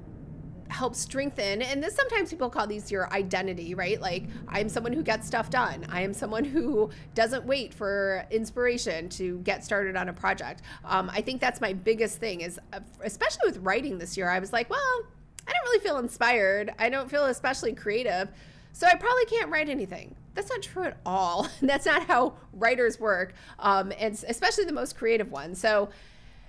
[0.69, 5.03] help strengthen and this sometimes people call these your identity right like i'm someone who
[5.03, 10.09] gets stuff done i am someone who doesn't wait for inspiration to get started on
[10.09, 14.17] a project um, i think that's my biggest thing is uh, especially with writing this
[14.17, 15.03] year i was like well
[15.47, 18.29] i don't really feel inspired i don't feel especially creative
[18.73, 21.49] so i probably can't write anything that's not true at all.
[21.63, 25.59] that's not how writers work, um, and especially the most creative ones.
[25.59, 25.89] So,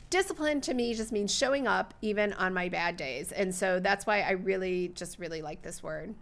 [0.10, 3.32] discipline to me just means showing up even on my bad days.
[3.32, 6.14] And so that's why I really just really like this word.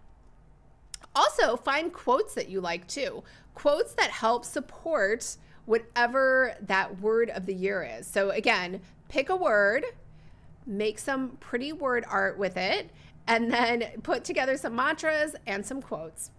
[1.14, 3.22] Also, find quotes that you like too.
[3.54, 5.36] Quotes that help support
[5.66, 8.06] whatever that word of the year is.
[8.06, 9.84] So, again, pick a word,
[10.66, 12.90] make some pretty word art with it,
[13.26, 16.30] and then put together some mantras and some quotes.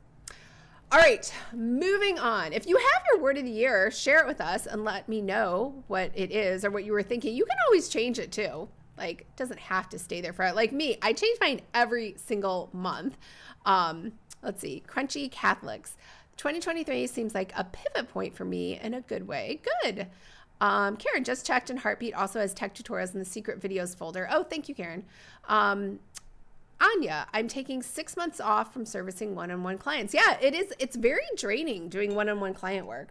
[0.89, 2.53] All right, moving on.
[2.53, 5.21] If you have your word of the year, share it with us and let me
[5.21, 7.35] know what it is or what you were thinking.
[7.35, 8.69] You can always change it too.
[8.97, 10.97] Like, it doesn't have to stay there for like me.
[11.01, 13.17] I change mine every single month.
[13.65, 15.97] Um, let's see, Crunchy Catholics.
[16.37, 19.59] 2023 seems like a pivot point for me in a good way.
[19.83, 20.07] Good.
[20.61, 24.27] Um, Karen just checked, and Heartbeat also has tech tutorials in the secret videos folder.
[24.31, 25.03] Oh, thank you, Karen.
[25.49, 25.99] Um,
[26.79, 30.13] Anya, I'm taking six months off from servicing one on one clients.
[30.13, 30.73] Yeah, it is.
[30.79, 33.09] It's very draining doing one on one client work.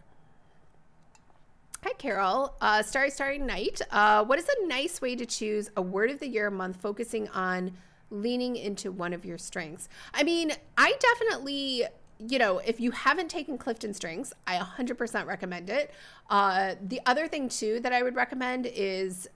[1.83, 2.55] Hi, Carol.
[2.59, 3.81] Uh, Starry Starry Night.
[3.91, 7.27] Uh, what is a nice way to choose a word of the year month focusing
[7.29, 7.73] on
[8.09, 9.89] leaning into one of your strengths?
[10.13, 11.85] I mean, I definitely
[12.19, 15.91] you know, if you haven't taken Clifton Strengths, I 100% recommend it.
[16.29, 19.29] Uh, the other thing, too, that I would recommend is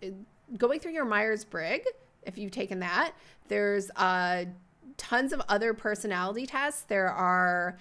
[0.57, 1.85] going through your Myers Briggs
[2.23, 3.13] if you've taken that.
[3.47, 4.45] There's uh,
[4.97, 6.83] tons of other personality tests.
[6.83, 7.77] There are,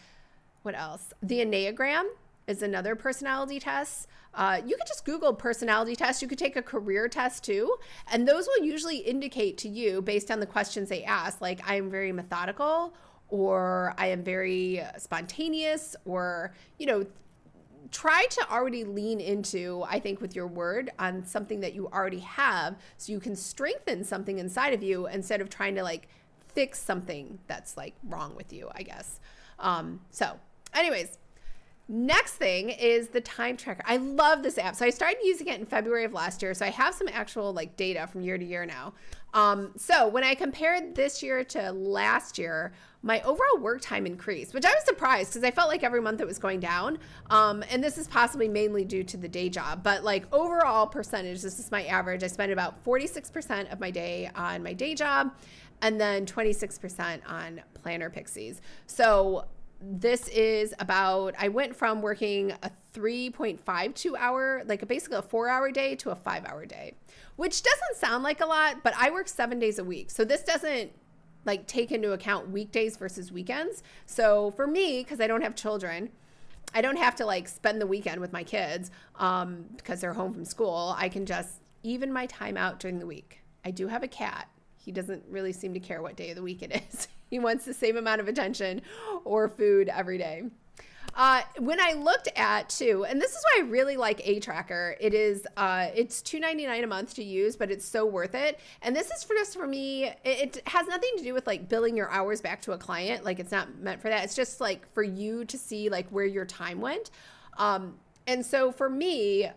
[0.62, 1.12] what else?
[1.22, 2.04] The Enneagram
[2.46, 4.08] is another personality test.
[4.34, 6.22] Uh, you could just Google personality test.
[6.22, 7.76] You could take a career test too.
[8.10, 11.76] And those will usually indicate to you, based on the questions they ask, like, I
[11.76, 12.94] am very methodical
[13.28, 17.06] or I am very spontaneous or, you know,
[17.90, 22.20] try to already lean into, I think, with your word on something that you already
[22.20, 26.08] have so you can strengthen something inside of you instead of trying to like
[26.48, 29.20] fix something that's like wrong with you, I guess.
[29.58, 30.38] Um, so,
[30.74, 31.18] anyways,
[31.92, 33.82] Next thing is the time tracker.
[33.84, 34.76] I love this app.
[34.76, 36.54] So I started using it in February of last year.
[36.54, 38.92] So I have some actual like data from year to year now.
[39.32, 42.72] Um, so when I compared this year to last year,
[43.02, 46.20] my overall work time increased, which I was surprised because I felt like every month
[46.20, 46.98] it was going down.
[47.30, 51.40] Um, and this is possibly mainly due to the day job, but like overall percentage,
[51.42, 52.22] this is my average.
[52.22, 55.32] I spend about 46% of my day on my day job
[55.82, 58.60] and then 26% on Planner Pixies.
[58.86, 59.46] So
[59.82, 65.48] this is about i went from working a 3.52 hour like a basically a four
[65.48, 66.92] hour day to a five hour day
[67.40, 70.10] which doesn't sound like a lot but i work seven days a week.
[70.10, 70.92] So this doesn't
[71.46, 73.82] like take into account weekdays versus weekends.
[74.04, 76.10] So for me because i don't have children
[76.74, 80.34] i don't have to like spend the weekend with my kids um, because they're home
[80.34, 80.94] from school.
[80.98, 83.40] I can just even my time out during the week.
[83.64, 84.48] I do have a cat.
[84.76, 87.08] He doesn't really seem to care what day of the week it is.
[87.30, 88.82] He wants the same amount of attention
[89.24, 90.42] or food every day.
[91.14, 94.94] Uh, when I looked at too, and this is why I really like ATracker.
[95.00, 98.34] It is uh, it's two ninety nine a month to use, but it's so worth
[98.34, 98.60] it.
[98.82, 100.04] And this is for just for me.
[100.04, 103.24] It, it has nothing to do with like billing your hours back to a client.
[103.24, 104.24] Like it's not meant for that.
[104.24, 107.10] It's just like for you to see like where your time went.
[107.58, 107.96] Um,
[108.26, 109.50] and so for me,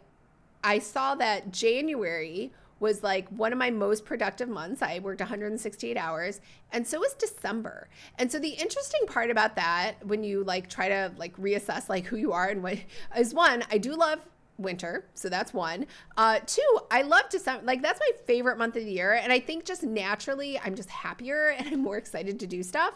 [0.64, 4.82] I saw that January was like one of my most productive months.
[4.82, 7.88] I worked 168 hours, and so was December.
[8.18, 12.06] And so the interesting part about that, when you like try to like reassess like
[12.06, 12.78] who you are and what
[13.18, 14.20] is one, I do love
[14.58, 15.84] winter so that's one
[16.16, 16.62] uh two
[16.92, 19.82] i love december like that's my favorite month of the year and i think just
[19.82, 22.94] naturally i'm just happier and i'm more excited to do stuff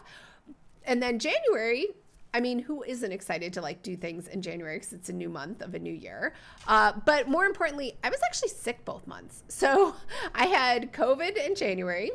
[0.84, 1.88] and then january
[2.34, 5.28] I mean, who isn't excited to like do things in January because it's a new
[5.28, 6.34] month of a new year?
[6.66, 9.44] Uh, but more importantly, I was actually sick both months.
[9.58, 9.96] So
[10.34, 12.12] I had COVID in January,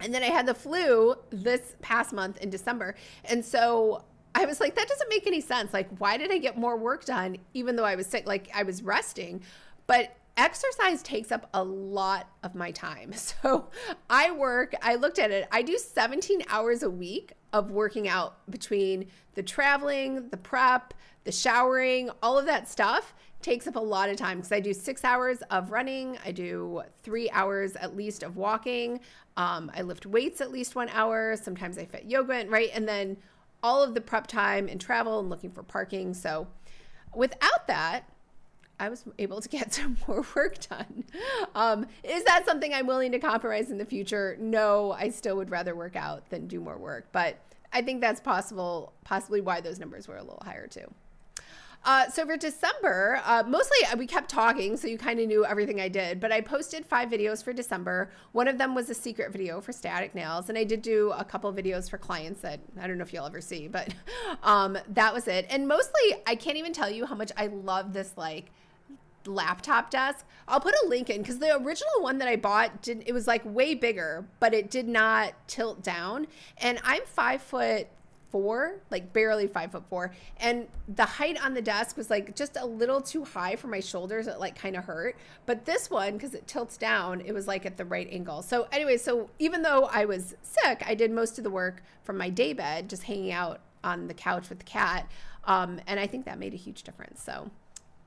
[0.00, 2.94] and then I had the flu this past month in December.
[3.26, 4.04] And so
[4.34, 5.74] I was like, that doesn't make any sense.
[5.74, 8.26] Like, why did I get more work done even though I was sick?
[8.26, 9.42] Like, I was resting.
[9.86, 13.12] But exercise takes up a lot of my time.
[13.42, 13.68] So
[14.08, 18.38] I work, I looked at it, I do 17 hours a week of working out
[18.50, 20.94] between the traveling, the prep,
[21.24, 24.74] the showering, all of that stuff takes up a lot of time because I do
[24.74, 29.00] six hours of running, I do three hours at least of walking,
[29.36, 32.70] um, I lift weights at least one hour, sometimes I fit yoga, in, right?
[32.74, 33.16] And then
[33.62, 36.14] all of the prep time and travel and looking for parking.
[36.14, 36.48] So
[37.14, 38.08] without that,
[38.80, 41.04] I was able to get some more work done.
[41.54, 44.36] Um, is that something I'm willing to compromise in the future?
[44.40, 47.38] No, I still would rather work out than do more work, but
[47.72, 50.92] I think that's possible, possibly why those numbers were a little higher too.
[51.84, 55.44] Uh, so for December, uh, mostly uh, we kept talking, so you kind of knew
[55.44, 56.18] everything I did.
[56.18, 58.10] But I posted five videos for December.
[58.32, 61.24] One of them was a secret video for static nails, and I did do a
[61.24, 63.94] couple videos for clients that I don't know if you'll ever see, but
[64.42, 65.46] um, that was it.
[65.50, 68.50] And mostly, I can't even tell you how much I love this like
[69.26, 70.24] laptop desk.
[70.46, 73.26] I'll put a link in because the original one that I bought did it was
[73.26, 76.26] like way bigger, but it did not tilt down.
[76.58, 77.88] And I'm five foot
[78.30, 80.12] four, like barely five foot four.
[80.38, 83.80] And the height on the desk was like just a little too high for my
[83.80, 84.26] shoulders.
[84.26, 85.16] It like kind of hurt.
[85.46, 88.42] But this one, because it tilts down, it was like at the right angle.
[88.42, 92.18] So, anyway, so even though I was sick, I did most of the work from
[92.18, 95.10] my day bed, just hanging out on the couch with the cat.
[95.44, 97.22] Um, and I think that made a huge difference.
[97.22, 97.50] So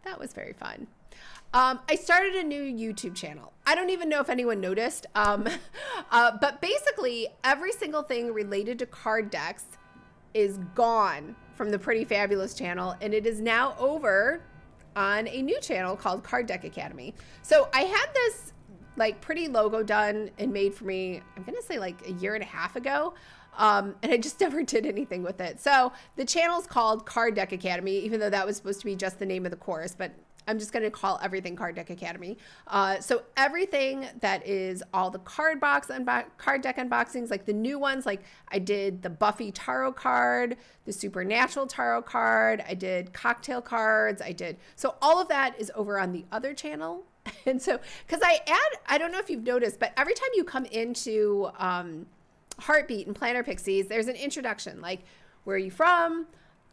[0.03, 0.87] that was very fun.
[1.53, 3.51] Um, I started a new YouTube channel.
[3.65, 5.47] I don't even know if anyone noticed, um,
[6.11, 9.65] uh, but basically, every single thing related to card decks
[10.33, 14.41] is gone from the Pretty Fabulous channel, and it is now over
[14.95, 17.13] on a new channel called Card Deck Academy.
[17.41, 18.53] So I had this
[18.97, 22.43] like pretty logo done and made for me, I'm gonna say like a year and
[22.43, 23.13] a half ago.
[23.57, 25.59] Um, and I just never did anything with it.
[25.59, 28.95] So the channel is called Card Deck Academy, even though that was supposed to be
[28.95, 30.11] just the name of the course, but
[30.47, 32.37] I'm just going to call everything Card Deck Academy.
[32.67, 37.53] Uh, so everything that is all the card box unbo- card deck unboxings, like the
[37.53, 43.13] new ones, like I did the Buffy tarot card, the Supernatural tarot card, I did
[43.13, 44.57] cocktail cards, I did.
[44.75, 47.03] So all of that is over on the other channel.
[47.45, 50.43] And so, because I add, I don't know if you've noticed, but every time you
[50.43, 52.05] come into um,
[52.59, 55.01] Heartbeat and Planner Pixies, there's an introduction, like
[55.43, 56.27] where are you from?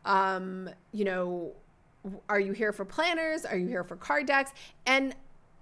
[0.05, 1.53] Um, you know,
[2.29, 3.45] are you here for planners?
[3.45, 4.53] Are you here for card decks?
[4.87, 5.15] And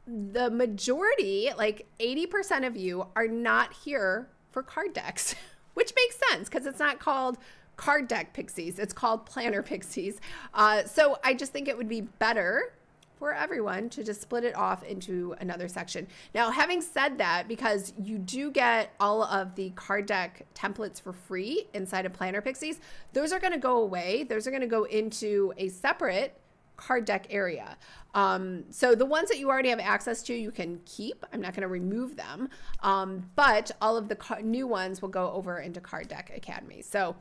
[0.06, 5.34] the majority, like 80% of you, are not here for card decks,
[5.74, 7.38] which makes sense because it's not called
[7.76, 10.20] card deck pixies, it's called planner pixies.
[10.54, 12.72] Uh, so I just think it would be better
[13.18, 16.06] for everyone to just split it off into another section.
[16.34, 21.12] Now, having said that, because you do get all of the card deck templates for
[21.12, 22.80] free inside of Planner Pixies,
[23.12, 24.24] those are going to go away.
[24.24, 26.38] Those are going to go into a separate
[26.76, 27.76] card deck area.
[28.14, 31.24] Um, so the ones that you already have access to, you can keep.
[31.32, 32.48] I'm not going to remove them,
[32.82, 36.82] um, but all of the new ones will go over into Card Deck Academy.
[36.82, 37.16] So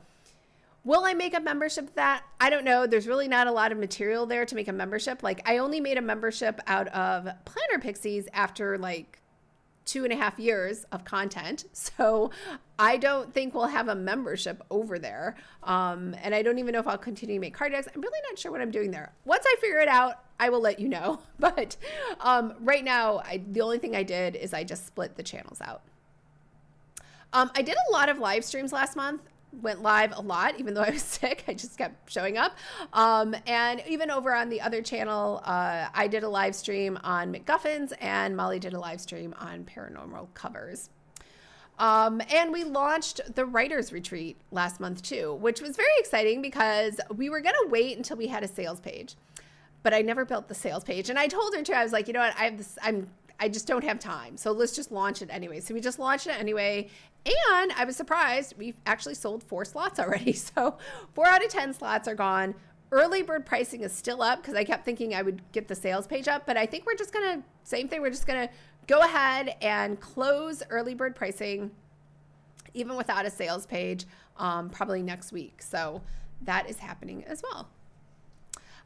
[0.86, 2.22] Will I make a membership that?
[2.38, 2.86] I don't know.
[2.86, 5.20] There's really not a lot of material there to make a membership.
[5.24, 9.20] Like, I only made a membership out of Planner Pixies after like
[9.84, 11.64] two and a half years of content.
[11.96, 12.30] So
[12.78, 15.34] I don't think we'll have a membership over there.
[15.64, 17.88] Um, and I don't even know if I'll continue to make card decks.
[17.92, 19.12] I'm really not sure what I'm doing there.
[19.24, 21.20] Once I figure it out, I will let you know.
[21.40, 21.76] But
[22.20, 25.60] um, right now, I, the only thing I did is I just split the channels
[25.60, 25.82] out.
[27.32, 29.22] Um, I did a lot of live streams last month
[29.62, 31.44] went live a lot, even though I was sick.
[31.48, 32.56] I just kept showing up.
[32.92, 37.32] Um, and even over on the other channel, uh, I did a live stream on
[37.32, 40.90] McGuffins, and Molly did a live stream on paranormal covers.
[41.78, 46.98] Um, and we launched the writers retreat last month too, which was very exciting because
[47.14, 49.14] we were going to wait until we had a sales page,
[49.82, 51.10] but I never built the sales page.
[51.10, 52.34] And I told her too, I was like, you know what?
[52.38, 54.38] I have this, I'm, I just don't have time.
[54.38, 55.60] So let's just launch it anyway.
[55.60, 56.88] So we just launched it anyway.
[57.26, 60.32] And I was surprised we've actually sold four slots already.
[60.56, 60.78] So
[61.12, 62.54] four out of 10 slots are gone.
[62.92, 66.06] Early bird pricing is still up because I kept thinking I would get the sales
[66.06, 68.54] page up, but I think we're just going to, same thing, we're just going to
[68.86, 71.72] go ahead and close early bird pricing
[72.74, 74.04] even without a sales page
[74.36, 75.62] um, probably next week.
[75.62, 76.02] So
[76.42, 77.68] that is happening as well.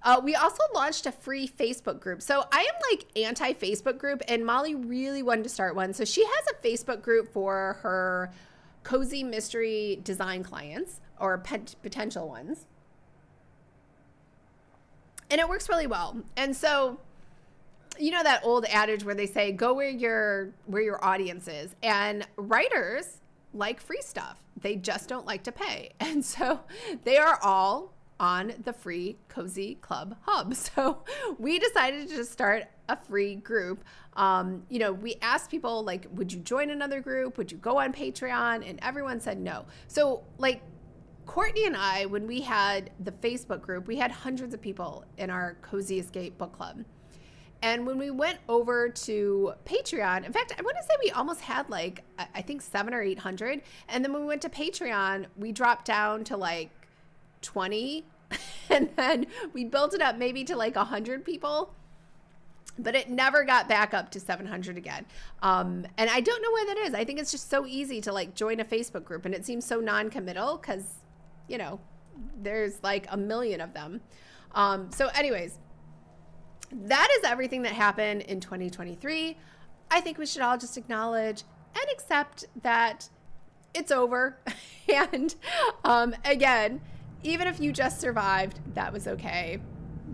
[0.02, 2.22] Uh, we also launched a free Facebook group.
[2.22, 5.92] So I am like anti Facebook group, and Molly really wanted to start one.
[5.92, 8.32] So she has a Facebook group for her
[8.82, 11.36] cozy mystery design clients or
[11.82, 12.66] potential ones
[15.30, 16.16] and it works really well.
[16.36, 16.98] And so,
[17.98, 21.74] you know that old adage where they say go where your where your audience is,
[21.82, 23.20] and writers
[23.52, 24.38] like free stuff.
[24.60, 26.60] They just don't like to pay, and so
[27.04, 30.54] they are all on the free cozy club hub.
[30.60, 31.02] So
[31.38, 33.82] we decided to just start a free group.
[34.14, 37.38] Um, you know we asked people like would you join another group?
[37.38, 38.68] Would you go on patreon?
[38.68, 39.64] And everyone said no.
[39.88, 40.62] So like
[41.26, 45.30] Courtney and I, when we had the Facebook group, we had hundreds of people in
[45.30, 46.84] our Cozy Escape book club.
[47.62, 51.40] And when we went over to Patreon, in fact, I want to say we almost
[51.42, 53.62] had like, I think seven or 800.
[53.88, 56.70] And then when we went to Patreon, we dropped down to like
[57.42, 58.04] 20.
[58.70, 61.74] and then we built it up maybe to like 100 people.
[62.78, 65.04] But it never got back up to 700 again.
[65.42, 66.94] Um, and I don't know why that is.
[66.94, 69.66] I think it's just so easy to like join a Facebook group and it seems
[69.66, 71.00] so non committal because
[71.50, 71.80] you know,
[72.40, 74.00] there's like a million of them.
[74.54, 75.58] Um, so, anyways,
[76.72, 79.36] that is everything that happened in 2023.
[79.90, 81.42] I think we should all just acknowledge
[81.74, 83.08] and accept that
[83.74, 84.38] it's over.
[84.88, 85.34] and
[85.84, 86.80] um, again,
[87.22, 89.60] even if you just survived, that was okay.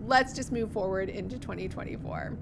[0.05, 2.37] Let's just move forward into 2024.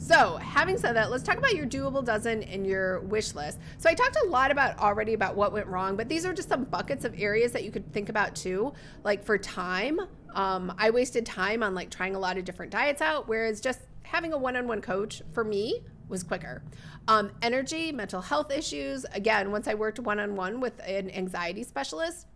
[0.00, 3.58] So, having said that, let's talk about your doable dozen and your wish list.
[3.78, 6.48] So, I talked a lot about already about what went wrong, but these are just
[6.48, 8.72] some buckets of areas that you could think about too.
[9.02, 10.00] Like for time,
[10.34, 13.80] um, I wasted time on like trying a lot of different diets out, whereas just
[14.04, 16.62] having a one on one coach for me was quicker.
[17.08, 19.04] Um, energy, mental health issues.
[19.12, 22.26] Again, once I worked one on one with an anxiety specialist,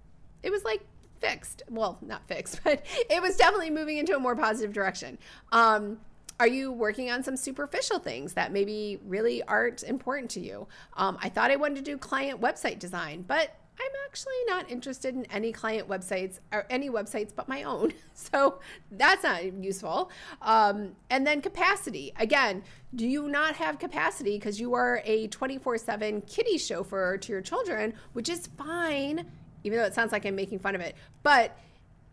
[0.43, 0.85] it was like
[1.23, 1.62] fixed.
[1.70, 5.18] Well, not fixed, but it was definitely moving into a more positive direction.
[5.53, 5.99] Um,
[6.41, 10.66] are you working on some superficial things that maybe really aren't important to you?
[10.97, 15.14] Um, I thought I wanted to do client website design, but I'm actually not interested
[15.14, 17.93] in any client websites or any websites but my own.
[18.14, 18.61] So
[18.93, 20.11] that's not useful.
[20.43, 22.12] Um, and then capacity.
[22.18, 22.62] Again,
[22.95, 27.41] do you not have capacity because you are a 24 7 kitty chauffeur to your
[27.41, 29.27] children, which is fine,
[29.65, 30.97] even though it sounds like I'm making fun of it.
[31.23, 31.57] But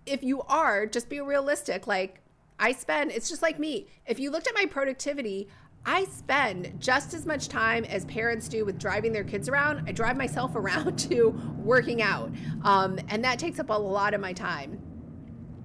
[0.06, 1.88] if you are, just be realistic.
[1.88, 2.22] Like,
[2.60, 3.88] I spend, it's just like me.
[4.06, 5.47] If you looked at my productivity,
[5.86, 9.88] I spend just as much time as parents do with driving their kids around.
[9.88, 12.32] I drive myself around to working out.
[12.64, 14.82] Um, and that takes up a lot of my time.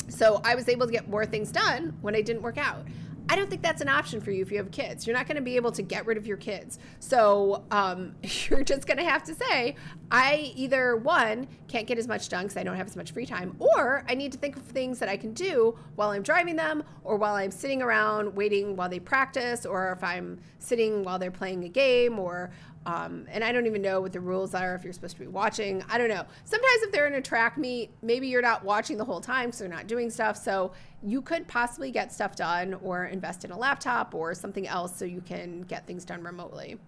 [0.09, 2.87] So I was able to get more things done when I didn't work out.
[3.29, 5.07] I don't think that's an option for you if you have kids.
[5.07, 6.79] You're not going to be able to get rid of your kids.
[6.99, 9.77] So um, you're just going to have to say,
[10.11, 13.27] I either one, can't get as much done because I don't have as much free
[13.27, 16.57] time, or I need to think of things that I can do while I'm driving
[16.57, 21.19] them or while I'm sitting around waiting while they practice or if I'm sitting while
[21.19, 22.51] they're playing a game or
[22.87, 25.27] um, and I don't even know what the rules are if you're supposed to be
[25.27, 25.83] watching.
[25.89, 26.25] I don't know.
[26.45, 29.61] Sometimes if they're in a track meet, maybe you're not watching the whole time because
[29.61, 30.37] they're not doing stuff.
[30.37, 30.73] So
[31.05, 35.05] you could possibly get stuff done or invest in a laptop or something else so
[35.05, 36.79] you can get things done remotely.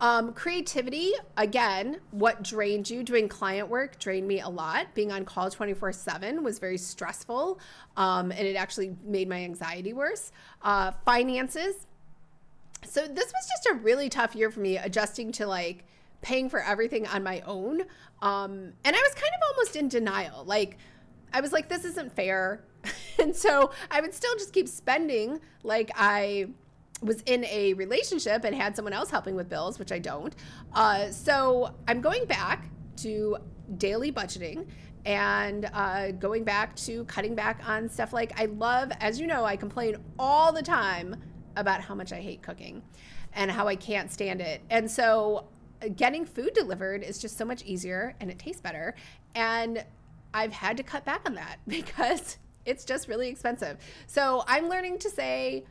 [0.00, 3.02] Um, creativity, again, what drained you?
[3.02, 4.94] Doing client work drained me a lot.
[4.94, 7.58] Being on call 24 7 was very stressful
[7.96, 10.30] um, and it actually made my anxiety worse.
[10.62, 11.86] Uh, finances,
[12.84, 15.84] so this was just a really tough year for me adjusting to like
[16.22, 17.82] paying for everything on my own.
[18.22, 20.44] Um, and I was kind of almost in denial.
[20.44, 20.78] Like,
[21.32, 22.64] I was like, this isn't fair.
[23.18, 26.48] and so I would still just keep spending like I
[27.02, 30.34] was in a relationship and had someone else helping with bills, which I don't.
[30.72, 32.68] Uh, so I'm going back
[32.98, 33.36] to
[33.76, 34.66] daily budgeting
[35.04, 39.44] and uh, going back to cutting back on stuff like I love, as you know,
[39.44, 41.16] I complain all the time
[41.56, 42.82] about how much I hate cooking
[43.32, 44.60] and how I can't stand it.
[44.70, 45.46] And so
[45.82, 48.94] uh, getting food delivered is just so much easier and it tastes better.
[49.34, 49.84] And
[50.34, 52.38] I've had to cut back on that because
[52.68, 53.78] it's just really expensive.
[54.06, 55.64] So I'm learning to say,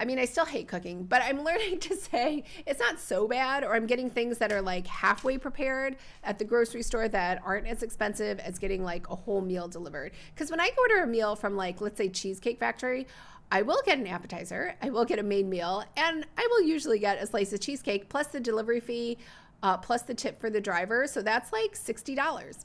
[0.00, 3.62] I mean, I still hate cooking, but I'm learning to say it's not so bad,
[3.62, 7.68] or I'm getting things that are like halfway prepared at the grocery store that aren't
[7.68, 10.12] as expensive as getting like a whole meal delivered.
[10.34, 13.06] Because when I order a meal from like, let's say, Cheesecake Factory,
[13.52, 16.98] I will get an appetizer, I will get a main meal, and I will usually
[16.98, 19.18] get a slice of cheesecake plus the delivery fee,
[19.62, 21.06] uh, plus the tip for the driver.
[21.06, 22.64] So that's like $60.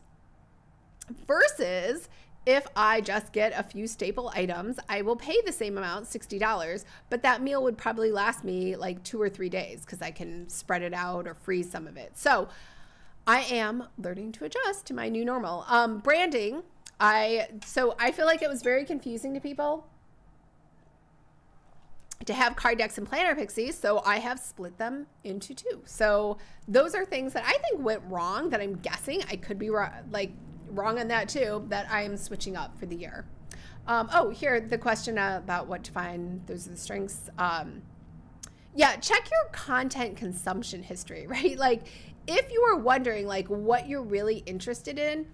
[1.28, 2.10] Versus
[2.48, 6.86] if I just get a few staple items, I will pay the same amount, $60,
[7.10, 10.48] but that meal would probably last me like two or three days because I can
[10.48, 12.18] spread it out or freeze some of it.
[12.18, 12.48] So
[13.28, 15.66] I am learning to adjust to my new normal.
[15.68, 16.64] Um, branding,
[17.02, 19.86] I so I feel like it was very confusing to people
[22.26, 25.82] to have card decks and planner pixies, so I have split them into two.
[25.84, 29.70] So those are things that I think went wrong that I'm guessing I could be
[29.70, 30.32] wrong, like
[30.70, 33.26] wrong on that too, that I am switching up for the year.
[33.88, 37.30] Um, oh, here, the question about what to find, those are the strengths.
[37.38, 37.82] Um,
[38.76, 41.58] yeah, check your content consumption history, right?
[41.58, 41.84] Like,
[42.28, 45.26] if you are wondering, like, what you're really interested in,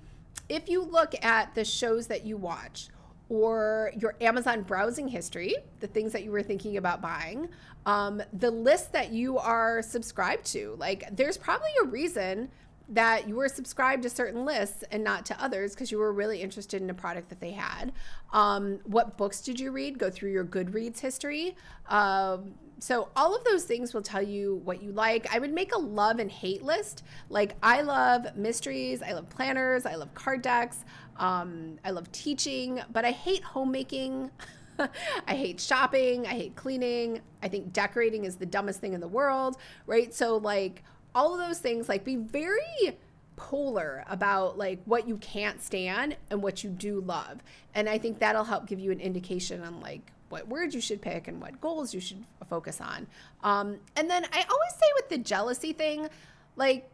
[0.50, 2.90] if you look at the shows that you watch
[3.30, 7.50] or your Amazon browsing history, the things that you were thinking about buying,
[7.86, 12.50] um, the list that you are subscribed to, like, there's probably a reason
[12.90, 16.42] that you were subscribed to certain lists and not to others because you were really
[16.42, 17.94] interested in a product that they had.
[18.34, 19.98] Um, what books did you read?
[19.98, 21.56] Go through your Goodreads history.
[21.88, 25.34] Um, so all of those things will tell you what you like.
[25.34, 27.04] I would make a love and hate list.
[27.30, 30.84] Like I love mysteries, I love planners, I love card decks,
[31.18, 34.32] um, I love teaching, but I hate homemaking.
[35.28, 36.26] I hate shopping.
[36.26, 37.22] I hate cleaning.
[37.42, 40.14] I think decorating is the dumbest thing in the world, right?
[40.14, 40.84] So, like,
[41.16, 42.98] all of those things like be very
[43.36, 47.42] polar about like what you can't stand and what you do love.
[47.76, 51.02] And i think that'll help give you an indication on like what words you should
[51.02, 53.08] pick and what goals you should focus on.
[53.44, 56.08] Um, and then i always say with the jealousy thing
[56.56, 56.90] like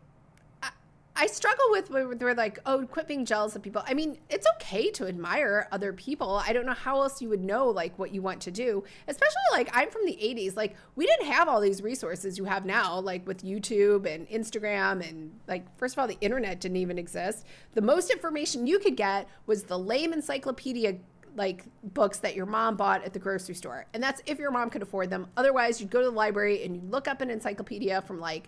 [1.20, 3.84] I struggle with where they're like, oh, quit being jealous of people.
[3.86, 6.42] I mean, it's okay to admire other people.
[6.48, 9.36] I don't know how else you would know like what you want to do, especially
[9.52, 10.56] like I'm from the 80s.
[10.56, 15.06] Like we didn't have all these resources you have now, like with YouTube and Instagram
[15.08, 17.46] and like first of all, the internet didn't even exist.
[17.74, 21.00] The most information you could get was the lame encyclopedia
[21.36, 23.86] like books that your mom bought at the grocery store.
[23.94, 25.28] And that's if your mom could afford them.
[25.36, 28.48] Otherwise, you'd go to the library and you'd look up an encyclopedia from like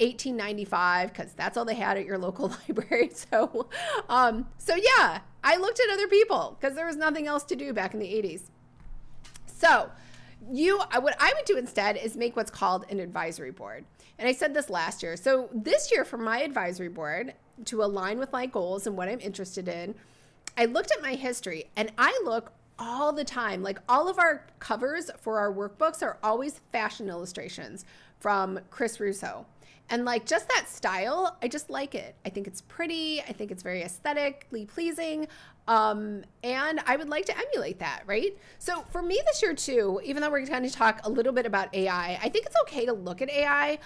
[0.00, 3.10] 1895 because that's all they had at your local library.
[3.14, 3.68] So,
[4.08, 7.72] um, so yeah, I looked at other people because there was nothing else to do
[7.72, 8.42] back in the 80s.
[9.46, 9.90] So,
[10.50, 13.84] you what I would do instead is make what's called an advisory board.
[14.18, 15.16] And I said this last year.
[15.16, 17.34] So, this year for my advisory board
[17.66, 19.94] to align with my goals and what I'm interested in,
[20.56, 23.62] I looked at my history and I look all the time.
[23.62, 27.84] Like all of our covers for our workbooks are always fashion illustrations
[28.18, 29.46] from Chris Russo.
[29.90, 32.14] And like just that style, I just like it.
[32.24, 33.20] I think it's pretty.
[33.22, 35.26] I think it's very aesthetically pleasing.
[35.66, 38.36] Um, and I would like to emulate that, right?
[38.58, 41.44] So for me this year too, even though we're going to talk a little bit
[41.44, 43.78] about AI, I think it's okay to look at AI.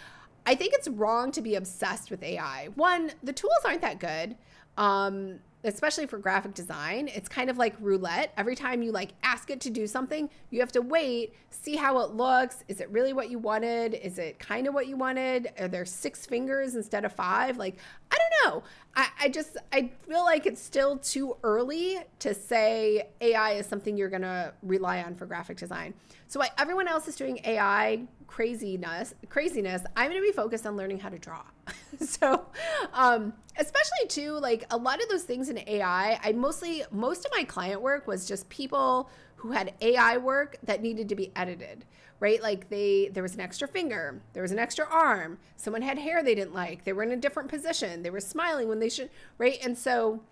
[0.46, 2.68] I think it's wrong to be obsessed with AI.
[2.74, 4.36] One, the tools aren't that good.
[4.76, 8.32] Um, especially for graphic design, it's kind of like roulette.
[8.36, 12.00] Every time you like ask it to do something, you have to wait, see how
[12.00, 12.62] it looks.
[12.68, 13.94] Is it really what you wanted?
[13.94, 15.48] Is it kind of what you wanted?
[15.58, 17.56] Are there six fingers instead of five?
[17.56, 17.78] Like,
[18.10, 18.62] I don't know.
[18.94, 23.96] I, I just, I feel like it's still too early to say AI is something
[23.96, 25.94] you're going to rely on for graphic design.
[26.28, 30.98] So everyone else is doing AI craziness, craziness, I'm going to be focused on learning
[30.98, 31.44] how to draw.
[32.00, 32.44] so,
[32.92, 37.30] um, especially too, like a lot of those things in AI, I mostly, most of
[37.30, 41.84] my client work was just people who had AI work that needed to be edited,
[42.18, 42.42] right?
[42.42, 46.20] Like they, there was an extra finger, there was an extra arm, someone had hair
[46.24, 49.10] they didn't like, they were in a different position, they were smiling when they should,
[49.38, 49.60] right?
[49.62, 50.24] And so,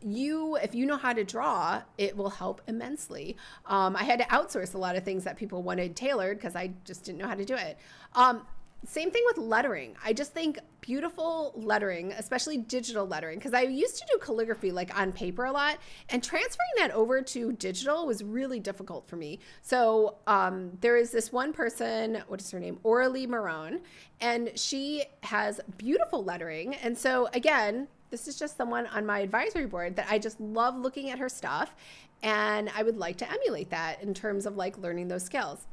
[0.00, 3.36] you if you know how to draw it will help immensely
[3.66, 6.70] um, i had to outsource a lot of things that people wanted tailored because i
[6.84, 7.78] just didn't know how to do it
[8.14, 8.46] um,
[8.84, 9.94] same thing with lettering.
[10.04, 14.98] I just think beautiful lettering, especially digital lettering, because I used to do calligraphy like
[14.98, 15.78] on paper a lot,
[16.08, 19.38] and transferring that over to digital was really difficult for me.
[19.62, 22.80] So um, there is this one person, what is her name?
[22.84, 23.80] Oralee Marone,
[24.20, 26.74] and she has beautiful lettering.
[26.74, 30.76] And so again, this is just someone on my advisory board that I just love
[30.76, 31.74] looking at her stuff,
[32.22, 35.66] and I would like to emulate that in terms of like learning those skills.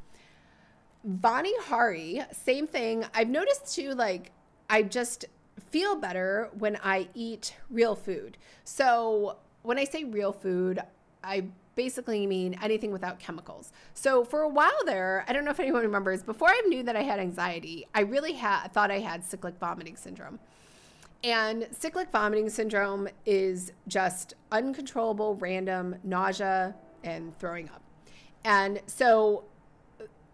[1.07, 3.05] Vani Hari, same thing.
[3.13, 4.31] I've noticed too, like,
[4.69, 5.25] I just
[5.69, 8.37] feel better when I eat real food.
[8.63, 10.79] So when I say real food,
[11.23, 11.43] I
[11.75, 13.71] basically mean anything without chemicals.
[13.93, 16.95] So for a while there, I don't know if anyone remembers, before I knew that
[16.95, 20.39] I had anxiety, I really had thought I had cyclic vomiting syndrome.
[21.23, 27.81] And cyclic vomiting syndrome is just uncontrollable, random nausea and throwing up.
[28.45, 29.43] And so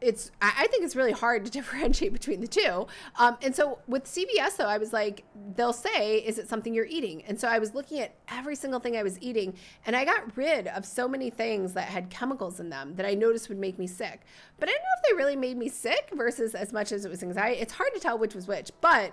[0.02, 2.88] it's I think it's really hard to differentiate between the two.
[3.18, 5.24] Um, and so with CVS though, I was like,
[5.56, 8.80] they'll say, "Is it something you're eating?" And so I was looking at every single
[8.80, 9.56] thing I was eating,
[9.86, 13.14] and I got rid of so many things that had chemicals in them that I
[13.16, 14.22] noticed would make me sick.
[14.60, 17.10] But I don't know if they really made me sick versus as much as it
[17.10, 17.60] was anxiety.
[17.60, 19.12] It's hard to tell which was which, but.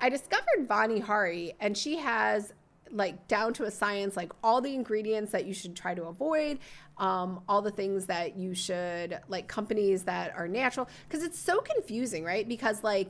[0.00, 2.52] I discovered Vani Hari, and she has
[2.90, 6.58] like down to a science, like all the ingredients that you should try to avoid,
[6.96, 11.60] um, all the things that you should like companies that are natural, because it's so
[11.60, 12.48] confusing, right?
[12.48, 13.08] Because like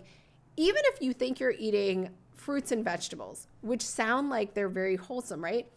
[0.57, 5.43] even if you think you're eating fruits and vegetables, which sound like they're very wholesome,
[5.43, 5.71] right?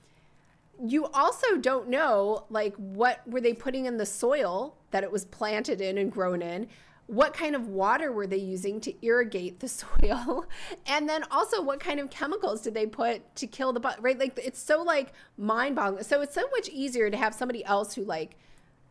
[0.84, 5.26] You also don't know like what were they putting in the soil that it was
[5.26, 6.68] planted in and grown in
[7.12, 9.68] what kind of water were they using to irrigate the
[10.02, 10.46] soil?
[10.88, 14.18] And then also what kind of chemicals did they put to kill the bug right?
[14.18, 16.06] Like it's so like mind-boggling.
[16.06, 18.38] So it's so much easier to have somebody else who like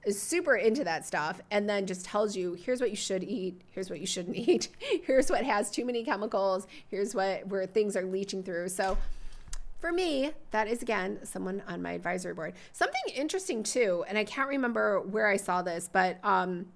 [0.05, 3.63] is super into that stuff and then just tells you here's what you should eat.
[3.71, 4.69] Here's what you shouldn't eat.
[4.79, 6.67] Here's what has too many chemicals.
[6.89, 8.69] Here's what where things are leaching through.
[8.69, 8.99] So
[9.79, 12.53] for me, that is again someone on my advisory board.
[12.73, 16.67] Something interesting too, and I can't remember where I saw this, but um,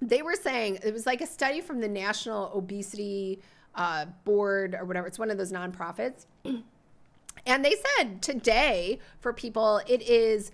[0.00, 3.40] they were saying it was like a study from the National Obesity
[3.74, 5.06] uh, Board or whatever.
[5.06, 6.26] It's one of those nonprofits.
[7.46, 10.52] and they said today for people, it is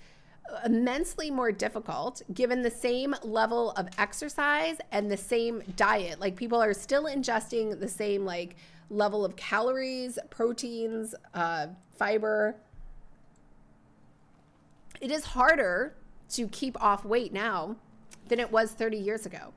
[0.64, 6.20] immensely more difficult given the same level of exercise and the same diet.
[6.20, 8.56] Like people are still ingesting the same like
[8.90, 12.56] level of calories, proteins, uh, fiber.
[15.00, 15.94] It is harder
[16.30, 17.76] to keep off weight now
[18.30, 19.52] than it was 30 years ago.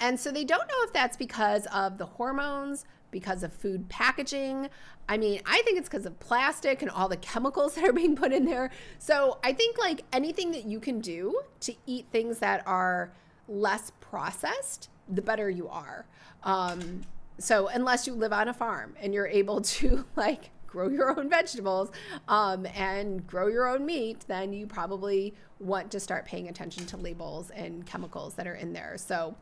[0.00, 4.68] And so they don't know if that's because of the hormones, because of food packaging.
[5.08, 8.14] I mean, I think it's because of plastic and all the chemicals that are being
[8.14, 8.70] put in there.
[8.98, 13.12] So I think like anything that you can do to eat things that are
[13.48, 16.06] less processed, the better you are.
[16.44, 17.02] Um,
[17.38, 21.28] so unless you live on a farm and you're able to like grow your own
[21.28, 21.90] vegetables
[22.28, 26.96] um, and grow your own meat, then you probably want to start paying attention to
[26.96, 28.94] labels and chemicals that are in there.
[28.96, 29.34] So,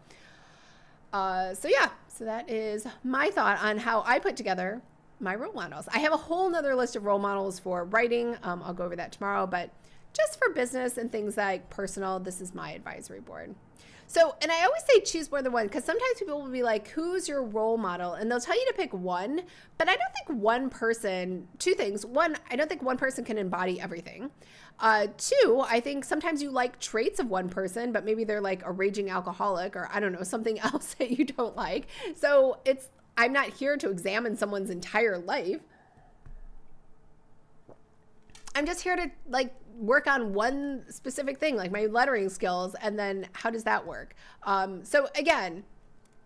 [1.12, 4.80] uh, so yeah, so that is my thought on how I put together
[5.20, 5.88] my role models.
[5.92, 8.36] I have a whole nother list of role models for writing.
[8.42, 9.70] Um, I'll go over that tomorrow, but
[10.12, 13.54] just for business and things like personal, this is my advisory board.
[14.08, 16.88] So, and I always say choose more than one because sometimes people will be like,
[16.88, 18.14] who's your role model?
[18.14, 19.42] And they'll tell you to pick one,
[19.78, 22.06] but I don't think one person, two things.
[22.06, 24.30] One, I don't think one person can embody everything.
[24.78, 28.64] Uh, two, I think sometimes you like traits of one person, but maybe they're like
[28.64, 31.86] a raging alcoholic or I don't know, something else that you don't like.
[32.14, 35.60] So it's, I'm not here to examine someone's entire life.
[38.54, 42.98] I'm just here to like work on one specific thing, like my lettering skills, and
[42.98, 44.14] then how does that work?
[44.44, 45.64] Um, so again,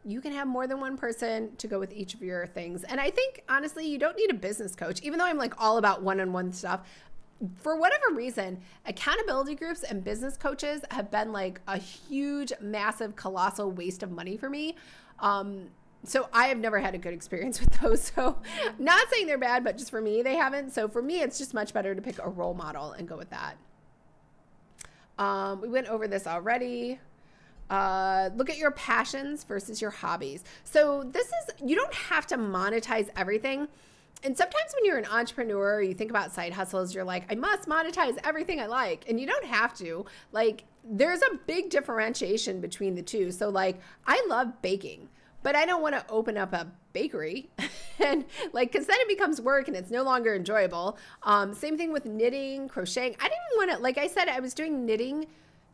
[0.04, 2.84] you can have more than one person to go with each of your things.
[2.84, 5.76] And I think honestly, you don't need a business coach, even though I'm like all
[5.78, 6.88] about one on one stuff.
[7.56, 13.70] For whatever reason, accountability groups and business coaches have been like a huge, massive, colossal
[13.70, 14.76] waste of money for me.
[15.18, 15.68] Um,
[16.04, 18.12] so I have never had a good experience with those.
[18.16, 18.38] So
[18.78, 20.72] not saying they're bad, but just for me, they haven't.
[20.72, 23.30] So for me, it's just much better to pick a role model and go with
[23.30, 23.56] that.
[25.18, 26.98] Um, we went over this already.
[27.68, 30.42] Uh, look at your passions versus your hobbies.
[30.64, 33.68] So this is, you don't have to monetize everything.
[34.24, 37.68] And sometimes when you're an entrepreneur, you think about side hustles, you're like, I must
[37.68, 39.04] monetize everything I like.
[39.08, 40.04] And you don't have to.
[40.32, 43.30] Like, there's a big differentiation between the two.
[43.30, 45.08] So, like, I love baking
[45.42, 47.50] but I don't want to open up a bakery
[47.98, 50.98] and like because then it becomes work and it's no longer enjoyable.
[51.22, 53.16] Um, same thing with knitting, crocheting.
[53.20, 55.26] I didn't want to like I said I was doing knitting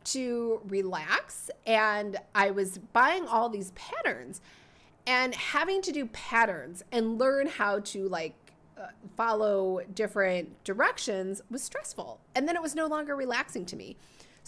[0.04, 4.40] to relax and I was buying all these patterns
[5.06, 8.34] and having to do patterns and learn how to like
[8.78, 8.86] uh,
[9.16, 13.96] follow different directions was stressful and then it was no longer relaxing to me.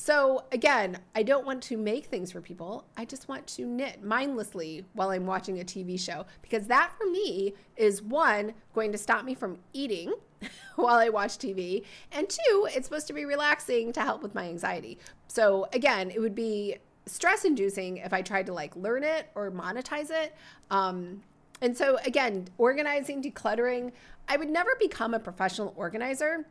[0.01, 2.85] So again, I don't want to make things for people.
[2.97, 7.11] I just want to knit mindlessly while I'm watching a TV show because that for
[7.11, 10.15] me is one going to stop me from eating
[10.77, 14.49] while I watch TV, and two, it's supposed to be relaxing to help with my
[14.49, 14.99] anxiety.
[15.27, 16.77] So again, it would be
[17.07, 20.33] stress inducing if I tried to like learn it or monetize it.
[20.71, 21.25] Um,
[21.61, 23.91] and so again, organizing, decluttering,
[24.29, 26.47] I would never become a professional organizer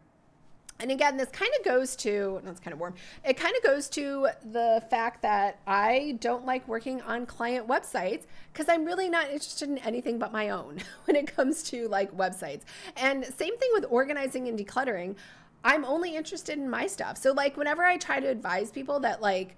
[0.80, 2.94] and again, this kind of goes to, it's kind of warm.
[3.26, 8.26] It kind of goes to the fact that I don't like working on client websites
[8.54, 12.16] because I'm really not interested in anything but my own when it comes to like
[12.16, 12.62] websites.
[12.96, 15.16] And same thing with organizing and decluttering.
[15.64, 17.18] I'm only interested in my stuff.
[17.18, 19.58] So, like, whenever I try to advise people that, like,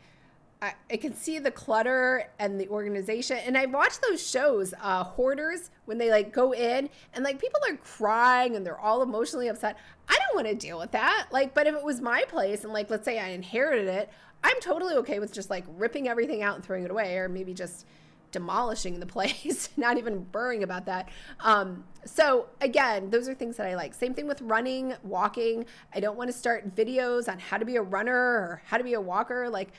[0.61, 3.37] I, I, can see the clutter and the organization.
[3.37, 7.61] And I watch those shows, uh, Hoarders, when they like go in and like people
[7.69, 9.77] are crying and they're all emotionally upset.
[10.09, 11.27] I don't want to deal with that.
[11.31, 14.09] Like, but if it was my place and like, let's say I inherited it,
[14.43, 17.53] I'm totally okay with just like ripping everything out and throwing it away or maybe
[17.53, 17.85] just
[18.31, 21.09] demolishing the place, not even worrying about that.
[21.39, 23.93] Um, so again, those are things that I like.
[23.93, 25.65] Same thing with running, walking.
[25.93, 28.83] I don't want to start videos on how to be a runner or how to
[28.83, 29.49] be a walker.
[29.49, 29.69] Like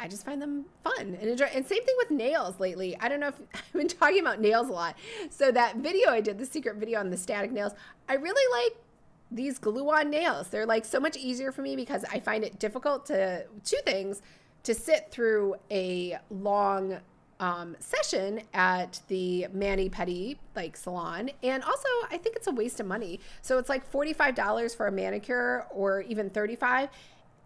[0.00, 1.44] I just find them fun and enjoy.
[1.54, 2.96] And same thing with nails lately.
[2.98, 4.96] I don't know if I've been talking about nails a lot.
[5.28, 7.72] So that video I did, the secret video on the static nails,
[8.08, 8.82] I really like
[9.30, 10.48] these glue-on nails.
[10.48, 14.22] They're like so much easier for me because I find it difficult to two things
[14.62, 16.98] to sit through a long
[17.38, 22.80] um, session at the mani pedi like salon and also i think it's a waste
[22.80, 26.90] of money so it's like $45 for a manicure or even 35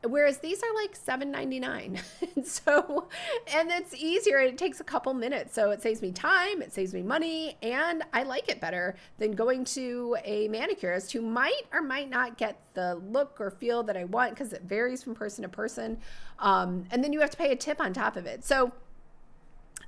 [0.06, 2.00] whereas these are like $7.99
[2.44, 3.08] so
[3.54, 6.92] and it's easier it takes a couple minutes so it saves me time it saves
[6.94, 11.82] me money and i like it better than going to a manicurist who might or
[11.82, 15.42] might not get the look or feel that i want because it varies from person
[15.42, 15.98] to person
[16.38, 18.72] um, and then you have to pay a tip on top of it so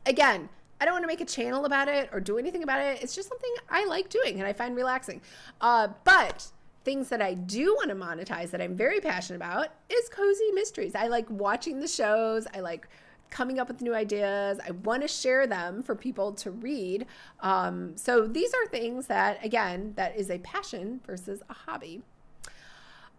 [0.04, 0.48] again
[0.80, 3.02] I don't want to make a channel about it or do anything about it.
[3.02, 5.22] It's just something I like doing and I find relaxing.
[5.58, 6.50] Uh, but
[6.86, 10.94] things that I do want to monetize that I'm very passionate about is cozy mysteries.
[10.94, 12.46] I like watching the shows.
[12.54, 12.88] I like
[13.28, 14.60] coming up with new ideas.
[14.64, 17.06] I want to share them for people to read.
[17.40, 22.02] Um, so these are things that, again, that is a passion versus a hobby.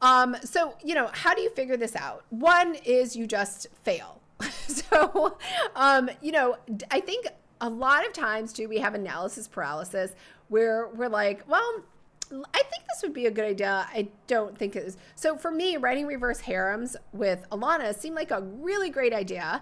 [0.02, 2.24] Um, so, you know, how do you figure this out?
[2.30, 4.22] One is you just fail.
[4.68, 5.38] so,
[5.76, 6.56] um, you know,
[6.90, 7.28] I think
[7.60, 10.16] a lot of times too, we have analysis paralysis
[10.48, 11.84] where we're like, well,
[12.32, 13.88] I think this would be a good idea.
[13.90, 14.98] I don't think it is.
[15.16, 19.62] So for me, writing reverse harems with Alana seemed like a really great idea.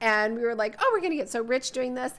[0.00, 2.12] And we were like, oh, we're going to get so rich doing this.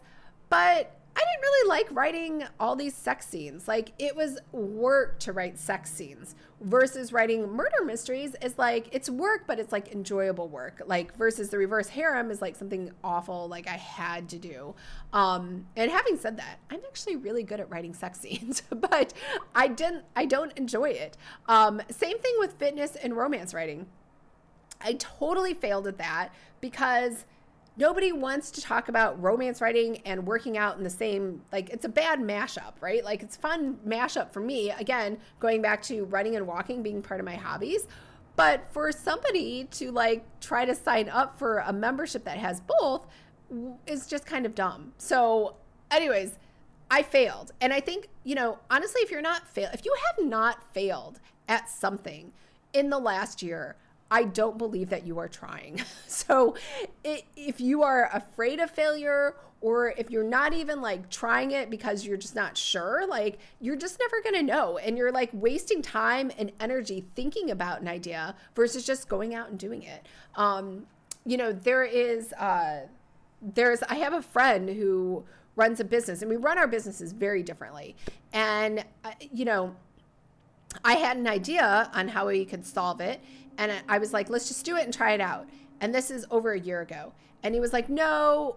[0.50, 3.68] But I didn't really like writing all these sex scenes.
[3.68, 9.10] Like it was work to write sex scenes versus writing murder mysteries is like it's
[9.10, 10.82] work, but it's like enjoyable work.
[10.86, 14.76] Like versus the reverse harem is like something awful, like I had to do.
[15.12, 19.14] Um, and having said that, I'm actually really good at writing sex scenes, but
[19.56, 21.18] I didn't, I don't enjoy it.
[21.48, 23.88] Um, same thing with fitness and romance writing.
[24.82, 26.30] I totally failed at that
[26.62, 27.26] because
[27.80, 31.86] nobody wants to talk about romance writing and working out in the same like it's
[31.86, 33.04] a bad mashup right?
[33.04, 34.70] Like it's fun mashup for me.
[34.72, 37.88] Again going back to running and walking being part of my hobbies.
[38.36, 43.08] But for somebody to like try to sign up for a membership that has both
[43.88, 44.94] is just kind of dumb.
[44.98, 45.56] So
[45.90, 46.38] anyways
[46.92, 47.54] i failed.
[47.62, 51.22] And i think you know honestly if you're not fail if you have not failed
[51.48, 52.34] at something
[52.74, 53.76] in the last year
[54.12, 55.82] I don't believe that you are trying.
[56.08, 56.56] So
[57.04, 62.06] if you are afraid of failure or if you're not even like trying it because
[62.06, 64.78] you're just not sure, like you're just never to know.
[64.78, 69.50] And you're like wasting time and energy thinking about an idea versus just going out
[69.50, 70.06] and doing it.
[70.36, 70.88] Um,
[71.26, 72.88] you know, there is, uh,
[73.42, 75.26] there's, I have a friend who
[75.56, 77.96] runs a business and we run our businesses very differently.
[78.34, 79.76] And, uh, you know,
[80.84, 83.20] I had an idea on how we could solve it
[83.60, 85.48] and I was like, let's just do it and try it out.
[85.82, 87.12] And this is over a year ago.
[87.44, 88.56] And he was like, no,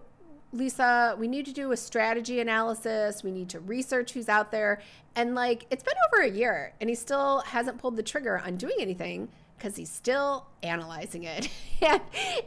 [0.53, 3.21] Lisa, we need to do a strategy analysis.
[3.21, 4.81] We need to research who's out there.
[5.15, 8.55] And like, it's been over a year and he still hasn't pulled the trigger on
[8.55, 9.27] doing anything
[9.57, 11.49] because he's still analyzing it.
[11.81, 12.01] and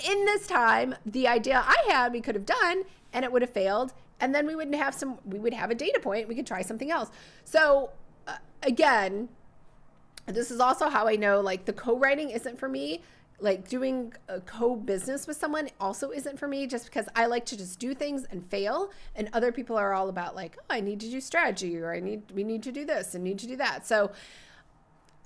[0.08, 3.52] in this time, the idea I had we could have done and it would have
[3.52, 3.92] failed.
[4.18, 6.26] And then we wouldn't have some, we would have a data point.
[6.26, 7.10] We could try something else.
[7.44, 7.90] So,
[8.26, 9.28] uh, again,
[10.26, 13.02] this is also how I know like the co-writing isn't for me.
[13.38, 17.56] Like doing a co-business with someone also isn't for me just because I like to
[17.56, 21.00] just do things and fail and other people are all about like, oh, I need
[21.00, 23.56] to do strategy or I need we need to do this and need to do
[23.56, 23.86] that.
[23.86, 24.10] So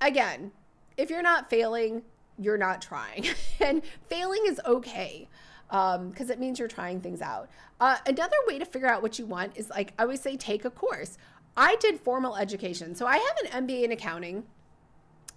[0.01, 0.51] again,
[0.97, 2.03] if you're not failing,
[2.37, 3.27] you're not trying.
[3.61, 5.29] and failing is okay
[5.69, 7.49] because um, it means you're trying things out.
[7.79, 10.65] Uh, another way to figure out what you want is like I always say, take
[10.65, 11.17] a course.
[11.55, 12.93] I did formal education.
[12.93, 14.43] So I have an MBA in accounting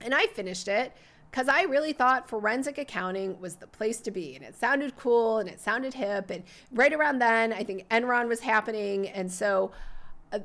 [0.00, 0.92] and I finished it
[1.34, 4.36] because I really thought forensic accounting was the place to be.
[4.36, 6.30] And it sounded cool and it sounded hip.
[6.30, 9.08] And right around then, I think Enron was happening.
[9.08, 9.72] And so
[10.32, 10.38] uh,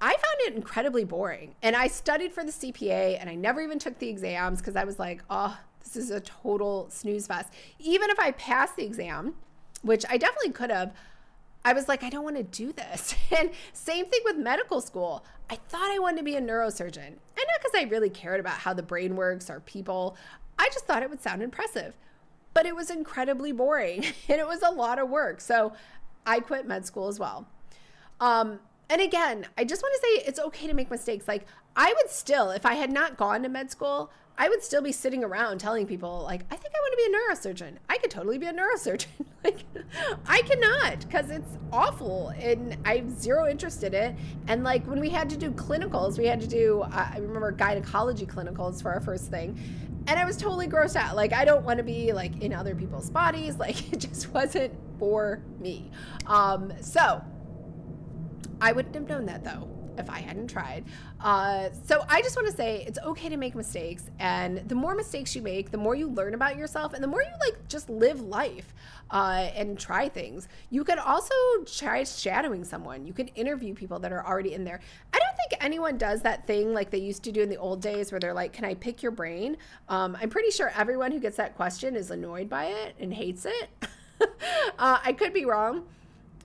[0.00, 1.54] I found it incredibly boring.
[1.62, 4.82] And I studied for the CPA and I never even took the exams because I
[4.82, 7.52] was like, oh, this is a total snooze fest.
[7.78, 9.34] Even if I passed the exam,
[9.82, 10.92] which I definitely could have,
[11.64, 13.14] I was like, I don't want to do this.
[13.38, 15.24] And same thing with medical school.
[15.48, 16.98] I thought I wanted to be a neurosurgeon.
[17.06, 20.16] And not because I really cared about how the brain works or people,
[20.58, 21.96] I just thought it would sound impressive.
[22.54, 25.40] But it was incredibly boring and it was a lot of work.
[25.40, 25.72] So
[26.26, 27.46] I quit med school as well.
[28.20, 28.60] Um,
[28.92, 31.26] and again, I just want to say it's okay to make mistakes.
[31.26, 34.82] Like, I would still, if I had not gone to med school, I would still
[34.82, 37.76] be sitting around telling people, like, I think I want to be a neurosurgeon.
[37.88, 39.06] I could totally be a neurosurgeon.
[39.44, 39.64] like,
[40.26, 44.14] I cannot because it's awful and I have zero interest in it.
[44.46, 47.50] And like, when we had to do clinicals, we had to do, uh, I remember
[47.50, 49.58] gynecology clinicals for our first thing.
[50.06, 51.16] And I was totally grossed out.
[51.16, 53.56] Like, I don't want to be like in other people's bodies.
[53.62, 55.90] Like, it just wasn't for me.
[56.26, 57.24] Um, so,
[58.60, 60.84] I wouldn't have known that though if I hadn't tried.
[61.20, 64.10] Uh, so I just want to say it's okay to make mistakes.
[64.18, 67.22] And the more mistakes you make, the more you learn about yourself and the more
[67.22, 68.74] you like just live life
[69.10, 70.48] uh, and try things.
[70.70, 71.34] You could also
[71.66, 73.06] try shadowing someone.
[73.06, 74.80] You can interview people that are already in there.
[75.12, 77.80] I don't think anyone does that thing like they used to do in the old
[77.80, 79.56] days where they're like, Can I pick your brain?
[79.88, 83.46] Um, I'm pretty sure everyone who gets that question is annoyed by it and hates
[83.46, 83.68] it.
[84.78, 85.84] uh, I could be wrong.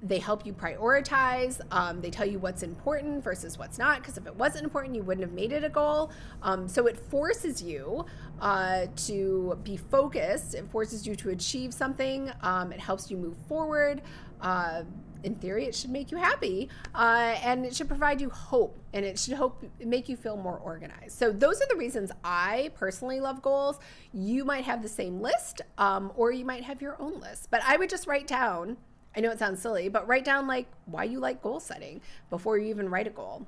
[0.02, 1.60] They help you prioritize.
[1.70, 3.98] Um, they tell you what's important versus what's not.
[3.98, 6.10] Because if it wasn't important, you wouldn't have made it a goal.
[6.42, 8.06] Um, so it forces you
[8.40, 10.54] uh, to be focused.
[10.54, 12.32] It forces you to achieve something.
[12.40, 14.00] Um, it helps you move forward.
[14.40, 14.84] Uh,
[15.22, 19.04] in theory, it should make you happy, uh, and it should provide you hope, and
[19.04, 21.18] it should hope make you feel more organized.
[21.18, 23.78] So those are the reasons I personally love goals.
[24.12, 27.48] You might have the same list, um, or you might have your own list.
[27.50, 28.76] But I would just write down.
[29.16, 32.58] I know it sounds silly, but write down like why you like goal setting before
[32.58, 33.46] you even write a goal.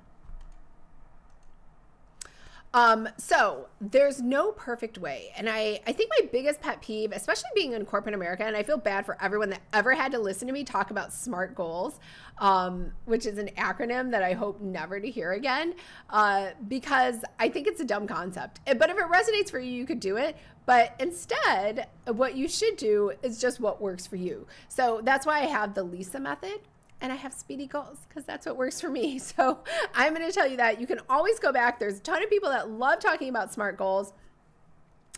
[2.75, 5.31] Um, so there's no perfect way.
[5.37, 8.63] And I, I think my biggest pet peeve, especially being in corporate America, and I
[8.63, 12.01] feel bad for everyone that ever had to listen to me talk about SMART goals,
[12.39, 15.75] um, which is an acronym that I hope never to hear again,
[16.09, 18.61] uh, because I think it's a dumb concept.
[18.65, 20.37] But if it resonates for you, you could do it.
[20.65, 24.47] But instead, what you should do is just what works for you.
[24.69, 26.61] So that's why I have the Lisa method,
[27.03, 29.21] and I have speedy goals because that's what works for me.
[29.33, 29.59] So
[29.95, 31.79] I'm going to tell you that you can always go back.
[31.79, 34.13] There's a ton of people that love talking about SMART goals.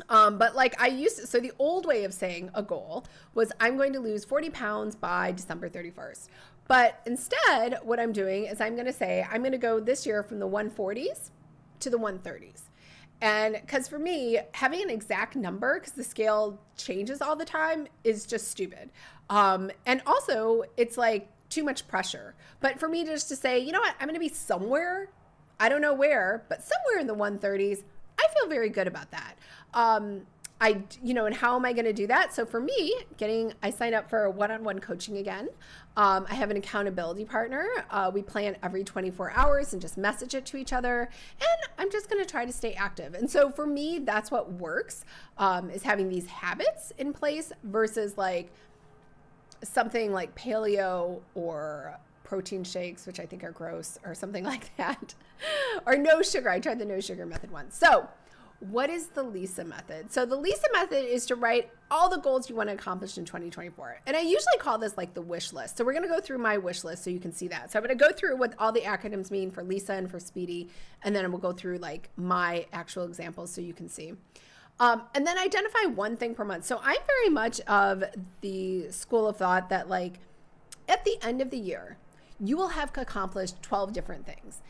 [0.09, 3.05] Um, but like I used to, so the old way of saying a goal
[3.35, 6.29] was I'm going to lose 40 pounds by December 31st.
[6.69, 10.07] But instead, what I'm doing is I'm going to say I'm going to go this
[10.07, 11.31] year from the 140s
[11.81, 12.63] to the 130s.
[13.21, 17.87] And because for me, having an exact number, because the scale changes all the time,
[18.03, 18.91] is just stupid.
[19.31, 22.35] Um, and also, it's like too much pressure.
[22.61, 25.09] But for me just to say, you know what, I'm going to be somewhere,
[25.61, 27.83] I don't know where, but somewhere in the 130s,
[28.19, 29.39] I feel very good about that.
[29.73, 30.23] Um,
[30.61, 32.33] I, you know, and how am I going to do that?
[32.33, 35.49] So for me, getting, I signed up for one on one coaching again.
[35.97, 37.67] Um, I have an accountability partner.
[37.91, 41.09] Uh, we plan every 24 hours and just message it to each other.
[41.41, 43.15] And I'm just going to try to stay active.
[43.15, 45.05] And so for me, that's what works
[45.39, 48.53] um, is having these habits in place versus like
[49.69, 55.15] something like paleo or protein shakes, which I think are gross, or something like that,
[55.87, 56.51] or no sugar.
[56.51, 57.77] I tried the no sugar method once.
[57.77, 58.09] So,
[58.61, 60.11] what is the Lisa method?
[60.13, 63.25] So, the Lisa method is to write all the goals you want to accomplish in
[63.25, 64.01] 2024.
[64.07, 65.77] And I usually call this like the wish list.
[65.77, 67.71] So, we're going to go through my wish list so you can see that.
[67.71, 70.19] So, I'm going to go through what all the acronyms mean for Lisa and for
[70.19, 70.71] Speedy.
[71.03, 74.15] And then we'll go through like my actual examples so you can see.
[74.81, 76.65] Um, and then identify one thing per month.
[76.65, 78.03] So, I'm very much of
[78.41, 80.19] the school of thought that like
[80.89, 81.97] at the end of the year,
[82.41, 84.61] you will have accomplished 12 different things.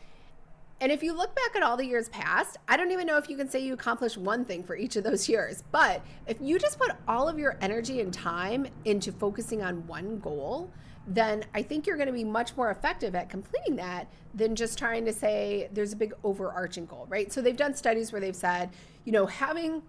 [0.81, 3.29] And if you look back at all the years past, I don't even know if
[3.29, 5.63] you can say you accomplished one thing for each of those years.
[5.71, 10.19] But if you just put all of your energy and time into focusing on one
[10.19, 10.69] goal,
[11.07, 14.77] then I think you're going to be much more effective at completing that than just
[14.77, 17.31] trying to say there's a big overarching goal, right?
[17.31, 18.69] So they've done studies where they've said,
[19.05, 19.81] you know, having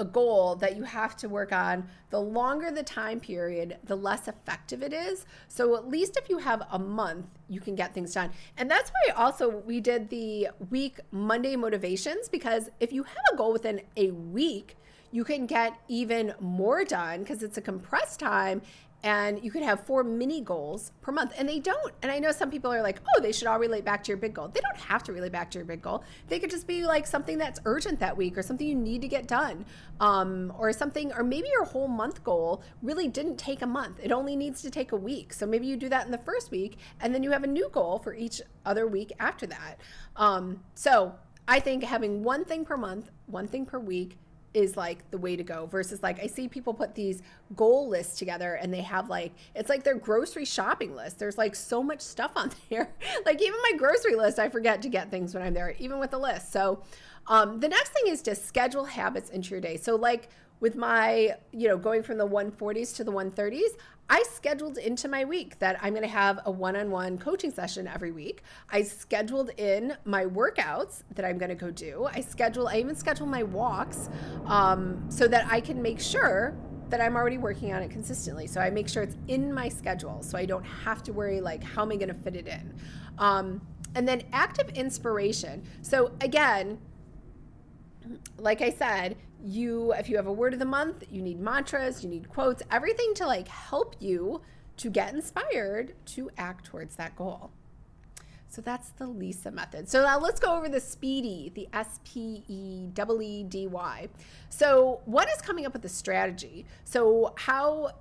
[0.00, 4.26] a goal that you have to work on, the longer the time period, the less
[4.26, 5.26] effective it is.
[5.46, 8.30] So at least if you have a month, you can get things done.
[8.56, 13.36] And that's why also we did the week Monday motivations because if you have a
[13.36, 14.76] goal within a week,
[15.12, 18.62] you can get even more done because it's a compressed time
[19.02, 21.32] and you could have four mini goals per month.
[21.38, 23.84] And they don't and i know some people are like oh they should all relate
[23.84, 24.48] back to your big goal.
[24.48, 26.04] They don't have to relate back to your big goal.
[26.28, 29.08] They could just be like something that's urgent that week or something you need to
[29.08, 29.64] get done
[30.00, 33.98] um, or something or maybe your whole month goal really didn't take a month.
[34.02, 35.32] It only needs to take a week.
[35.32, 37.68] So maybe you do that in the first week and then you have a new
[37.70, 39.80] goal for each other week after that.
[40.16, 41.14] Um, so
[41.48, 44.18] i think having one thing per month one thing per week
[44.52, 47.22] is like the way to go versus like I see people put these
[47.54, 51.18] goal lists together and they have like it's like their grocery shopping list.
[51.18, 52.90] There's like so much stuff on there.
[53.24, 56.10] like even my grocery list, I forget to get things when I'm there, even with
[56.10, 56.52] the list.
[56.52, 56.82] So
[57.26, 59.76] um, the next thing is to schedule habits into your day.
[59.76, 60.30] So like
[60.60, 63.70] with my, you know, going from the 140s to the 130s,
[64.12, 67.52] I scheduled into my week that I'm going to have a one on one coaching
[67.52, 68.42] session every week.
[68.68, 72.08] I scheduled in my workouts that I'm going to go do.
[72.12, 74.10] I schedule, I even schedule my walks
[74.46, 76.56] um, so that I can make sure
[76.88, 78.48] that I'm already working on it consistently.
[78.48, 81.62] So I make sure it's in my schedule so I don't have to worry, like,
[81.62, 82.74] how am I going to fit it in?
[83.18, 83.60] Um,
[83.94, 85.62] and then active inspiration.
[85.82, 86.78] So again,
[88.38, 92.02] like I said, you if you have a word of the month, you need mantras,
[92.02, 94.40] you need quotes, everything to like help you
[94.76, 97.50] to get inspired to act towards that goal.
[98.48, 99.88] So that's the Lisa method.
[99.88, 104.08] So now let's go over the Speedy, the S P E W E D Y.
[104.48, 106.66] So what is coming up with the strategy?
[106.84, 107.92] So how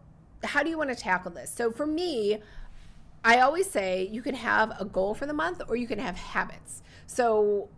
[0.44, 1.52] how do you want to tackle this?
[1.52, 2.40] So for me,
[3.24, 6.18] I always say you can have a goal for the month or you can have
[6.18, 6.82] habits.
[7.06, 7.70] So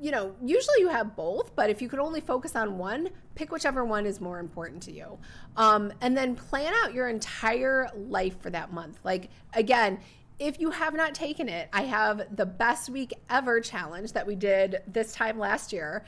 [0.00, 3.50] you know, usually you have both, but if you could only focus on one, pick
[3.50, 5.18] whichever one is more important to you.
[5.56, 8.98] Um, and then plan out your entire life for that month.
[9.04, 9.98] Like, again,
[10.38, 14.36] if you have not taken it, I have the best week ever challenge that we
[14.36, 16.04] did this time last year.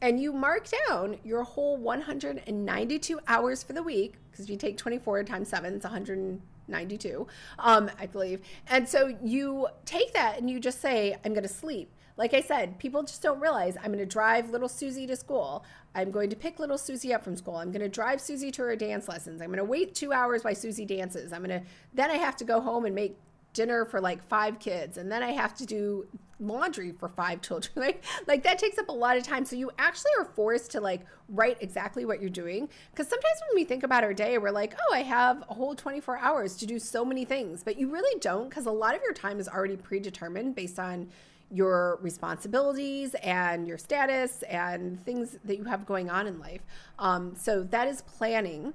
[0.00, 4.76] And you mark down your whole 192 hours for the week, because if you take
[4.76, 7.26] 24 times 7, it's 192,
[7.58, 8.42] um, I believe.
[8.68, 12.40] And so you take that and you just say, I'm going to sleep like I
[12.42, 15.64] said, people just don't realize I'm going to drive little Susie to school.
[15.94, 17.56] I'm going to pick little Susie up from school.
[17.56, 19.40] I'm going to drive Susie to her dance lessons.
[19.40, 21.32] I'm going to wait two hours while Susie dances.
[21.32, 23.16] I'm going to, then I have to go home and make
[23.54, 26.06] dinner for like five kids and then i have to do
[26.38, 29.70] laundry for five children like like that takes up a lot of time so you
[29.78, 31.00] actually are forced to like
[31.30, 34.74] write exactly what you're doing because sometimes when we think about our day we're like
[34.78, 38.20] oh i have a whole 24 hours to do so many things but you really
[38.20, 41.08] don't because a lot of your time is already predetermined based on
[41.50, 46.62] your responsibilities and your status and things that you have going on in life.
[46.98, 48.74] Um, so that is planning.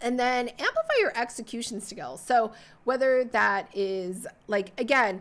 [0.00, 2.22] And then amplify your execution skills.
[2.22, 2.52] So
[2.84, 5.20] whether that is like, again,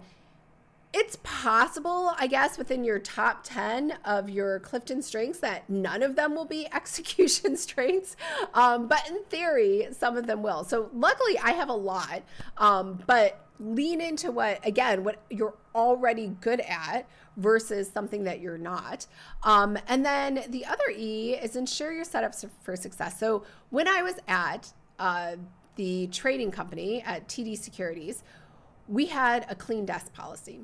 [0.91, 6.15] it's possible, I guess, within your top 10 of your Clifton strengths that none of
[6.15, 8.15] them will be execution strengths.
[8.53, 10.63] Um, but in theory, some of them will.
[10.63, 12.23] So luckily, I have a lot.
[12.57, 17.07] Um, but lean into what again what you're already good at
[17.37, 19.05] versus something that you're not.
[19.43, 23.19] Um, and then the other e is ensure you're set up for success.
[23.19, 25.35] So when i was at uh,
[25.75, 28.23] the trading company at td securities
[28.89, 30.61] we had a clean desk policy.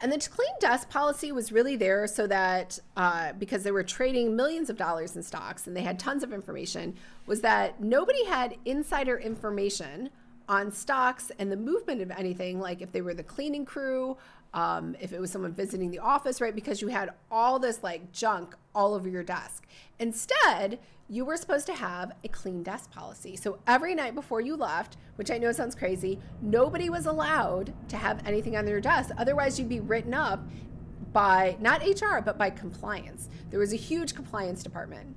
[0.00, 4.36] And the clean desk policy was really there so that uh, because they were trading
[4.36, 6.96] millions of dollars in stocks and they had tons of information,
[7.26, 10.10] was that nobody had insider information
[10.48, 14.16] on stocks and the movement of anything, like if they were the cleaning crew,
[14.54, 16.54] um, if it was someone visiting the office, right?
[16.54, 19.66] Because you had all this like junk all over your desk.
[19.98, 20.78] Instead,
[21.08, 23.36] you were supposed to have a clean desk policy.
[23.36, 27.96] So every night before you left, which I know sounds crazy, nobody was allowed to
[27.96, 29.10] have anything on their desk.
[29.16, 30.44] Otherwise, you'd be written up
[31.12, 33.28] by not HR, but by compliance.
[33.50, 35.14] There was a huge compliance department.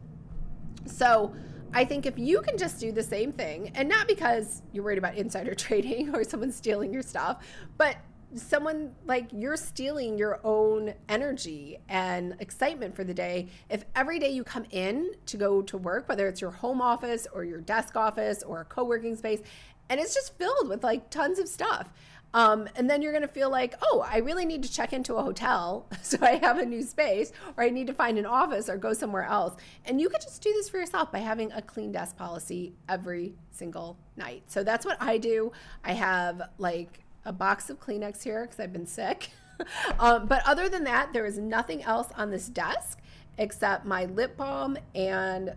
[0.85, 1.34] So
[1.74, 4.98] I think if you can just do the same thing, and not because you're worried
[4.98, 7.46] about insider trading or someone stealing your stuff,
[7.78, 7.98] but
[8.36, 13.48] someone like you're stealing your own energy and excitement for the day.
[13.70, 17.28] If every day you come in to go to work whether it's your home office
[17.34, 19.41] or your desk office or a co-working space
[19.90, 21.91] and it's just filled with like tons of stuff
[22.34, 25.15] um, and then you're going to feel like oh i really need to check into
[25.15, 28.69] a hotel so i have a new space or i need to find an office
[28.69, 31.61] or go somewhere else and you could just do this for yourself by having a
[31.61, 35.51] clean desk policy every single night so that's what i do
[35.84, 39.30] i have like a box of Kleenex here because I've been sick.
[39.99, 42.99] um, but other than that, there is nothing else on this desk
[43.38, 45.53] except my lip balm and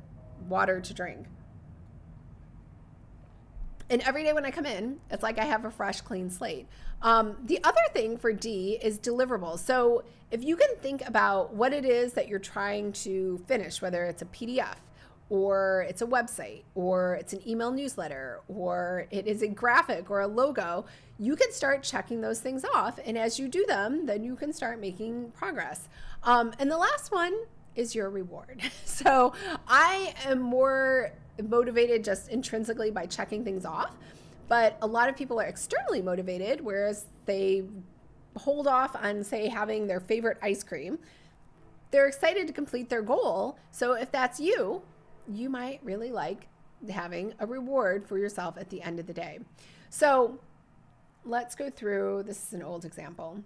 [0.48, 1.26] water to drink.
[3.93, 6.66] And every day when I come in, it's like I have a fresh, clean slate.
[7.02, 9.59] Um, the other thing for D is deliverables.
[9.59, 14.05] So if you can think about what it is that you're trying to finish, whether
[14.05, 14.77] it's a PDF,
[15.28, 20.23] or it's a website, or it's an email newsletter, or it is a graphic or
[20.23, 20.86] a logo,
[21.19, 22.98] you can start checking those things off.
[23.05, 25.86] And as you do them, then you can start making progress.
[26.23, 27.35] Um, and the last one
[27.77, 28.62] is your reward.
[28.85, 29.32] So
[29.66, 31.12] I am more
[31.48, 33.93] motivated just intrinsically by checking things off.
[34.48, 37.64] But a lot of people are externally motivated, whereas they
[38.36, 40.98] hold off on, say, having their favorite ice cream.
[41.90, 43.59] They're excited to complete their goal.
[43.70, 44.82] So if that's you,
[45.28, 46.48] you might really like
[46.90, 49.40] having a reward for yourself at the end of the day.
[49.90, 50.39] So
[51.24, 53.43] let's go through this is an old example.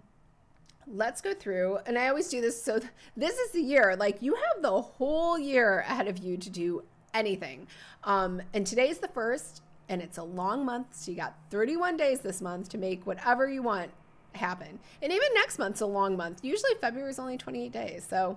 [0.89, 2.62] Let's go through, and I always do this.
[2.62, 2.78] So,
[3.16, 6.85] this is the year, like you have the whole year ahead of you to do
[7.16, 7.66] anything.
[8.05, 10.88] Um, and today's the first, and it's a long month.
[10.93, 13.90] So, you got 31 days this month to make whatever you want
[14.32, 14.78] happen.
[15.02, 16.44] And even next month's a long month.
[16.44, 18.06] Usually, February is only 28 days.
[18.09, 18.36] So,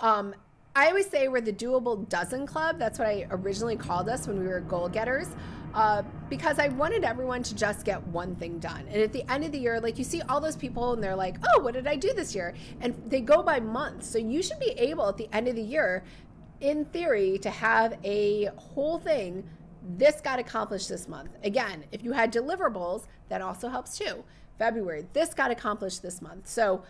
[0.00, 0.34] um,
[0.76, 2.78] I always say we're the doable dozen club.
[2.78, 5.28] That's what I originally called us when we were goal getters.
[5.74, 8.86] Uh, because I wanted everyone to just get one thing done.
[8.90, 11.16] And at the end of the year, like you see all those people and they're
[11.16, 12.54] like, oh, what did I do this year?
[12.80, 14.08] And they go by months.
[14.08, 16.04] So you should be able at the end of the year,
[16.60, 19.48] in theory, to have a whole thing.
[19.96, 21.30] This got accomplished this month.
[21.44, 24.24] Again, if you had deliverables, that also helps too.
[24.58, 26.48] February, this got accomplished this month.
[26.48, 26.82] So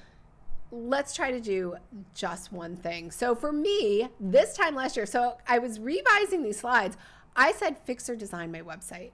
[0.71, 1.77] let's try to do
[2.15, 3.11] just one thing.
[3.11, 6.97] So for me, this time last year, so I was revising these slides.
[7.37, 9.11] I said fix or design my website.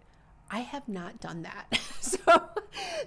[0.50, 1.80] I have not done that.
[2.00, 2.18] so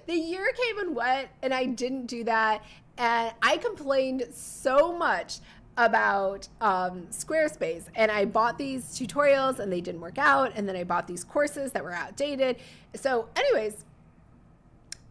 [0.06, 2.62] the year came and went, and I didn't do that.
[2.96, 5.38] And I complained so much
[5.78, 7.84] about um, Squarespace.
[7.94, 10.52] And I bought these tutorials and they didn't work out.
[10.56, 12.56] And then I bought these courses that were outdated.
[12.94, 13.84] So, anyways,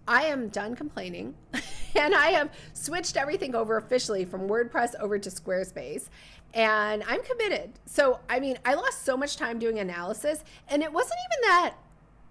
[0.07, 1.35] I am done complaining
[1.95, 6.10] and I have switched everything over officially from WordPress over to Squarespace
[6.53, 7.72] and I'm committed.
[7.85, 11.76] So, I mean, I lost so much time doing analysis and it wasn't even that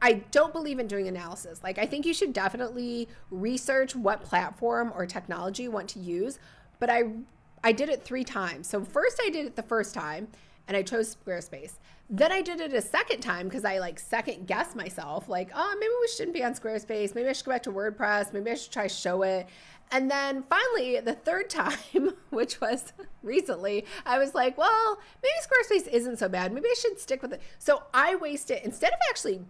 [0.02, 1.62] I don't believe in doing analysis.
[1.62, 6.38] Like, I think you should definitely research what platform or technology you want to use,
[6.78, 7.04] but I
[7.62, 8.68] I did it 3 times.
[8.68, 10.28] So, first I did it the first time
[10.68, 11.74] and I chose Squarespace.
[12.08, 15.76] Then I did it a second time because I like second guessed myself, like, oh,
[15.78, 17.14] maybe we shouldn't be on Squarespace.
[17.14, 18.32] Maybe I should go back to WordPress.
[18.32, 19.46] Maybe I should try Showit.
[19.90, 22.92] And then finally, the third time, which was
[23.22, 26.52] recently, I was like, well, maybe Squarespace isn't so bad.
[26.52, 27.42] Maybe I should stick with it.
[27.58, 29.40] So I wasted, instead of actually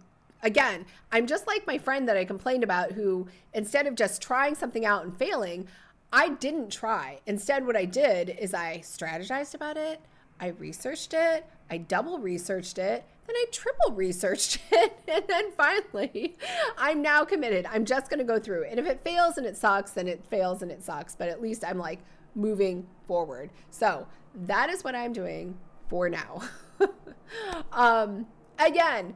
[0.43, 4.53] again, I'm just like my friend that I complained about who, instead of just trying
[4.53, 5.67] something out and failing,
[6.11, 7.19] I didn't try.
[7.25, 10.01] Instead, what I did is I strategized about it.
[10.39, 16.37] I researched it, I double researched it, then I triple researched it, and then finally,
[16.77, 17.65] I'm now committed.
[17.71, 18.65] I'm just going to go through.
[18.65, 21.41] And if it fails and it sucks, then it fails and it sucks, but at
[21.41, 21.99] least I'm like
[22.35, 23.49] moving forward.
[23.71, 24.07] So,
[24.45, 25.57] that is what I'm doing
[25.87, 26.43] for now.
[27.71, 28.27] um,
[28.59, 29.15] again,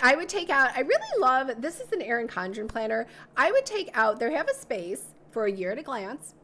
[0.00, 3.08] I would take out, I really love, this is an Erin Condren planner.
[3.36, 6.34] I would take out, there have a space for a year at a glance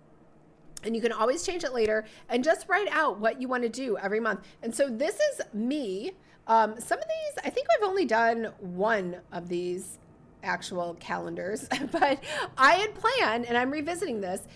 [0.86, 3.68] and you can always change it later and just write out what you want to
[3.68, 4.40] do every month.
[4.62, 6.12] And so this is me.
[6.46, 9.98] Um, some of these, I think I've only done one of these
[10.42, 12.22] actual calendars, but
[12.56, 14.46] I had planned, and I'm revisiting this,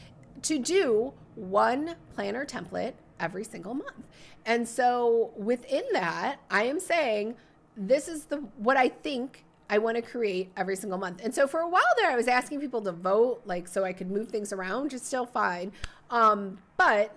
[0.42, 4.06] to do one planner template every single month.
[4.46, 7.34] And so within that, I am saying
[7.76, 11.20] this is the what I think I want to create every single month.
[11.22, 13.92] And so for a while there, I was asking people to vote, like so I
[13.92, 15.70] could move things around, which is still fine.
[16.10, 17.16] Um, but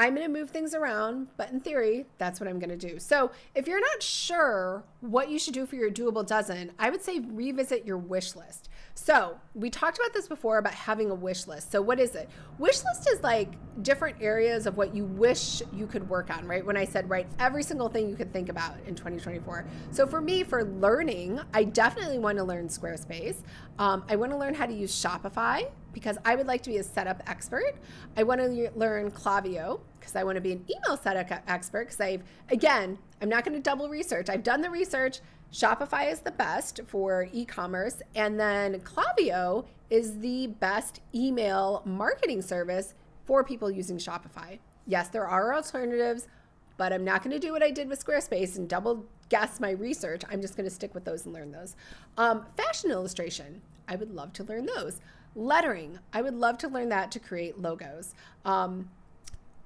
[0.00, 2.98] I'm going to move things around, but in theory, that's what I'm going to do.
[2.98, 7.02] So, if you're not sure what you should do for your doable dozen, I would
[7.02, 8.70] say revisit your wish list.
[8.94, 11.70] So, we talked about this before about having a wish list.
[11.70, 12.30] So, what is it?
[12.56, 13.52] Wish list is like
[13.82, 16.64] different areas of what you wish you could work on, right?
[16.64, 19.66] When I said write every single thing you could think about in 2024.
[19.90, 23.36] So, for me, for learning, I definitely want to learn Squarespace.
[23.78, 26.78] Um, I want to learn how to use Shopify because I would like to be
[26.78, 27.74] a setup expert.
[28.16, 32.00] I want to learn Klaviyo because I want to be an email setup expert because
[32.00, 34.28] I've, again, I'm not going to double research.
[34.28, 35.20] I've done the research.
[35.52, 38.02] Shopify is the best for e commerce.
[38.14, 42.94] And then Klaviyo is the best email marketing service
[43.24, 44.58] for people using Shopify.
[44.86, 46.28] Yes, there are alternatives,
[46.76, 49.70] but I'm not going to do what I did with Squarespace and double guess my
[49.70, 50.22] research.
[50.30, 51.76] I'm just going to stick with those and learn those.
[52.16, 55.00] Um, fashion illustration, I would love to learn those.
[55.34, 58.14] Lettering, I would love to learn that to create logos.
[58.44, 58.90] Um,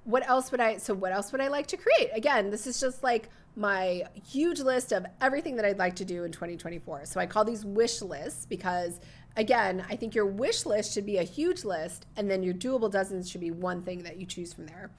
[0.04, 2.10] what else would I, so what else would I like to create?
[2.14, 6.24] Again, this is just like my huge list of everything that I'd like to do
[6.24, 7.06] in 2024.
[7.06, 9.00] So I call these wish lists because
[9.36, 12.90] again, I think your wish list should be a huge list and then your doable
[12.90, 14.90] dozens should be one thing that you choose from there.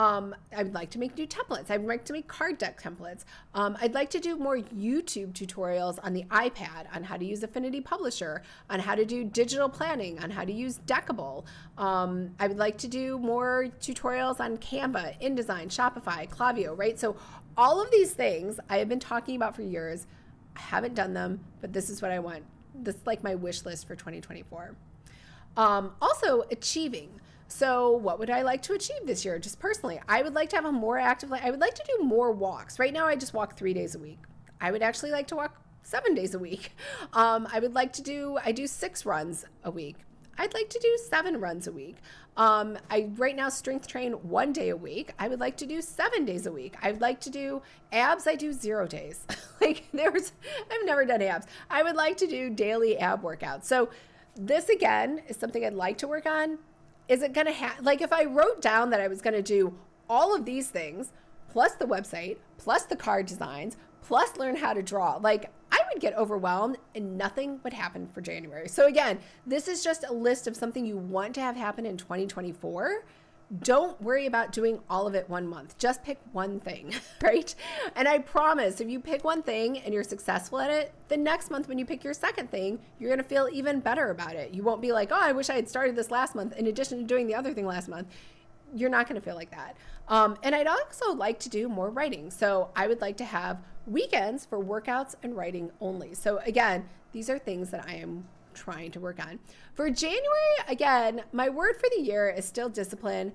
[0.00, 1.70] Um, I'd like to make new templates.
[1.70, 3.24] I'd like to make card deck templates.
[3.52, 7.42] Um, I'd like to do more YouTube tutorials on the iPad on how to use
[7.42, 8.40] Affinity Publisher,
[8.70, 11.44] on how to do digital planning, on how to use Deckable.
[11.76, 16.98] Um, I would like to do more tutorials on Canva, InDesign, Shopify, Klaviyo, right?
[16.98, 17.16] So
[17.58, 20.06] all of these things I have been talking about for years.
[20.56, 22.44] I haven't done them, but this is what I want.
[22.74, 24.76] This is like my wish list for 2024.
[25.58, 27.19] Um, also, achieving.
[27.50, 29.38] So, what would I like to achieve this year?
[29.40, 31.42] Just personally, I would like to have a more active life.
[31.44, 32.78] I would like to do more walks.
[32.78, 34.18] Right now, I just walk three days a week.
[34.60, 36.72] I would actually like to walk seven days a week.
[37.12, 39.96] Um, I would like to do, I do six runs a week.
[40.38, 41.96] I'd like to do seven runs a week.
[42.36, 45.12] Um, I right now strength train one day a week.
[45.18, 46.76] I would like to do seven days a week.
[46.82, 48.28] I'd like to do abs.
[48.28, 49.26] I do zero days.
[49.60, 50.32] like there's,
[50.70, 51.46] I've never done abs.
[51.68, 53.64] I would like to do daily ab workouts.
[53.64, 53.90] So
[54.36, 56.58] this again is something I'd like to work on
[57.10, 59.42] is it going to have, like, if I wrote down that I was going to
[59.42, 59.74] do
[60.08, 61.12] all of these things,
[61.50, 66.00] plus the website, plus the card designs, plus learn how to draw, like, I would
[66.00, 68.68] get overwhelmed and nothing would happen for January.
[68.68, 71.96] So, again, this is just a list of something you want to have happen in
[71.96, 73.04] 2024
[73.58, 75.76] don't worry about doing all of it one month.
[75.76, 77.52] Just pick one thing, right?
[77.96, 81.50] And I promise if you pick one thing and you're successful at it, the next
[81.50, 84.54] month when you pick your second thing, you're going to feel even better about it.
[84.54, 86.98] You won't be like, oh, I wish I had started this last month in addition
[86.98, 88.08] to doing the other thing last month.
[88.72, 89.76] You're not going to feel like that.
[90.06, 92.30] Um, and I'd also like to do more writing.
[92.30, 96.14] So I would like to have weekends for workouts and writing only.
[96.14, 99.38] So again, these are things that I am trying to work on.
[99.74, 103.32] For January, again, my word for the year is still discipline,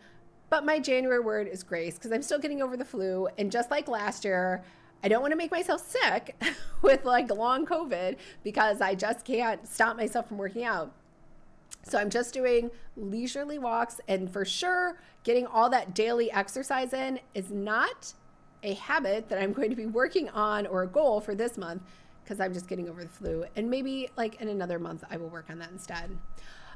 [0.49, 3.27] but my January word is grace because I'm still getting over the flu.
[3.37, 4.63] And just like last year,
[5.03, 6.35] I don't want to make myself sick
[6.81, 10.93] with like long COVID because I just can't stop myself from working out.
[11.83, 17.19] So I'm just doing leisurely walks and for sure getting all that daily exercise in
[17.33, 18.13] is not
[18.63, 21.83] a habit that I'm going to be working on or a goal for this month
[22.26, 23.45] because I'm just getting over the flu.
[23.56, 26.18] And maybe like in another month, I will work on that instead.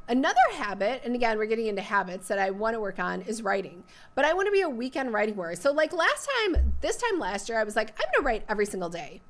[0.07, 3.43] Another habit, and again, we're getting into habits that I want to work on is
[3.43, 3.83] writing.
[4.15, 5.55] But I want to be a weekend writing warrior.
[5.55, 8.43] So, like last time, this time last year, I was like, I'm going to write
[8.49, 9.21] every single day.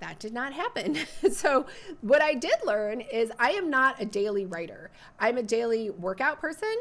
[0.00, 0.98] That did not happen.
[1.32, 1.66] so,
[2.00, 4.90] what I did learn is I am not a daily writer,
[5.20, 6.74] I'm a daily workout person.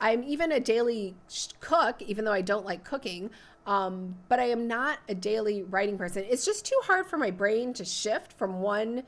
[0.00, 1.16] I'm even a daily
[1.58, 3.30] cook, even though I don't like cooking.
[3.68, 6.24] Um, but I am not a daily writing person.
[6.26, 9.02] It's just too hard for my brain to shift from one,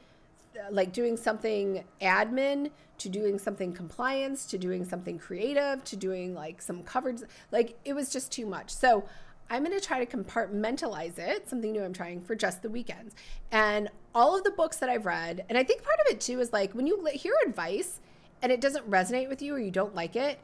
[0.70, 6.60] like doing something admin to doing something compliance to doing something creative to doing like
[6.60, 7.22] some coverage.
[7.50, 8.70] Like it was just too much.
[8.70, 9.04] So
[9.48, 13.14] I'm going to try to compartmentalize it, something new I'm trying for just the weekends.
[13.50, 16.38] And all of the books that I've read, and I think part of it too
[16.38, 17.98] is like when you hear advice
[18.42, 20.38] and it doesn't resonate with you or you don't like it,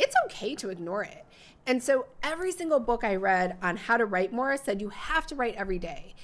[0.00, 1.24] it's okay to ignore it.
[1.66, 5.26] And so every single book I read on how to write more said you have
[5.28, 6.14] to write every day.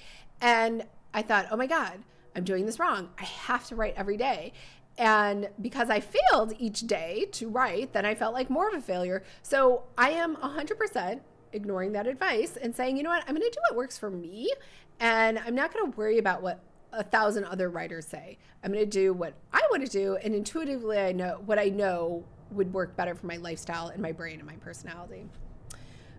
[0.40, 1.98] And I thought, oh my God,
[2.34, 3.10] I'm doing this wrong.
[3.18, 4.52] I have to write every day.
[4.98, 8.80] And because I failed each day to write, then I felt like more of a
[8.80, 9.22] failure.
[9.42, 11.20] So I am 100%
[11.52, 14.10] ignoring that advice and saying, you know what, I'm going to do what works for
[14.10, 14.50] me.
[14.98, 16.60] And I'm not going to worry about what
[16.92, 18.38] a thousand other writers say.
[18.64, 21.66] I'm going to do what I want to do, and intuitively, I know what I
[21.66, 25.26] know would work better for my lifestyle and my brain and my personality.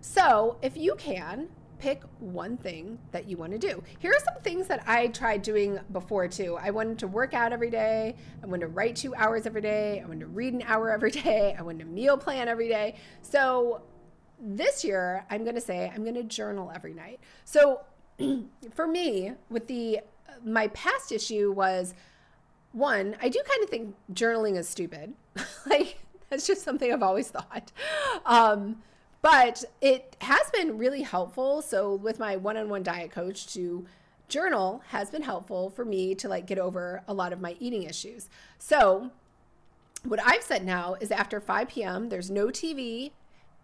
[0.00, 1.48] So, if you can,
[1.78, 3.82] pick one thing that you want to do.
[3.98, 6.58] Here are some things that I tried doing before too.
[6.60, 8.16] I wanted to work out every day.
[8.42, 10.00] I wanted to write two hours every day.
[10.00, 11.54] I wanted to read an hour every day.
[11.58, 12.96] I wanted to meal plan every day.
[13.22, 13.82] So
[14.40, 17.20] this year, I'm going to say I'm going to journal every night.
[17.44, 17.82] So
[18.74, 20.00] for me, with the
[20.44, 21.94] my past issue was
[22.72, 25.14] one, I do kind of think journaling is stupid.
[25.66, 25.98] like
[26.30, 27.72] that's just something I've always thought.
[28.26, 28.82] Um,
[29.22, 31.62] but it has been really helpful.
[31.62, 33.86] So with my one-on-one diet coach to
[34.28, 37.82] journal has been helpful for me to like get over a lot of my eating
[37.82, 38.28] issues.
[38.58, 39.10] So
[40.04, 42.08] what I've said now is after 5 p.m.
[42.08, 43.12] there's no TV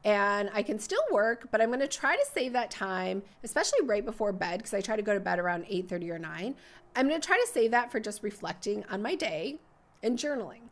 [0.05, 3.87] and I can still work, but I'm going to try to save that time, especially
[3.87, 6.55] right before bed because I try to go to bed around 8:30 or 9.
[6.97, 9.59] I'm going to try to save that for just reflecting on my day
[10.03, 10.64] and journaling.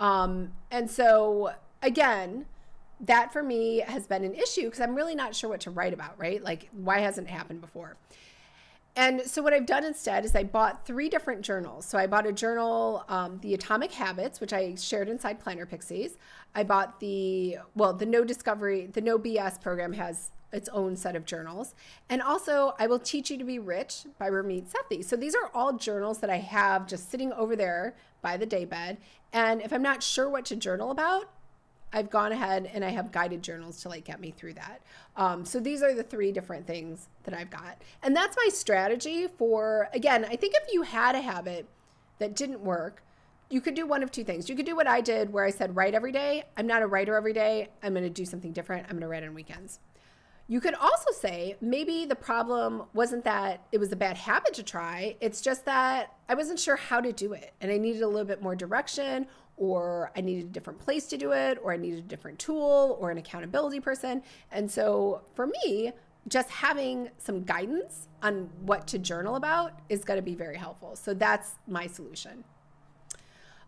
[0.00, 1.52] Um, and so
[1.82, 2.46] again,
[3.00, 5.94] that for me has been an issue because I'm really not sure what to write
[5.94, 6.42] about, right?
[6.42, 7.96] Like, why hasn't it happened before?
[8.96, 11.86] And so, what I've done instead is I bought three different journals.
[11.86, 16.18] So, I bought a journal, um, The Atomic Habits, which I shared inside Planner Pixies.
[16.54, 21.14] I bought the, well, the No Discovery, the No BS program has its own set
[21.14, 21.76] of journals.
[22.08, 25.04] And also, I will Teach You to Be Rich by Ramit Sethi.
[25.04, 28.98] So, these are all journals that I have just sitting over there by the daybed.
[29.32, 31.30] And if I'm not sure what to journal about,
[31.92, 34.82] I've gone ahead and I have guided journals to like get me through that.
[35.16, 37.82] Um, so these are the three different things that I've got.
[38.02, 41.66] And that's my strategy for, again, I think if you had a habit
[42.18, 43.02] that didn't work,
[43.48, 44.48] you could do one of two things.
[44.48, 46.44] You could do what I did where I said, write every day.
[46.56, 47.68] I'm not a writer every day.
[47.82, 48.84] I'm going to do something different.
[48.84, 49.80] I'm going to write on weekends.
[50.50, 54.64] You could also say maybe the problem wasn't that it was a bad habit to
[54.64, 55.14] try.
[55.20, 58.26] It's just that I wasn't sure how to do it and I needed a little
[58.26, 61.98] bit more direction or I needed a different place to do it, or I needed
[61.98, 64.22] a different tool or an accountability person.
[64.50, 65.92] And so for me,
[66.26, 70.96] just having some guidance on what to journal about is going to be very helpful.
[70.96, 72.42] So that's my solution.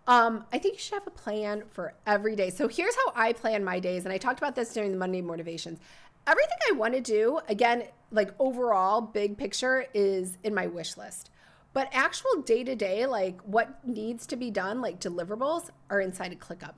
[0.06, 2.50] Um, I think you should have a plan for every day.
[2.50, 4.04] So here's how I plan my days.
[4.04, 5.78] And I talked about this during the Monday motivations.
[6.26, 11.30] Everything I want to do, again, like overall, big picture, is in my wish list.
[11.72, 16.32] But actual day to day, like what needs to be done, like deliverables, are inside
[16.32, 16.74] of ClickUp.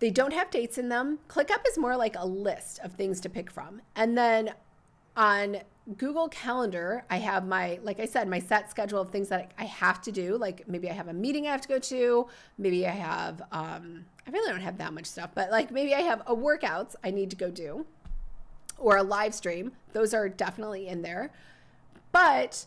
[0.00, 1.20] They don't have dates in them.
[1.28, 3.82] ClickUp is more like a list of things to pick from.
[3.94, 4.54] And then
[5.16, 5.58] on
[5.96, 9.64] Google Calendar, I have my, like I said, my set schedule of things that I
[9.64, 10.36] have to do.
[10.36, 12.28] Like maybe I have a meeting I have to go to.
[12.58, 16.00] Maybe I have, um, I really don't have that much stuff, but like maybe I
[16.00, 17.86] have a workouts I need to go do
[18.80, 19.72] or a live stream.
[19.92, 21.32] Those are definitely in there.
[22.12, 22.66] But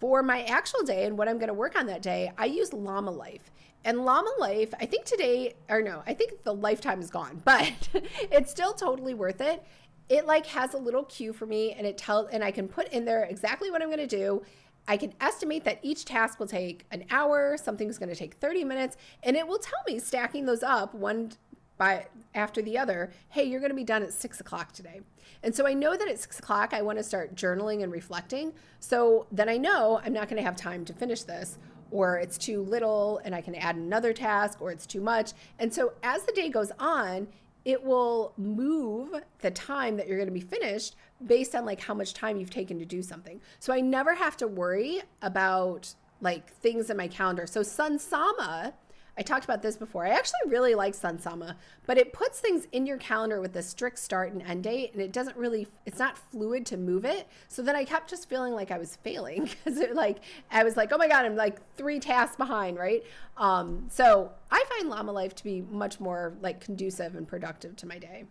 [0.00, 2.72] for my actual day and what I'm going to work on that day, I use
[2.72, 3.50] Llama Life.
[3.84, 7.88] And Llama Life, I think today, or no, I think the lifetime is gone, but
[7.94, 9.64] it's still totally worth it.
[10.08, 12.88] It like has a little cue for me and it tells, and I can put
[12.88, 14.42] in there exactly what I'm going to do.
[14.88, 18.62] I can estimate that each task will take an hour, something's going to take 30
[18.64, 21.32] minutes, and it will tell me stacking those up one
[21.78, 25.00] by after the other, hey, you're going to be done at six o'clock today.
[25.42, 28.52] And so I know that at six o'clock, I want to start journaling and reflecting.
[28.80, 31.58] So then I know I'm not going to have time to finish this,
[31.90, 35.32] or it's too little and I can add another task, or it's too much.
[35.58, 37.28] And so as the day goes on,
[37.64, 40.94] it will move the time that you're going to be finished
[41.26, 43.40] based on like how much time you've taken to do something.
[43.58, 47.46] So I never have to worry about like things in my calendar.
[47.46, 48.72] So Sunsama
[49.18, 50.04] I talked about this before.
[50.04, 51.56] I actually really like Sunsama,
[51.86, 55.00] but it puts things in your calendar with a strict start and end date, and
[55.00, 57.26] it doesn't really, it's not fluid to move it.
[57.48, 60.18] So then I kept just feeling like I was failing because it like,
[60.50, 63.02] I was like, oh my God, I'm like three tasks behind, right?
[63.38, 67.86] Um, so I find Llama Life to be much more like conducive and productive to
[67.86, 68.24] my day.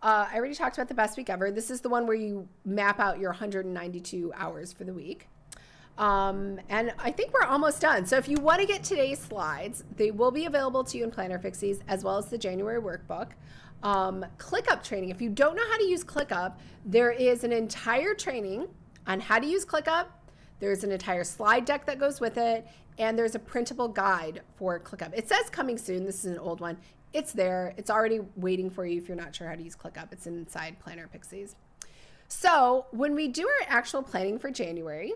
[0.00, 1.50] Uh, I already talked about the best week ever.
[1.50, 5.28] This is the one where you map out your 192 hours for the week.
[5.98, 8.06] Um, and I think we're almost done.
[8.06, 11.10] So if you want to get today's slides, they will be available to you in
[11.10, 13.28] Planner Pixies as well as the January workbook.
[13.82, 15.10] Um, ClickUp training.
[15.10, 16.54] If you don't know how to use ClickUp,
[16.84, 18.68] there is an entire training
[19.06, 20.06] on how to use ClickUp.
[20.60, 22.66] There's an entire slide deck that goes with it,
[22.98, 25.12] and there's a printable guide for ClickUp.
[25.12, 26.04] It says coming soon.
[26.04, 26.78] This is an old one.
[27.12, 27.74] It's there.
[27.76, 30.12] It's already waiting for you if you're not sure how to use ClickUp.
[30.12, 31.56] It's inside Planner Pixies.
[32.28, 35.12] So when we do our actual planning for January,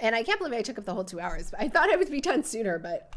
[0.00, 1.52] and I can't believe I took up the whole two hours.
[1.58, 3.12] I thought I would be done sooner, but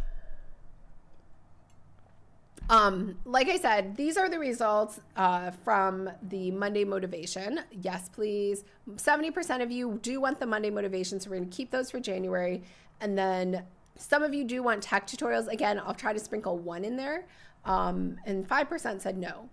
[2.70, 7.62] Um, like I said, these are the results uh, from the Monday motivation.
[7.72, 8.66] Yes, please.
[8.96, 12.00] 70% of you do want the Monday motivation, so we're going to keep those for
[12.00, 12.64] January.
[13.00, 13.64] And then
[13.96, 15.48] some of you do want tech tutorials.
[15.48, 17.26] Again, I'll try to sprinkle one in there.
[17.64, 19.50] Um, and 5% said no,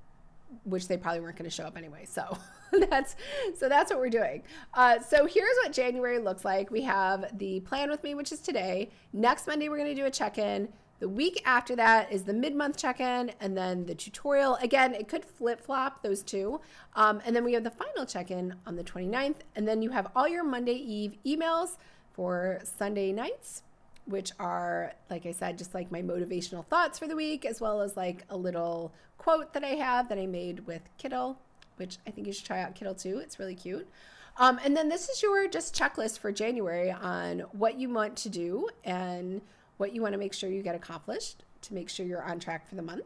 [0.65, 2.05] which they probably weren't going to show up anyway.
[2.07, 2.39] So
[2.91, 3.17] that's
[3.59, 4.43] so that's what we're doing.
[4.73, 6.71] Uh, so here's what January looks like.
[6.71, 8.91] We have the plan with me, which is today.
[9.13, 10.69] Next Monday, we're going to do a check-in.
[11.01, 14.55] The week after that is the mid month check in and then the tutorial.
[14.57, 16.61] Again, it could flip flop those two.
[16.95, 19.39] Um, and then we have the final check in on the 29th.
[19.57, 21.77] And then you have all your Monday Eve emails
[22.13, 23.65] for Sunday nights,
[24.07, 27.81] which are, like I said, just like my motivational thoughts for the week, as well
[27.81, 31.37] as like a little quote that I have that I made with Kittl,
[31.77, 33.19] which I think you should try out Kittl too.
[33.19, 33.89] It's really cute.
[34.37, 38.29] Um, and then this is your just checklist for January on what you want to
[38.29, 39.41] do and
[39.77, 42.69] what you want to make sure you get accomplished to make sure you're on track
[42.69, 43.05] for the month.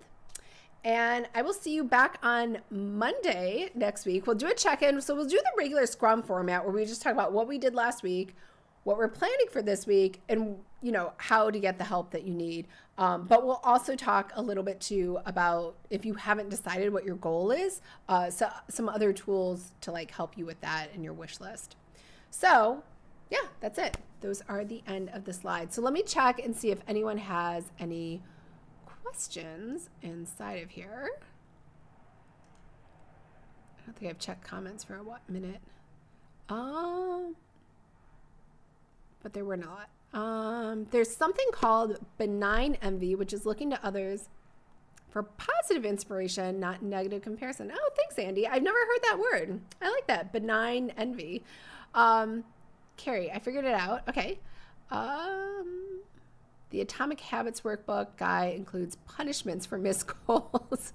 [0.84, 4.26] And I will see you back on Monday next week.
[4.26, 5.00] We'll do a check in.
[5.00, 7.74] So we'll do the regular Scrum format where we just talk about what we did
[7.74, 8.34] last week,
[8.88, 12.24] what we're planning for this week, and you know how to get the help that
[12.24, 12.66] you need.
[12.96, 17.04] Um, but we'll also talk a little bit too about if you haven't decided what
[17.04, 21.04] your goal is, uh, so some other tools to like help you with that in
[21.04, 21.76] your wish list.
[22.30, 22.82] So
[23.30, 23.98] yeah, that's it.
[24.22, 25.74] Those are the end of the slides.
[25.74, 28.22] So let me check and see if anyone has any
[28.86, 31.10] questions inside of here.
[33.76, 35.60] I don't think I've checked comments for a what minute.
[36.48, 37.36] Um,
[39.22, 39.88] but there were not.
[40.12, 44.28] Um, there's something called benign envy, which is looking to others
[45.10, 47.72] for positive inspiration, not negative comparison.
[47.74, 48.46] Oh, thanks, Andy.
[48.46, 49.60] I've never heard that word.
[49.82, 51.42] I like that benign envy.
[51.94, 52.44] Um,
[52.96, 54.02] Carrie, I figured it out.
[54.08, 54.38] Okay.
[54.90, 56.00] Um,
[56.70, 60.92] the Atomic Habits Workbook guy includes punishments for missed goals.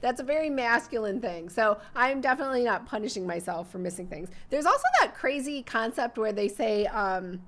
[0.00, 1.48] That's a very masculine thing.
[1.48, 4.28] So I'm definitely not punishing myself for missing things.
[4.50, 7.40] There's also that crazy concept where they say, um,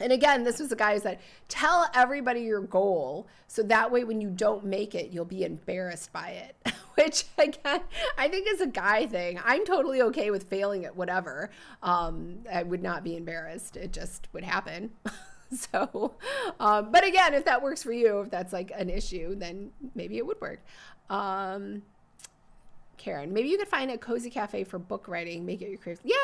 [0.00, 1.18] and again, this was a guy who said,
[1.48, 6.12] tell everybody your goal so that way when you don't make it, you'll be embarrassed
[6.12, 6.74] by it.
[6.94, 7.80] Which again,
[8.16, 9.40] I think is a guy thing.
[9.44, 11.50] I'm totally okay with failing at whatever.
[11.82, 13.76] Um, I would not be embarrassed.
[13.76, 14.90] It just would happen.
[15.50, 16.14] so,
[16.58, 20.18] um, but again, if that works for you, if that's like an issue, then maybe
[20.18, 20.60] it would work.
[21.08, 21.82] Um,
[22.98, 25.96] Karen, maybe you could find a cozy cafe for book writing, make it your career.
[26.04, 26.16] Yeah,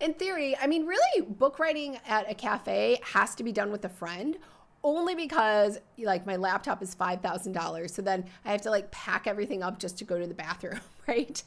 [0.00, 3.84] in theory, I mean, really, book writing at a cafe has to be done with
[3.84, 4.36] a friend
[4.82, 9.62] only because like my laptop is $5,000 so then I have to like pack everything
[9.62, 11.42] up just to go to the bathroom, right?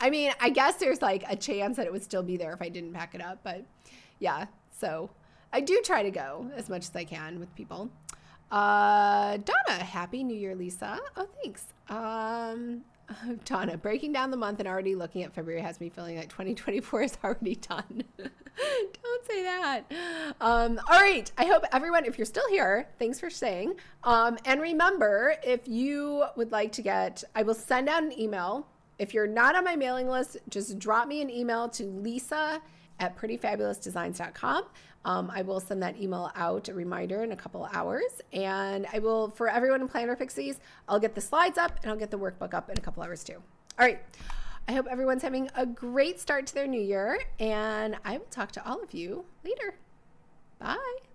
[0.00, 2.62] I mean, I guess there's like a chance that it would still be there if
[2.62, 3.64] I didn't pack it up, but
[4.18, 4.46] yeah.
[4.70, 5.10] So,
[5.52, 7.90] I do try to go as much as I can with people.
[8.50, 10.98] Uh, Donna, happy New Year, Lisa.
[11.16, 11.64] Oh, thanks.
[11.88, 12.82] Um,
[13.44, 17.02] Donna, breaking down the month and already looking at February has me feeling like 2024
[17.02, 18.04] is already done.
[18.18, 19.84] Don't say that.
[20.40, 21.30] Um, all right.
[21.38, 23.74] I hope everyone, if you're still here, thanks for staying.
[24.04, 28.66] Um, and remember, if you would like to get, I will send out an email.
[28.98, 32.60] If you're not on my mailing list, just drop me an email to lisa
[33.00, 34.64] at prettyfabulousdesigns.com.
[35.04, 38.20] Um, I will send that email out, a reminder in a couple hours.
[38.32, 41.98] And I will, for everyone in Planner Pixies, I'll get the slides up and I'll
[41.98, 43.34] get the workbook up in a couple hours too.
[43.34, 44.00] All right.
[44.66, 47.20] I hope everyone's having a great start to their new year.
[47.40, 49.74] And I will talk to all of you later.
[50.58, 51.07] Bye.